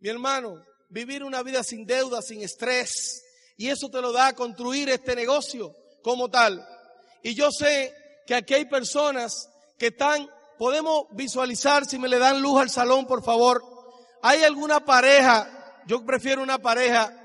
Mi 0.00 0.08
hermano, 0.08 0.60
vivir 0.88 1.22
una 1.22 1.44
vida 1.44 1.62
sin 1.62 1.86
deuda, 1.86 2.20
sin 2.20 2.42
estrés. 2.42 3.22
Y 3.56 3.68
eso 3.68 3.88
te 3.88 4.00
lo 4.00 4.10
da 4.10 4.26
a 4.26 4.32
construir 4.34 4.88
este 4.88 5.14
negocio 5.14 5.72
como 6.02 6.28
tal. 6.28 6.66
Y 7.22 7.34
yo 7.34 7.50
sé 7.50 7.94
que 8.26 8.34
aquí 8.34 8.54
hay 8.54 8.64
personas 8.64 9.50
que 9.78 9.88
están, 9.88 10.28
podemos 10.58 11.04
visualizar 11.12 11.86
si 11.86 11.98
me 11.98 12.08
le 12.08 12.18
dan 12.18 12.40
luz 12.40 12.60
al 12.60 12.70
salón, 12.70 13.06
por 13.06 13.22
favor. 13.22 13.62
Hay 14.22 14.42
alguna 14.44 14.84
pareja, 14.84 15.82
yo 15.86 16.04
prefiero 16.04 16.42
una 16.42 16.58
pareja 16.58 17.16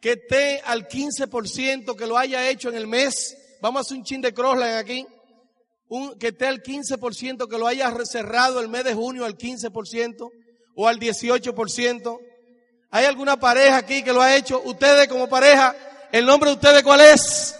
que 0.00 0.12
esté 0.12 0.60
al 0.64 0.88
15%, 0.88 1.96
que 1.96 2.06
lo 2.06 2.18
haya 2.18 2.48
hecho 2.48 2.68
en 2.68 2.76
el 2.76 2.86
mes. 2.86 3.36
Vamos 3.60 3.78
a 3.78 3.82
hacer 3.82 3.98
un 3.98 4.04
chin 4.04 4.20
de 4.20 4.34
crossline 4.34 4.76
aquí. 4.76 5.06
Un, 5.88 6.18
que 6.18 6.28
esté 6.28 6.46
al 6.46 6.62
15%, 6.62 7.48
que 7.48 7.58
lo 7.58 7.66
haya 7.66 7.92
cerrado 8.04 8.60
el 8.60 8.68
mes 8.68 8.84
de 8.84 8.94
junio 8.94 9.24
al 9.24 9.36
15% 9.36 10.30
o 10.74 10.88
al 10.88 10.98
18%. 10.98 12.18
¿Hay 12.90 13.04
alguna 13.04 13.38
pareja 13.38 13.76
aquí 13.76 14.02
que 14.02 14.12
lo 14.12 14.22
ha 14.22 14.34
hecho? 14.34 14.60
Ustedes 14.64 15.06
como 15.08 15.28
pareja, 15.28 15.76
¿el 16.10 16.26
nombre 16.26 16.50
de 16.50 16.56
ustedes 16.56 16.82
cuál 16.82 17.00
es? 17.00 17.54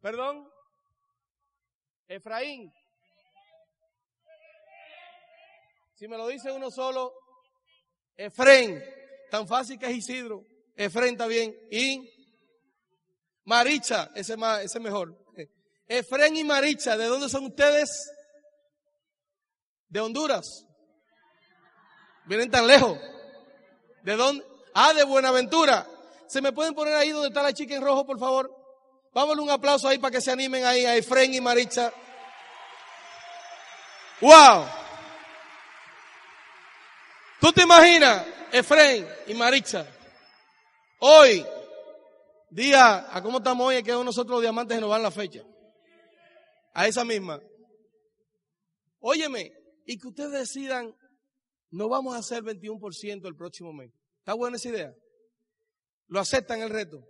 ¿Perdón? 0.00 0.48
Efraín. 2.08 2.72
Si 5.94 6.06
me 6.06 6.16
lo 6.16 6.28
dice 6.28 6.52
uno 6.52 6.70
solo, 6.70 7.12
Efraín. 8.16 8.82
Tan 9.30 9.48
fácil 9.48 9.78
que 9.78 9.86
es 9.86 9.96
Isidro. 9.96 10.44
Efraín 10.74 11.12
está 11.12 11.26
bien. 11.26 11.56
Y 11.70 12.10
Maricha, 13.44 14.10
ese, 14.14 14.36
ese 14.62 14.80
mejor. 14.80 15.16
Efraín 15.88 16.36
y 16.36 16.44
Maricha, 16.44 16.96
¿de 16.96 17.06
dónde 17.06 17.28
son 17.28 17.46
ustedes? 17.46 18.10
De 19.88 20.00
Honduras. 20.00 20.66
Vienen 22.26 22.50
tan 22.50 22.66
lejos. 22.66 22.98
¿De 24.02 24.16
dónde? 24.16 24.44
Ah, 24.74 24.92
de 24.92 25.04
Buenaventura. 25.04 25.86
¿Se 26.28 26.42
me 26.42 26.52
pueden 26.52 26.74
poner 26.74 26.94
ahí 26.94 27.10
donde 27.10 27.28
está 27.28 27.42
la 27.42 27.52
chica 27.52 27.74
en 27.74 27.82
rojo, 27.82 28.04
por 28.04 28.18
favor? 28.18 28.65
Vámonos 29.16 29.46
un 29.46 29.50
aplauso 29.50 29.88
ahí 29.88 29.96
para 29.96 30.10
que 30.10 30.20
se 30.20 30.30
animen 30.30 30.66
ahí 30.66 30.84
a 30.84 30.94
Efren 30.94 31.32
y 31.32 31.40
Maricha. 31.40 31.90
¡Wow! 34.20 34.66
¿Tú 37.40 37.50
te 37.50 37.62
imaginas, 37.62 38.26
Efren 38.52 39.08
y 39.26 39.32
Maricha? 39.32 39.86
Hoy, 40.98 41.46
día, 42.50 43.06
¿a 43.10 43.22
cómo 43.22 43.38
estamos 43.38 43.66
hoy? 43.66 43.82
Que 43.82 43.92
nosotros 43.92 44.32
los 44.32 44.42
diamantes 44.42 44.78
nos 44.78 44.90
van 44.90 45.02
la 45.02 45.10
fecha. 45.10 45.42
A 46.74 46.86
esa 46.86 47.02
misma. 47.02 47.40
Óyeme, 48.98 49.50
y 49.86 49.96
que 49.96 50.08
ustedes 50.08 50.32
decidan 50.32 50.94
no 51.70 51.88
vamos 51.88 52.14
a 52.14 52.18
hacer 52.18 52.42
21% 52.42 53.26
el 53.26 53.34
próximo 53.34 53.72
mes. 53.72 53.90
¿Está 54.18 54.34
buena 54.34 54.58
esa 54.58 54.68
idea? 54.68 54.94
¿Lo 56.06 56.20
aceptan 56.20 56.60
el 56.60 56.68
reto? 56.68 57.02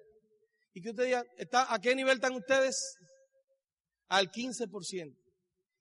Y 0.76 0.82
que 0.82 0.90
usted 0.90 1.04
diga, 1.06 1.24
¿está, 1.38 1.72
¿a 1.72 1.80
qué 1.80 1.94
nivel 1.94 2.16
están 2.16 2.34
ustedes? 2.34 2.98
Al 4.08 4.30
15%. 4.30 5.16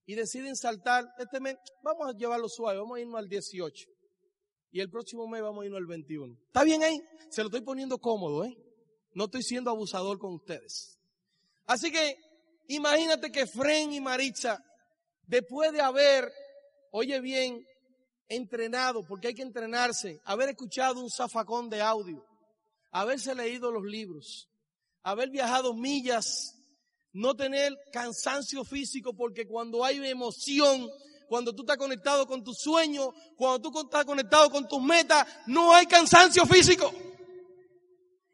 Y 0.05 0.15
deciden 0.15 0.55
saltar, 0.55 1.03
este 1.19 1.41
mes, 1.41 1.57
vamos 1.83 2.07
a 2.07 2.17
llevarlo 2.17 2.47
suave, 2.47 2.79
vamos 2.79 2.95
a 2.95 3.01
irnos 3.01 3.17
al 3.17 3.27
18. 3.27 3.89
Y 4.71 4.79
el 4.79 4.89
próximo 4.89 5.27
mes 5.27 5.41
vamos 5.41 5.63
a 5.63 5.65
irnos 5.65 5.79
al 5.79 5.85
21. 5.85 6.37
¿Está 6.47 6.63
bien 6.63 6.81
ahí? 6.81 7.01
Se 7.29 7.41
lo 7.41 7.47
estoy 7.47 7.59
poniendo 7.59 7.97
cómodo, 7.97 8.45
¿eh? 8.45 8.55
No 9.13 9.25
estoy 9.25 9.43
siendo 9.43 9.69
abusador 9.69 10.17
con 10.17 10.33
ustedes. 10.33 10.97
Así 11.65 11.91
que, 11.91 12.15
imagínate 12.69 13.33
que 13.33 13.47
Fren 13.47 13.91
y 13.91 13.99
Maricha, 13.99 14.63
después 15.27 15.73
de 15.73 15.81
haber, 15.81 16.31
oye 16.91 17.19
bien, 17.19 17.67
entrenado, 18.29 19.05
porque 19.05 19.27
hay 19.27 19.33
que 19.33 19.41
entrenarse, 19.41 20.21
haber 20.23 20.51
escuchado 20.51 21.01
un 21.01 21.09
zafacón 21.09 21.69
de 21.69 21.81
audio, 21.81 22.25
haberse 22.91 23.35
leído 23.35 23.73
los 23.73 23.83
libros, 23.83 24.47
haber 25.05 25.29
viajado 25.29 25.73
millas, 25.75 26.55
no 27.13 27.35
tener 27.35 27.77
cansancio 27.93 28.65
físico, 28.65 29.13
porque 29.13 29.47
cuando 29.47 29.85
hay 29.85 30.05
emoción 30.05 30.89
cuando 31.27 31.53
tú 31.53 31.63
estás 31.63 31.77
conectado 31.77 32.27
con 32.27 32.43
tus 32.43 32.59
sueños, 32.59 33.09
cuando 33.35 33.59
tú 33.59 33.81
estás 33.81 34.05
conectado 34.05 34.49
con 34.49 34.67
tus 34.67 34.81
metas, 34.81 35.25
no 35.47 35.73
hay 35.73 35.87
cansancio 35.87 36.45
físico. 36.45 36.93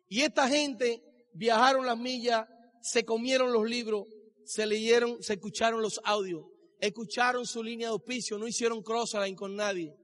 Y 0.10 0.22
esta 0.22 0.48
gente 0.50 1.02
viajaron 1.34 1.86
las 1.86 1.98
millas, 1.98 2.46
se 2.82 3.06
comieron 3.06 3.54
los 3.54 3.66
libros, 3.66 4.08
se 4.44 4.66
leyeron, 4.66 5.24
se 5.24 5.34
escucharon 5.34 5.82
los 5.82 6.02
audios, 6.04 6.46
escucharon 6.82 7.46
su 7.46 7.64
línea 7.64 7.88
de 7.88 7.94
auspicio, 7.94 8.38
no 8.38 8.46
hicieron 8.46 8.84
crossline 8.84 9.36
con 9.36 9.56
nadie, 9.56 9.96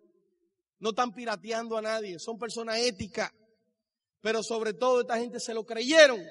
no 0.79 0.91
están 0.91 1.13
pirateando 1.13 1.77
a 1.77 1.81
nadie, 1.81 2.19
son 2.19 2.37
personas 2.37 2.79
éticas, 2.79 3.31
pero 4.21 4.41
sobre 4.43 4.73
todo 4.73 5.01
esta 5.01 5.17
gente 5.17 5.41
se 5.41 5.53
lo 5.53 5.65
creyeron 5.65 6.23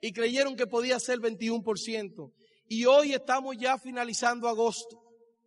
y 0.00 0.12
creyeron 0.12 0.56
que 0.56 0.66
podía 0.66 0.98
ser 1.00 1.18
21%. 1.18 2.32
Y 2.68 2.84
hoy 2.84 3.14
estamos 3.14 3.56
ya 3.58 3.78
finalizando 3.78 4.48
agosto. 4.48 5.02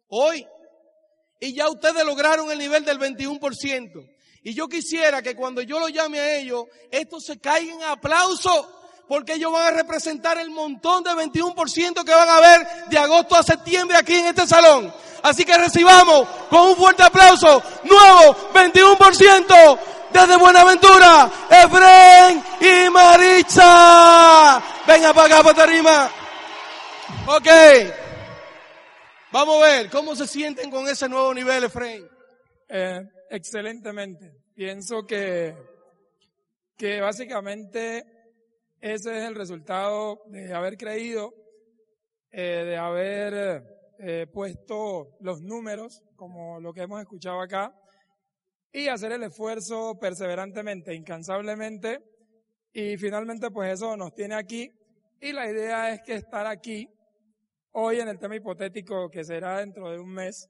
Hoy. 0.08 0.45
Y 1.39 1.54
ya 1.54 1.70
ustedes 1.70 2.06
lograron 2.06 2.52
el 2.52 2.60
nivel 2.60 2.84
del 2.86 2.99
21%. 2.99 4.10
Y 4.43 4.54
yo 4.54 4.68
quisiera 4.68 5.22
que 5.22 5.36
cuando 5.36 5.62
yo 5.62 5.80
lo 5.80 5.88
llame 5.89 6.20
a 6.20 6.38
ellos, 6.39 6.66
estos 6.89 7.26
se 7.26 7.39
caigan 7.39 7.78
en 7.78 7.84
aplauso. 7.84 8.80
Porque 9.08 9.34
ellos 9.34 9.52
van 9.52 9.68
a 9.68 9.72
representar 9.72 10.38
el 10.38 10.49
montón 10.49 11.04
de 11.04 11.12
21% 11.12 12.04
que 12.04 12.14
van 12.14 12.30
a 12.30 12.39
ver 12.39 12.68
de 12.89 12.97
agosto 12.97 13.36
a 13.36 13.43
septiembre 13.43 13.97
aquí 13.97 14.16
en 14.16 14.28
este 14.28 14.47
salón. 14.47 14.93
Así 15.24 15.45
que 15.45 15.58
recibamos 15.58 16.28
con 16.49 16.70
un 16.70 16.76
fuerte 16.76 17.04
aplauso, 17.04 17.62
nuevo 17.84 18.36
21% 18.54 19.80
desde 20.12 20.38
Buenaventura, 20.38 21.32
Efren 21.49 22.43
y 22.60 22.89
Maritza. 22.89 24.62
Venga 24.88 25.14
para 25.14 25.36
acá, 25.36 25.43
para 25.43 25.56
tarima. 25.56 26.10
Ok. 27.28 27.47
Vamos 29.32 29.64
a 29.64 29.66
ver, 29.66 29.89
¿cómo 29.89 30.16
se 30.16 30.28
sienten 30.28 30.70
con 30.70 30.88
ese 30.89 31.08
nuevo 31.08 31.34
nivel, 31.34 31.64
Efraín? 31.64 32.06
Eh, 32.68 33.02
excelentemente. 33.30 34.34
Pienso 34.54 35.06
que, 35.06 35.56
que 36.78 36.99
básicamente 36.99 38.20
ese 38.82 39.15
es 39.15 39.23
el 39.25 39.36
resultado 39.36 40.23
de 40.25 40.51
haber 40.55 40.75
creído, 40.75 41.36
eh, 42.32 42.63
de 42.65 42.77
haber 42.77 43.63
eh, 43.99 44.25
puesto 44.34 45.17
los 45.19 45.39
números, 45.41 46.01
como 46.15 46.59
lo 46.59 46.73
que 46.73 46.82
hemos 46.82 46.99
escuchado 46.99 47.41
acá, 47.41 47.71
y 48.73 48.88
hacer 48.88 49.11
el 49.11 49.21
esfuerzo 49.21 49.99
perseverantemente, 49.99 50.95
incansablemente, 50.95 51.99
y 52.73 52.97
finalmente 52.97 53.51
pues 53.51 53.73
eso 53.73 53.95
nos 53.95 54.15
tiene 54.15 54.34
aquí. 54.34 54.71
Y 55.19 55.32
la 55.32 55.47
idea 55.47 55.93
es 55.93 56.01
que 56.01 56.15
estar 56.15 56.47
aquí 56.47 56.89
hoy 57.73 57.99
en 57.99 58.07
el 58.07 58.17
tema 58.17 58.36
hipotético 58.36 59.11
que 59.11 59.23
será 59.23 59.59
dentro 59.59 59.91
de 59.91 59.99
un 59.99 60.09
mes. 60.09 60.49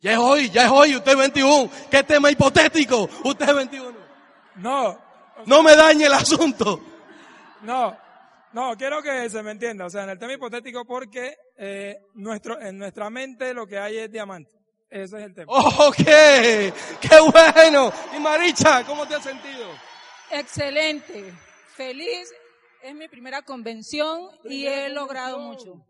Ya 0.00 0.12
es 0.12 0.18
hoy, 0.18 0.50
ya 0.50 0.64
es 0.64 0.70
hoy, 0.72 0.96
usted 0.96 1.12
es 1.12 1.18
21. 1.18 1.70
¿Qué 1.88 2.02
tema 2.02 2.28
hipotético? 2.28 3.08
Usted 3.24 3.48
es 3.48 3.54
21. 3.54 3.98
No. 4.56 4.98
No 5.46 5.62
me 5.62 5.76
dañe 5.76 6.06
el 6.06 6.12
asunto. 6.12 6.97
No, 7.62 7.96
no, 8.52 8.76
quiero 8.76 9.02
que 9.02 9.28
se 9.28 9.42
me 9.42 9.52
entienda. 9.52 9.86
O 9.86 9.90
sea, 9.90 10.04
en 10.04 10.10
el 10.10 10.18
tema 10.18 10.32
hipotético 10.32 10.84
porque 10.84 11.36
eh, 11.56 11.96
nuestro, 12.14 12.60
en 12.60 12.78
nuestra 12.78 13.10
mente 13.10 13.54
lo 13.54 13.66
que 13.66 13.78
hay 13.78 13.98
es 13.98 14.10
diamante. 14.10 14.52
Ese 14.90 15.18
es 15.18 15.24
el 15.24 15.34
tema. 15.34 15.52
Ok, 15.52 15.96
qué 15.96 17.20
bueno. 17.32 17.92
Y 18.16 18.20
Maricha, 18.20 18.84
¿cómo 18.84 19.06
te 19.06 19.16
has 19.16 19.22
sentido? 19.22 19.68
Excelente, 20.30 21.32
feliz. 21.74 22.32
Es 22.82 22.94
mi 22.94 23.08
primera 23.08 23.42
convención 23.42 24.30
y 24.44 24.66
he 24.66 24.88
logrado 24.88 25.38
mucho 25.40 25.84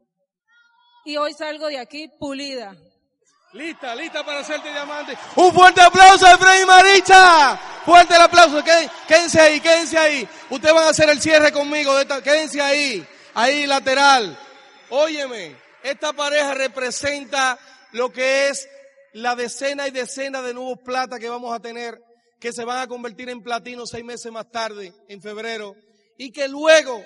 y 1.08 1.16
hoy 1.16 1.32
salgo 1.32 1.68
de 1.68 1.78
aquí 1.78 2.06
pulida. 2.18 2.76
Lista, 3.54 3.94
lista 3.94 4.22
para 4.24 4.40
hacerte 4.40 4.70
diamante. 4.70 5.16
Un 5.36 5.52
fuerte 5.54 5.80
aplauso 5.80 6.26
a 6.26 6.32
Efraín 6.32 6.66
Maricha. 6.66 7.58
Fuerte 7.88 8.16
el 8.16 8.20
aplauso. 8.20 8.62
Quédense 9.06 9.40
ahí, 9.40 9.60
quédense 9.60 9.96
ahí. 9.96 10.28
Ustedes 10.50 10.74
van 10.74 10.84
a 10.84 10.90
hacer 10.90 11.08
el 11.08 11.22
cierre 11.22 11.50
conmigo. 11.50 11.94
quédense 12.22 12.60
ahí, 12.60 13.02
ahí 13.32 13.66
lateral. 13.66 14.38
Óyeme, 14.90 15.56
esta 15.82 16.12
pareja 16.12 16.52
representa 16.52 17.58
lo 17.92 18.12
que 18.12 18.48
es 18.48 18.68
la 19.14 19.34
decena 19.34 19.88
y 19.88 19.90
decena 19.90 20.42
de 20.42 20.52
nuevos 20.52 20.80
plata 20.80 21.18
que 21.18 21.30
vamos 21.30 21.56
a 21.56 21.60
tener, 21.60 21.98
que 22.38 22.52
se 22.52 22.62
van 22.62 22.76
a 22.82 22.86
convertir 22.88 23.30
en 23.30 23.42
platino 23.42 23.86
seis 23.86 24.04
meses 24.04 24.30
más 24.30 24.50
tarde, 24.50 24.92
en 25.08 25.22
febrero, 25.22 25.74
y 26.18 26.30
que 26.30 26.46
luego 26.46 27.02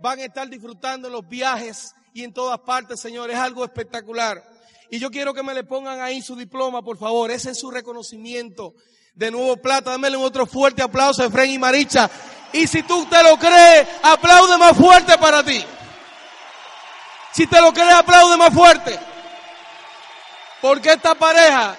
van 0.00 0.18
a 0.20 0.24
estar 0.24 0.48
disfrutando 0.48 1.10
los 1.10 1.28
viajes 1.28 1.94
y 2.14 2.24
en 2.24 2.32
todas 2.32 2.60
partes, 2.60 2.98
Señor. 3.00 3.30
Es 3.30 3.36
algo 3.36 3.66
espectacular. 3.66 4.42
Y 4.88 4.98
yo 4.98 5.10
quiero 5.10 5.34
que 5.34 5.42
me 5.42 5.52
le 5.52 5.64
pongan 5.64 6.00
ahí 6.00 6.22
su 6.22 6.34
diploma, 6.36 6.80
por 6.80 6.96
favor. 6.96 7.30
Ese 7.30 7.50
es 7.50 7.58
su 7.58 7.70
reconocimiento 7.70 8.72
de 9.14 9.30
nuevo 9.30 9.56
plata. 9.56 9.90
Dámele 9.90 10.16
un 10.16 10.24
otro 10.24 10.46
fuerte 10.46 10.82
aplauso 10.82 11.22
a 11.22 11.26
Efren 11.26 11.50
y 11.50 11.58
Maricha. 11.58 12.10
Y 12.52 12.66
si 12.66 12.82
tú 12.82 13.06
te 13.06 13.22
lo 13.22 13.38
crees, 13.38 13.88
aplaude 14.02 14.58
más 14.58 14.76
fuerte 14.76 15.16
para 15.18 15.42
ti. 15.42 15.64
Si 17.32 17.46
te 17.46 17.60
lo 17.60 17.72
crees, 17.72 17.94
aplaude 17.94 18.36
más 18.36 18.52
fuerte. 18.52 18.98
Porque 20.60 20.92
esta 20.92 21.14
pareja, 21.14 21.76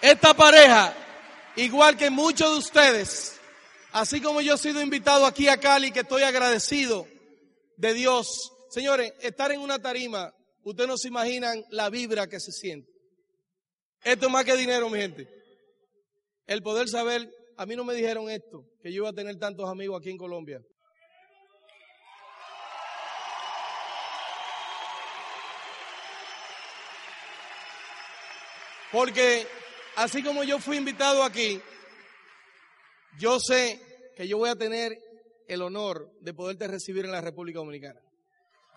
esta 0.00 0.34
pareja, 0.34 0.94
igual 1.56 1.96
que 1.96 2.10
muchos 2.10 2.52
de 2.52 2.58
ustedes, 2.58 3.40
así 3.92 4.20
como 4.20 4.40
yo 4.40 4.54
he 4.54 4.58
sido 4.58 4.80
invitado 4.80 5.26
aquí 5.26 5.48
a 5.48 5.58
Cali, 5.58 5.90
que 5.90 6.00
estoy 6.00 6.22
agradecido 6.22 7.06
de 7.76 7.92
Dios 7.92 8.52
Señores, 8.68 9.14
estar 9.20 9.50
en 9.50 9.60
una 9.60 9.78
tarima, 9.78 10.32
ustedes 10.62 10.88
no 10.88 10.98
se 10.98 11.08
imaginan 11.08 11.64
la 11.70 11.88
vibra 11.88 12.26
que 12.26 12.38
se 12.38 12.52
siente. 12.52 12.92
Esto 14.04 14.26
es 14.26 14.32
más 14.32 14.44
que 14.44 14.56
dinero, 14.56 14.90
mi 14.90 14.98
gente. 14.98 15.26
El 16.48 16.62
poder 16.62 16.88
saber, 16.88 17.30
a 17.58 17.66
mí 17.66 17.76
no 17.76 17.84
me 17.84 17.92
dijeron 17.92 18.30
esto, 18.30 18.64
que 18.82 18.90
yo 18.90 19.02
iba 19.02 19.10
a 19.10 19.12
tener 19.12 19.38
tantos 19.38 19.68
amigos 19.68 20.00
aquí 20.00 20.08
en 20.08 20.16
Colombia. 20.16 20.62
Porque 28.90 29.46
así 29.96 30.22
como 30.22 30.42
yo 30.42 30.58
fui 30.58 30.78
invitado 30.78 31.22
aquí, 31.22 31.60
yo 33.18 33.38
sé 33.38 33.78
que 34.16 34.26
yo 34.26 34.38
voy 34.38 34.48
a 34.48 34.56
tener 34.56 34.98
el 35.48 35.60
honor 35.60 36.10
de 36.22 36.32
poderte 36.32 36.66
recibir 36.66 37.04
en 37.04 37.12
la 37.12 37.20
República 37.20 37.58
Dominicana. 37.58 38.00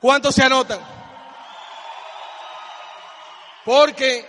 ¿Cuántos 0.02 0.36
se 0.36 0.44
anotan? 0.44 0.82
Porque 3.64 4.26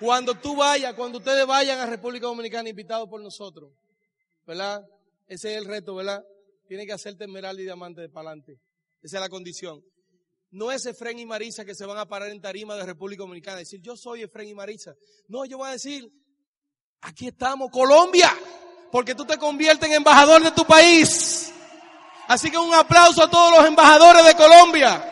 cuando 0.00 0.34
tú 0.34 0.56
vayas, 0.56 0.94
cuando 0.94 1.18
ustedes 1.18 1.46
vayan 1.46 1.78
a 1.78 1.86
República 1.86 2.26
Dominicana 2.26 2.68
invitados 2.68 3.08
por 3.08 3.20
nosotros, 3.20 3.70
¿verdad? 4.46 4.84
Ese 5.26 5.52
es 5.52 5.58
el 5.58 5.64
reto, 5.66 5.94
¿verdad? 5.94 6.24
Tienen 6.66 6.86
que 6.86 6.92
hacerte 6.92 7.24
esmeralda 7.24 7.60
y 7.60 7.64
diamante 7.64 8.00
de 8.00 8.08
pa'lante. 8.08 8.58
Esa 9.02 9.16
es 9.18 9.20
la 9.20 9.28
condición. 9.28 9.84
No 10.50 10.70
es 10.70 10.86
Efren 10.86 11.18
y 11.18 11.26
Marisa 11.26 11.64
que 11.64 11.74
se 11.74 11.84
van 11.84 11.98
a 11.98 12.06
parar 12.06 12.28
en 12.28 12.40
tarima 12.40 12.76
de 12.76 12.84
República 12.84 13.22
Dominicana 13.22 13.58
decir, 13.58 13.80
yo 13.80 13.96
soy 13.96 14.22
Efren 14.22 14.48
y 14.48 14.54
Marisa. 14.54 14.94
No, 15.28 15.44
ellos 15.44 15.58
van 15.58 15.70
a 15.70 15.72
decir, 15.72 16.10
aquí 17.00 17.28
estamos, 17.28 17.70
Colombia, 17.70 18.32
porque 18.90 19.14
tú 19.14 19.24
te 19.24 19.36
conviertes 19.36 19.88
en 19.88 19.96
embajador 19.96 20.42
de 20.42 20.52
tu 20.52 20.64
país. 20.64 21.52
Así 22.28 22.50
que 22.50 22.58
un 22.58 22.72
aplauso 22.72 23.24
a 23.24 23.30
todos 23.30 23.58
los 23.58 23.66
embajadores 23.66 24.24
de 24.24 24.34
Colombia 24.34 25.10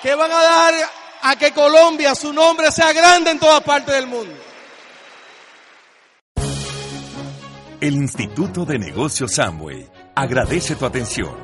que 0.00 0.14
van 0.14 0.30
a 0.30 0.42
dar 0.42 0.74
a 1.22 1.36
que 1.36 1.52
Colombia, 1.52 2.14
su 2.14 2.32
nombre 2.32 2.70
sea 2.72 2.92
grande 2.92 3.30
en 3.30 3.38
todas 3.38 3.62
partes 3.62 3.94
del 3.94 4.06
mundo. 4.06 4.34
El 7.80 7.94
Instituto 7.94 8.66
de 8.66 8.78
Negocios 8.78 9.34
Samway 9.34 9.88
agradece 10.14 10.76
tu 10.76 10.84
atención. 10.84 11.34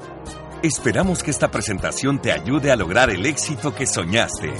Esperamos 0.63 1.23
que 1.23 1.31
esta 1.31 1.51
presentación 1.51 2.21
te 2.21 2.33
ayude 2.33 2.71
a 2.71 2.77
lograr 2.77 3.09
el 3.09 3.25
éxito 3.25 3.75
que 3.75 3.87
soñaste. 3.87 4.53